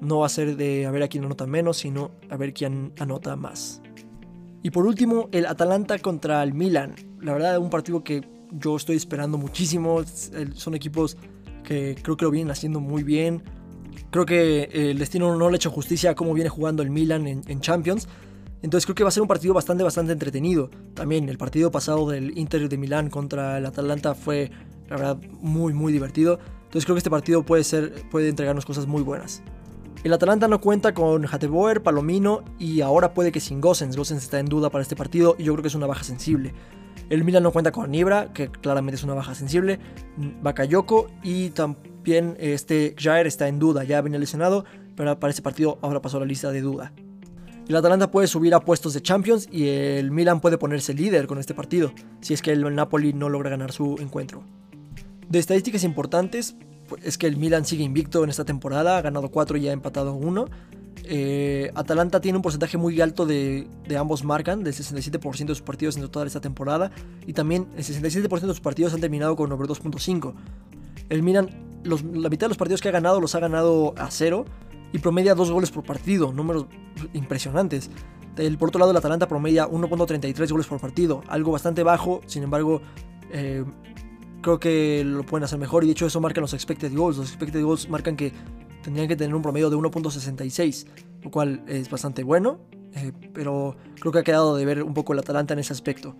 no 0.00 0.20
va 0.20 0.26
a 0.26 0.28
ser 0.28 0.56
de 0.56 0.86
a 0.86 0.92
ver 0.92 1.02
a 1.02 1.08
quién 1.08 1.24
anota 1.24 1.44
menos, 1.48 1.78
sino 1.78 2.12
a 2.30 2.36
ver 2.36 2.54
quién 2.54 2.92
anota 3.00 3.34
más. 3.34 3.82
Y 4.62 4.70
por 4.70 4.86
último, 4.86 5.28
el 5.32 5.44
Atalanta 5.44 5.98
contra 5.98 6.40
el 6.44 6.54
Milan. 6.54 6.94
La 7.20 7.32
verdad, 7.32 7.58
un 7.58 7.68
partido 7.68 8.04
que 8.04 8.22
yo 8.52 8.76
estoy 8.76 8.94
esperando 8.94 9.38
muchísimo. 9.38 10.04
Son 10.54 10.76
equipos 10.76 11.16
que 11.64 11.96
creo 12.00 12.16
que 12.16 12.24
lo 12.24 12.30
vienen 12.30 12.52
haciendo 12.52 12.78
muy 12.78 13.02
bien. 13.02 13.42
Creo 14.12 14.24
que 14.24 14.70
el 14.72 15.00
destino 15.00 15.34
no 15.34 15.50
le 15.50 15.54
ha 15.54 15.56
hecho 15.56 15.72
justicia 15.72 16.10
a 16.10 16.14
cómo 16.14 16.32
viene 16.32 16.48
jugando 16.48 16.84
el 16.84 16.90
Milan 16.90 17.26
en 17.26 17.60
Champions. 17.60 18.06
Entonces 18.62 18.86
creo 18.86 18.94
que 18.94 19.04
va 19.04 19.08
a 19.08 19.12
ser 19.12 19.22
un 19.22 19.28
partido 19.28 19.54
bastante, 19.54 19.84
bastante 19.84 20.12
entretenido. 20.12 20.70
También 20.94 21.28
el 21.28 21.38
partido 21.38 21.70
pasado 21.70 22.08
del 22.08 22.36
Inter 22.36 22.68
de 22.68 22.76
Milán 22.76 23.10
contra 23.10 23.58
el 23.58 23.66
Atalanta 23.66 24.14
fue, 24.14 24.50
la 24.88 24.96
verdad, 24.96 25.18
muy, 25.40 25.72
muy 25.72 25.92
divertido. 25.92 26.38
Entonces 26.64 26.84
creo 26.84 26.96
que 26.96 26.98
este 26.98 27.10
partido 27.10 27.44
puede, 27.44 27.64
ser, 27.64 28.04
puede 28.10 28.28
entregarnos 28.28 28.66
cosas 28.66 28.86
muy 28.86 29.02
buenas. 29.02 29.42
El 30.04 30.12
Atalanta 30.12 30.46
no 30.48 30.60
cuenta 30.60 30.94
con 30.94 31.24
Hateboer, 31.26 31.82
Palomino 31.82 32.44
y 32.58 32.82
ahora 32.82 33.14
puede 33.14 33.32
que 33.32 33.40
sin 33.40 33.60
Gossens. 33.60 33.96
Gossens 33.96 34.22
está 34.22 34.38
en 34.38 34.46
duda 34.46 34.70
para 34.70 34.82
este 34.82 34.96
partido 34.96 35.34
y 35.38 35.44
yo 35.44 35.52
creo 35.54 35.62
que 35.62 35.68
es 35.68 35.74
una 35.74 35.86
baja 35.86 36.04
sensible. 36.04 36.52
El 37.10 37.24
Milan 37.24 37.42
no 37.42 37.52
cuenta 37.52 37.72
con 37.72 37.90
Nibra, 37.90 38.32
que 38.32 38.48
claramente 38.50 38.96
es 38.96 39.02
una 39.02 39.14
baja 39.14 39.34
sensible, 39.34 39.80
Bakayoko 40.42 41.08
y 41.22 41.50
también 41.50 42.36
este 42.38 42.94
Jair 42.98 43.26
está 43.26 43.48
en 43.48 43.58
duda, 43.58 43.82
ya 43.84 44.02
venía 44.02 44.18
lesionado, 44.18 44.64
pero 44.94 45.18
para 45.18 45.30
este 45.30 45.42
partido 45.42 45.78
ahora 45.80 46.02
pasó 46.02 46.18
a 46.18 46.20
la 46.20 46.26
lista 46.26 46.50
de 46.50 46.60
duda. 46.60 46.92
El 47.68 47.76
Atalanta 47.76 48.10
puede 48.10 48.26
subir 48.28 48.54
a 48.54 48.60
puestos 48.60 48.94
de 48.94 49.02
Champions 49.02 49.46
y 49.52 49.68
el 49.68 50.10
Milan 50.10 50.40
puede 50.40 50.56
ponerse 50.56 50.94
líder 50.94 51.26
con 51.26 51.38
este 51.38 51.52
partido, 51.52 51.92
si 52.22 52.32
es 52.32 52.40
que 52.40 52.50
el 52.50 52.74
Napoli 52.74 53.12
no 53.12 53.28
logra 53.28 53.50
ganar 53.50 53.72
su 53.72 53.96
encuentro. 54.00 54.42
De 55.28 55.38
estadísticas 55.38 55.84
importantes, 55.84 56.56
pues, 56.88 57.04
es 57.04 57.18
que 57.18 57.26
el 57.26 57.36
Milan 57.36 57.66
sigue 57.66 57.84
invicto 57.84 58.24
en 58.24 58.30
esta 58.30 58.46
temporada, 58.46 58.96
ha 58.96 59.02
ganado 59.02 59.30
4 59.30 59.58
y 59.58 59.68
ha 59.68 59.72
empatado 59.72 60.14
1. 60.14 60.46
Eh, 61.04 61.70
Atalanta 61.74 62.22
tiene 62.22 62.36
un 62.36 62.42
porcentaje 62.42 62.78
muy 62.78 63.02
alto 63.02 63.26
de, 63.26 63.68
ambos 63.98 64.24
marcan, 64.24 64.64
del 64.64 64.72
67% 64.72 65.48
de 65.48 65.54
sus 65.54 65.60
partidos 65.60 65.98
en 65.98 66.08
toda 66.08 66.26
esta 66.26 66.40
temporada, 66.40 66.90
y 67.26 67.34
también 67.34 67.68
el 67.76 67.84
67% 67.84 68.40
de 68.40 68.46
sus 68.48 68.60
partidos 68.60 68.94
han 68.94 69.02
terminado 69.02 69.36
con 69.36 69.52
over 69.52 69.68
2.5. 69.68 70.32
El 71.10 71.22
Milan, 71.22 71.50
la 71.84 72.30
mitad 72.30 72.46
de 72.46 72.48
los 72.48 72.56
partidos 72.56 72.80
que 72.80 72.88
ha 72.88 72.92
ganado 72.92 73.20
los 73.20 73.34
ha 73.34 73.40
ganado 73.40 73.92
a 73.98 74.10
0 74.10 74.46
y 74.92 74.98
promedia 74.98 75.34
2 75.34 75.50
goles 75.50 75.70
por 75.70 75.84
partido, 75.84 76.32
números 76.32 76.66
impresionantes. 77.12 77.90
por 78.58 78.68
otro 78.68 78.78
lado, 78.78 78.90
el 78.92 78.96
Atalanta 78.96 79.28
promedia 79.28 79.68
1.33 79.68 80.50
goles 80.50 80.66
por 80.66 80.80
partido, 80.80 81.22
algo 81.28 81.52
bastante 81.52 81.82
bajo, 81.82 82.20
sin 82.26 82.42
embargo, 82.42 82.80
eh, 83.32 83.64
creo 84.40 84.58
que 84.58 85.02
lo 85.04 85.24
pueden 85.24 85.44
hacer 85.44 85.58
mejor 85.58 85.84
y 85.84 85.88
de 85.88 85.92
hecho 85.92 86.06
eso 86.06 86.20
marcan 86.20 86.42
los 86.42 86.54
expected 86.54 86.94
goals. 86.94 87.18
Los 87.18 87.28
expected 87.28 87.62
goals 87.62 87.88
marcan 87.88 88.16
que 88.16 88.32
tendrían 88.82 89.08
que 89.08 89.16
tener 89.16 89.34
un 89.34 89.42
promedio 89.42 89.70
de 89.70 89.76
1.66, 89.76 90.86
lo 91.22 91.30
cual 91.30 91.62
es 91.66 91.90
bastante 91.90 92.22
bueno, 92.22 92.60
eh, 92.94 93.12
pero 93.34 93.76
creo 94.00 94.12
que 94.12 94.18
ha 94.20 94.24
quedado 94.24 94.56
de 94.56 94.64
ver 94.64 94.82
un 94.82 94.94
poco 94.94 95.12
el 95.12 95.18
Atalanta 95.18 95.54
en 95.54 95.60
ese 95.60 95.72
aspecto. 95.72 96.14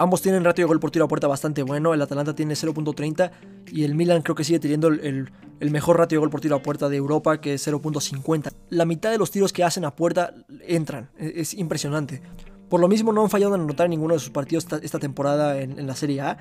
Ambos 0.00 0.22
tienen 0.22 0.44
ratio 0.44 0.64
de 0.64 0.68
gol 0.68 0.78
por 0.78 0.92
tiro 0.92 1.06
a 1.06 1.08
puerta 1.08 1.26
bastante 1.26 1.64
bueno. 1.64 1.92
El 1.92 2.00
Atalanta 2.00 2.32
tiene 2.32 2.54
0.30 2.54 3.32
y 3.72 3.82
el 3.82 3.96
Milan 3.96 4.22
creo 4.22 4.36
que 4.36 4.44
sigue 4.44 4.60
teniendo 4.60 4.86
el, 4.86 5.30
mejor 5.60 5.98
ratio 5.98 6.16
de 6.16 6.20
gol 6.20 6.30
por 6.30 6.40
tiro 6.40 6.54
a 6.54 6.62
puerta 6.62 6.88
de 6.88 6.96
Europa, 6.96 7.40
que 7.40 7.54
es 7.54 7.66
0.50. 7.66 8.52
La 8.70 8.84
mitad 8.84 9.10
de 9.10 9.18
los 9.18 9.32
tiros 9.32 9.52
que 9.52 9.64
hacen 9.64 9.84
a 9.84 9.96
puerta 9.96 10.34
entran. 10.60 11.10
E, 11.18 11.32
es, 11.36 11.52
impresionante. 11.52 12.22
Por 12.68 12.80
lo 12.80 12.86
mismo 12.86 13.12
no 13.12 13.22
han 13.22 13.30
fallado 13.30 13.56
en 13.56 13.62
anotar 13.62 13.88
ninguno 13.88 14.14
de 14.14 14.20
sus 14.20 14.30
partidos 14.30 14.68
esta, 14.82 14.98
temporada 15.00 15.60
en, 15.60 15.84
la 15.84 15.96
Serie 15.96 16.20
A. 16.20 16.38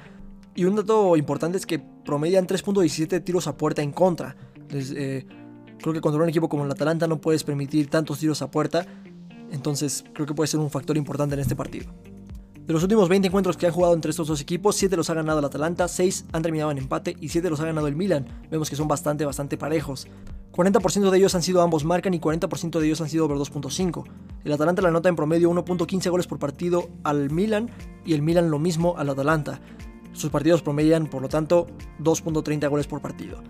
Y 0.54 0.66
un 0.66 0.76
dato 0.76 1.18
importante 1.18 1.58
es 1.58 1.66
que 1.66 1.80
promedian 1.80 2.46
3.17 2.46 3.24
tiros 3.24 3.48
a 3.48 3.58
puerta 3.58 3.82
en 3.82 3.92
contra. 3.92 4.36
Eh, 4.70 5.26
creo 5.82 5.94
que 5.94 6.02
contra 6.02 6.22
un 6.22 6.30
equipo 6.30 6.48
como 6.48 6.64
el 6.64 6.72
Atalanta 6.72 7.08
no 7.08 7.20
puedes 7.20 7.44
permitir 7.44 7.90
tantos 7.90 8.20
tiros 8.20 8.44
a 8.44 8.52
puerta. 8.52 8.86
Entonces 9.52 10.04
creo 10.14 10.28
que 10.28 10.36
puede 10.36 10.48
ser 10.48 10.60
un 10.60 10.70
factor 10.70 10.96
importante 10.96 11.34
en 11.34 11.42
este 11.42 11.56
partido. 11.56 11.92
De 12.68 12.74
los 12.74 12.84
últimos 12.84 13.08
20 13.08 13.30
encuentros 13.30 13.56
que 13.56 13.66
han 13.66 13.72
jugado 13.72 13.94
entre 13.94 14.12
estos 14.12 14.28
dos 14.28 14.42
equipos, 14.42 14.76
7 14.76 14.98
los 14.98 15.10
ha 15.10 15.14
ganado 15.14 15.40
el 15.40 15.46
Atalanta, 15.46 15.88
6 15.88 16.26
han 16.34 16.44
terminado 16.44 16.70
en 16.70 16.80
empate 16.80 17.16
y 17.18 17.30
7 17.30 17.50
los 17.50 17.62
ha 17.62 17.66
ganado 17.66 17.88
el 17.88 17.96
Milan. 17.96 18.28
Vemos 18.52 18.70
que 18.70 18.76
son 18.76 18.90
bastante, 18.90 19.24
bastante 19.24 19.58
parejos. 19.58 20.06
40% 20.52 21.10
de 21.10 21.18
ellos 21.18 21.34
han 21.34 21.44
sido 21.44 21.62
ambos 21.62 21.86
marcan 21.86 22.14
y 22.14 22.20
40% 22.20 22.78
de 22.78 22.86
ellos 22.86 23.00
han 23.00 23.08
sido 23.08 23.24
over 23.24 23.38
2.5. 23.38 24.04
El 24.44 24.52
Atalanta 24.52 24.82
la 24.82 24.92
nota 24.92 25.08
en 25.08 25.16
promedio 25.16 25.50
1.15 25.50 26.10
goles 26.10 26.28
por 26.28 26.40
partido 26.40 26.90
al 27.06 27.30
Milan 27.30 27.70
y 28.06 28.14
el 28.14 28.22
Milan 28.22 28.52
lo 28.52 28.60
mismo 28.60 28.96
al 28.98 29.12
Atalanta. 29.12 29.62
Sus 30.12 30.30
partidos 30.30 30.62
promedian, 30.62 31.08
por 31.08 31.22
lo 31.22 31.30
tanto, 31.30 31.68
2.30 32.04 32.70
goles 32.70 32.88
por 32.88 33.00
partido. 33.00 33.42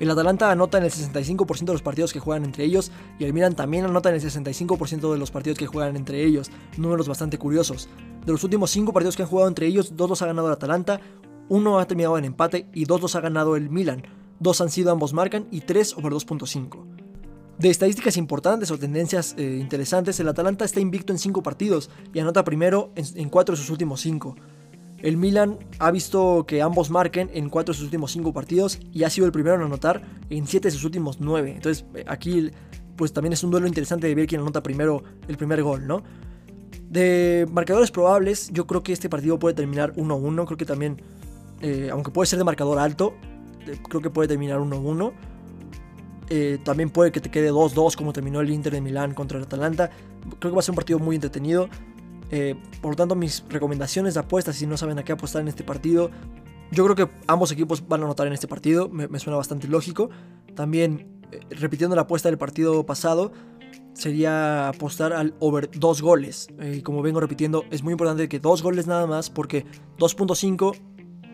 El 0.00 0.10
Atalanta 0.10 0.50
anota 0.50 0.78
en 0.78 0.84
el 0.84 0.90
65% 0.90 1.66
de 1.66 1.72
los 1.72 1.82
partidos 1.82 2.14
que 2.14 2.20
juegan 2.20 2.46
entre 2.46 2.64
ellos 2.64 2.90
y 3.18 3.24
el 3.24 3.34
Milan 3.34 3.54
también 3.54 3.84
anota 3.84 4.08
en 4.08 4.14
el 4.14 4.22
65% 4.22 5.12
de 5.12 5.18
los 5.18 5.30
partidos 5.30 5.58
que 5.58 5.66
juegan 5.66 5.94
entre 5.94 6.24
ellos, 6.24 6.50
números 6.78 7.06
bastante 7.06 7.36
curiosos. 7.36 7.90
De 8.24 8.32
los 8.32 8.42
últimos 8.42 8.70
5 8.70 8.94
partidos 8.94 9.14
que 9.14 9.24
han 9.24 9.28
jugado 9.28 9.48
entre 9.48 9.66
ellos, 9.66 9.94
2 9.96 10.08
los 10.08 10.22
ha 10.22 10.26
ganado 10.26 10.48
el 10.48 10.54
Atalanta, 10.54 11.02
1 11.50 11.78
ha 11.78 11.86
terminado 11.86 12.16
en 12.16 12.24
empate 12.24 12.66
y 12.72 12.86
2 12.86 13.02
los 13.02 13.14
ha 13.14 13.20
ganado 13.20 13.56
el 13.56 13.68
Milan. 13.68 14.02
2 14.38 14.60
han 14.62 14.70
sido 14.70 14.90
ambos 14.90 15.12
marcan 15.12 15.46
y 15.50 15.60
3 15.60 15.98
over 15.98 16.14
2.5. 16.14 16.82
De 17.58 17.68
estadísticas 17.68 18.16
importantes 18.16 18.70
o 18.70 18.78
tendencias 18.78 19.34
eh, 19.36 19.58
interesantes, 19.60 20.18
el 20.18 20.28
Atalanta 20.28 20.64
está 20.64 20.80
invicto 20.80 21.12
en 21.12 21.18
5 21.18 21.42
partidos 21.42 21.90
y 22.14 22.20
anota 22.20 22.42
primero 22.42 22.90
en 22.96 23.28
4 23.28 23.54
de 23.54 23.60
sus 23.60 23.68
últimos 23.68 24.00
5. 24.00 24.34
El 25.02 25.16
Milan 25.16 25.58
ha 25.78 25.90
visto 25.90 26.44
que 26.46 26.60
ambos 26.60 26.90
marquen 26.90 27.30
en 27.32 27.48
4 27.48 27.72
de 27.72 27.76
sus 27.76 27.84
últimos 27.84 28.12
5 28.12 28.32
partidos 28.32 28.78
y 28.92 29.04
ha 29.04 29.10
sido 29.10 29.26
el 29.26 29.32
primero 29.32 29.56
en 29.56 29.62
anotar 29.62 30.02
en 30.28 30.46
7 30.46 30.68
de 30.68 30.72
sus 30.72 30.84
últimos 30.84 31.20
9. 31.20 31.52
Entonces 31.56 31.86
eh, 31.94 32.04
aquí 32.06 32.50
pues 32.96 33.12
también 33.12 33.32
es 33.32 33.42
un 33.42 33.50
duelo 33.50 33.66
interesante 33.66 34.06
de 34.06 34.14
ver 34.14 34.26
quién 34.26 34.42
anota 34.42 34.62
primero 34.62 35.02
el 35.26 35.38
primer 35.38 35.62
gol, 35.62 35.86
¿no? 35.86 36.02
De 36.90 37.46
marcadores 37.50 37.90
probables, 37.90 38.50
yo 38.52 38.66
creo 38.66 38.82
que 38.82 38.92
este 38.92 39.08
partido 39.08 39.38
puede 39.38 39.54
terminar 39.54 39.94
1-1. 39.94 40.44
Creo 40.44 40.58
que 40.58 40.66
también, 40.66 41.00
eh, 41.62 41.88
aunque 41.90 42.10
puede 42.10 42.26
ser 42.26 42.38
de 42.38 42.44
marcador 42.44 42.78
alto, 42.78 43.14
eh, 43.66 43.78
creo 43.88 44.02
que 44.02 44.10
puede 44.10 44.28
terminar 44.28 44.58
1-1. 44.58 45.12
también 46.62 46.90
puede 46.90 47.10
que 47.10 47.20
te 47.20 47.30
quede 47.30 47.50
2-2 47.50 47.96
como 47.96 48.12
terminó 48.12 48.40
el 48.40 48.50
Inter 48.50 48.72
de 48.72 48.80
Milán 48.80 49.14
contra 49.14 49.38
el 49.38 49.44
Atalanta. 49.44 49.90
Creo 50.38 50.52
que 50.52 50.56
va 50.56 50.60
a 50.60 50.62
ser 50.62 50.72
un 50.72 50.76
partido 50.76 50.98
muy 50.98 51.16
entretenido. 51.16 51.68
Eh, 52.30 52.54
por 52.80 52.96
tanto, 52.96 53.14
mis 53.14 53.44
recomendaciones 53.48 54.14
de 54.14 54.20
apuestas, 54.20 54.56
si 54.56 54.66
no 54.66 54.76
saben 54.76 54.98
a 54.98 55.04
qué 55.04 55.12
apostar 55.12 55.42
en 55.42 55.48
este 55.48 55.64
partido, 55.64 56.10
yo 56.70 56.84
creo 56.84 56.94
que 56.94 57.12
ambos 57.26 57.50
equipos 57.50 57.86
van 57.88 58.02
a 58.02 58.04
anotar 58.04 58.26
en 58.26 58.32
este 58.32 58.46
partido, 58.46 58.88
me, 58.88 59.18
suena 59.18 59.36
bastante 59.36 59.66
lógico. 59.66 60.10
También, 60.54 61.20
eh, 61.32 61.40
repitiendo 61.50 61.96
la 61.96 62.02
apuesta 62.02 62.28
del 62.28 62.38
partido 62.38 62.86
pasado, 62.86 63.32
sería 63.92 64.68
apostar 64.68 65.12
al 65.12 65.34
over 65.40 65.70
2 65.72 66.02
goles. 66.02 66.48
Y 66.60 66.78
eh, 66.78 66.82
como 66.84 67.02
vengo 67.02 67.18
repitiendo, 67.18 67.64
es 67.70 67.82
muy 67.82 67.92
importante 67.92 68.28
que 68.28 68.38
2 68.38 68.62
goles 68.62 68.86
nada 68.86 69.06
más, 69.08 69.30
porque 69.30 69.66
2.5 69.98 70.76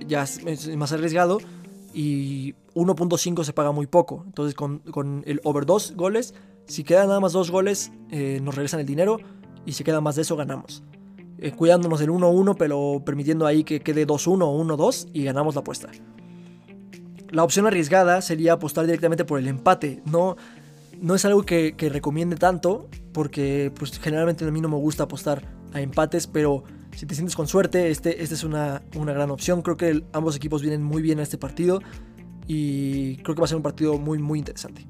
ya 0.06 0.22
es, 0.22 0.76
más 0.76 0.92
arriesgado 0.92 1.38
y 1.92 2.54
1.5 2.74 3.44
se 3.44 3.52
paga 3.52 3.72
muy 3.72 3.86
poco. 3.86 4.22
Entonces, 4.24 4.54
con, 4.54 5.22
el 5.26 5.42
over 5.44 5.66
2 5.66 5.94
goles, 5.96 6.32
si 6.66 6.84
quedan 6.84 7.08
nada 7.08 7.20
más 7.20 7.34
2 7.34 7.50
goles, 7.50 7.92
nos 8.40 8.54
regresan 8.54 8.80
el 8.80 8.86
dinero 8.86 9.18
y 9.66 9.72
si 9.72 9.84
queda 9.84 10.00
más 10.00 10.16
de 10.16 10.22
eso 10.22 10.36
ganamos. 10.36 10.82
Eh, 11.38 11.52
cuidándonos 11.52 12.00
del 12.00 12.08
1-1 12.08 12.56
pero 12.58 13.02
permitiendo 13.04 13.46
ahí 13.46 13.62
que 13.62 13.80
quede 13.80 14.06
2-1 14.06 14.42
o 14.42 14.64
1-2 14.64 15.10
y 15.12 15.24
ganamos 15.24 15.54
la 15.54 15.60
apuesta. 15.60 15.90
La 17.30 17.44
opción 17.44 17.66
arriesgada 17.66 18.22
sería 18.22 18.54
apostar 18.54 18.86
directamente 18.86 19.24
por 19.24 19.38
el 19.38 19.48
empate. 19.48 20.00
No, 20.06 20.36
no 21.00 21.14
es 21.14 21.24
algo 21.24 21.42
que, 21.42 21.74
recomiende 21.92 22.36
tanto 22.36 22.88
porque 23.12 23.72
pues, 23.78 23.98
generalmente 23.98 24.46
a 24.46 24.50
mí 24.50 24.60
no 24.60 24.68
me 24.68 24.76
gusta 24.76 25.02
apostar 25.02 25.42
a 25.74 25.80
empates, 25.80 26.26
pero 26.26 26.64
si 26.94 27.04
te 27.04 27.14
sientes 27.14 27.36
con 27.36 27.48
suerte, 27.48 27.90
este, 27.90 28.22
esta 28.22 28.34
es 28.34 28.44
una, 28.44 28.82
una 28.94 29.12
gran 29.12 29.30
opción. 29.30 29.60
Creo 29.60 29.76
que 29.76 30.02
ambos 30.12 30.36
equipos 30.36 30.62
vienen 30.62 30.82
muy 30.82 31.02
bien 31.02 31.18
a 31.18 31.22
este 31.22 31.36
partido 31.36 31.80
y 32.46 33.16
creo 33.18 33.34
que 33.34 33.40
va 33.40 33.46
a 33.46 33.48
ser 33.48 33.56
un 33.56 33.62
partido 33.62 33.98
muy 33.98 34.18
muy 34.18 34.38
interesante. 34.38 34.86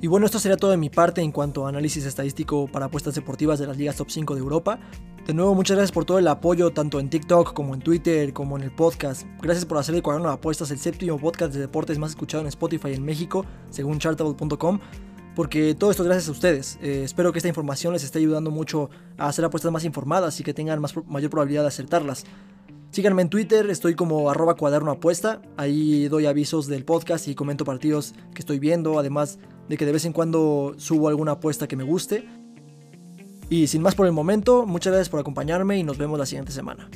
Y 0.00 0.08
bueno, 0.08 0.26
esto 0.26 0.38
sería 0.38 0.56
todo 0.56 0.70
de 0.70 0.76
mi 0.76 0.90
parte 0.90 1.22
en 1.22 1.32
cuanto 1.32 1.66
a 1.66 1.70
análisis 1.70 2.04
estadístico 2.04 2.68
para 2.68 2.86
apuestas 2.86 3.14
deportivas 3.14 3.58
de 3.58 3.66
las 3.66 3.76
ligas 3.76 3.96
top 3.96 4.10
5 4.10 4.34
de 4.34 4.40
Europa. 4.40 4.78
De 5.26 5.34
nuevo, 5.34 5.54
muchas 5.54 5.76
gracias 5.76 5.92
por 5.92 6.04
todo 6.04 6.18
el 6.18 6.28
apoyo, 6.28 6.70
tanto 6.70 7.00
en 7.00 7.08
TikTok 7.08 7.52
como 7.52 7.74
en 7.74 7.80
Twitter, 7.80 8.32
como 8.32 8.56
en 8.56 8.62
el 8.62 8.70
podcast. 8.70 9.26
Gracias 9.40 9.64
por 9.64 9.78
hacer 9.78 9.94
de 9.94 10.02
Cuaderno 10.02 10.28
de 10.28 10.34
Apuestas 10.34 10.70
el 10.70 10.78
séptimo 10.78 11.18
podcast 11.18 11.52
de 11.52 11.60
deportes 11.60 11.98
más 11.98 12.10
escuchado 12.10 12.42
en 12.42 12.46
Spotify 12.48 12.92
en 12.92 13.04
México, 13.04 13.44
según 13.70 13.98
chartable.com, 13.98 14.78
porque 15.34 15.74
todo 15.74 15.90
esto 15.90 16.02
es 16.04 16.08
gracias 16.08 16.28
a 16.28 16.32
ustedes. 16.32 16.78
Eh, 16.80 17.02
espero 17.02 17.32
que 17.32 17.38
esta 17.38 17.48
información 17.48 17.92
les 17.92 18.04
esté 18.04 18.18
ayudando 18.18 18.50
mucho 18.50 18.90
a 19.18 19.26
hacer 19.26 19.44
apuestas 19.44 19.72
más 19.72 19.84
informadas 19.84 20.38
y 20.38 20.44
que 20.44 20.54
tengan 20.54 20.80
más, 20.80 20.94
mayor 21.06 21.30
probabilidad 21.30 21.62
de 21.62 21.68
acertarlas. 21.68 22.24
Síganme 22.90 23.22
en 23.22 23.28
Twitter, 23.28 23.68
estoy 23.68 23.94
como 23.94 24.30
arroba 24.30 24.54
cuaderno 24.56 24.90
apuesta, 24.90 25.42
ahí 25.56 26.08
doy 26.08 26.26
avisos 26.26 26.66
del 26.66 26.84
podcast 26.84 27.28
y 27.28 27.34
comento 27.34 27.64
partidos 27.64 28.14
que 28.32 28.40
estoy 28.40 28.58
viendo, 28.58 28.98
además 28.98 29.38
de 29.68 29.76
que 29.76 29.84
de 29.84 29.92
vez 29.92 30.04
en 30.04 30.12
cuando 30.12 30.74
subo 30.78 31.08
alguna 31.08 31.32
apuesta 31.32 31.68
que 31.68 31.76
me 31.76 31.84
guste. 31.84 32.26
Y 33.50 33.66
sin 33.66 33.82
más 33.82 33.94
por 33.94 34.06
el 34.06 34.12
momento, 34.12 34.66
muchas 34.66 34.92
gracias 34.92 35.08
por 35.10 35.20
acompañarme 35.20 35.78
y 35.78 35.82
nos 35.82 35.98
vemos 35.98 36.18
la 36.18 36.26
siguiente 36.26 36.52
semana. 36.52 36.88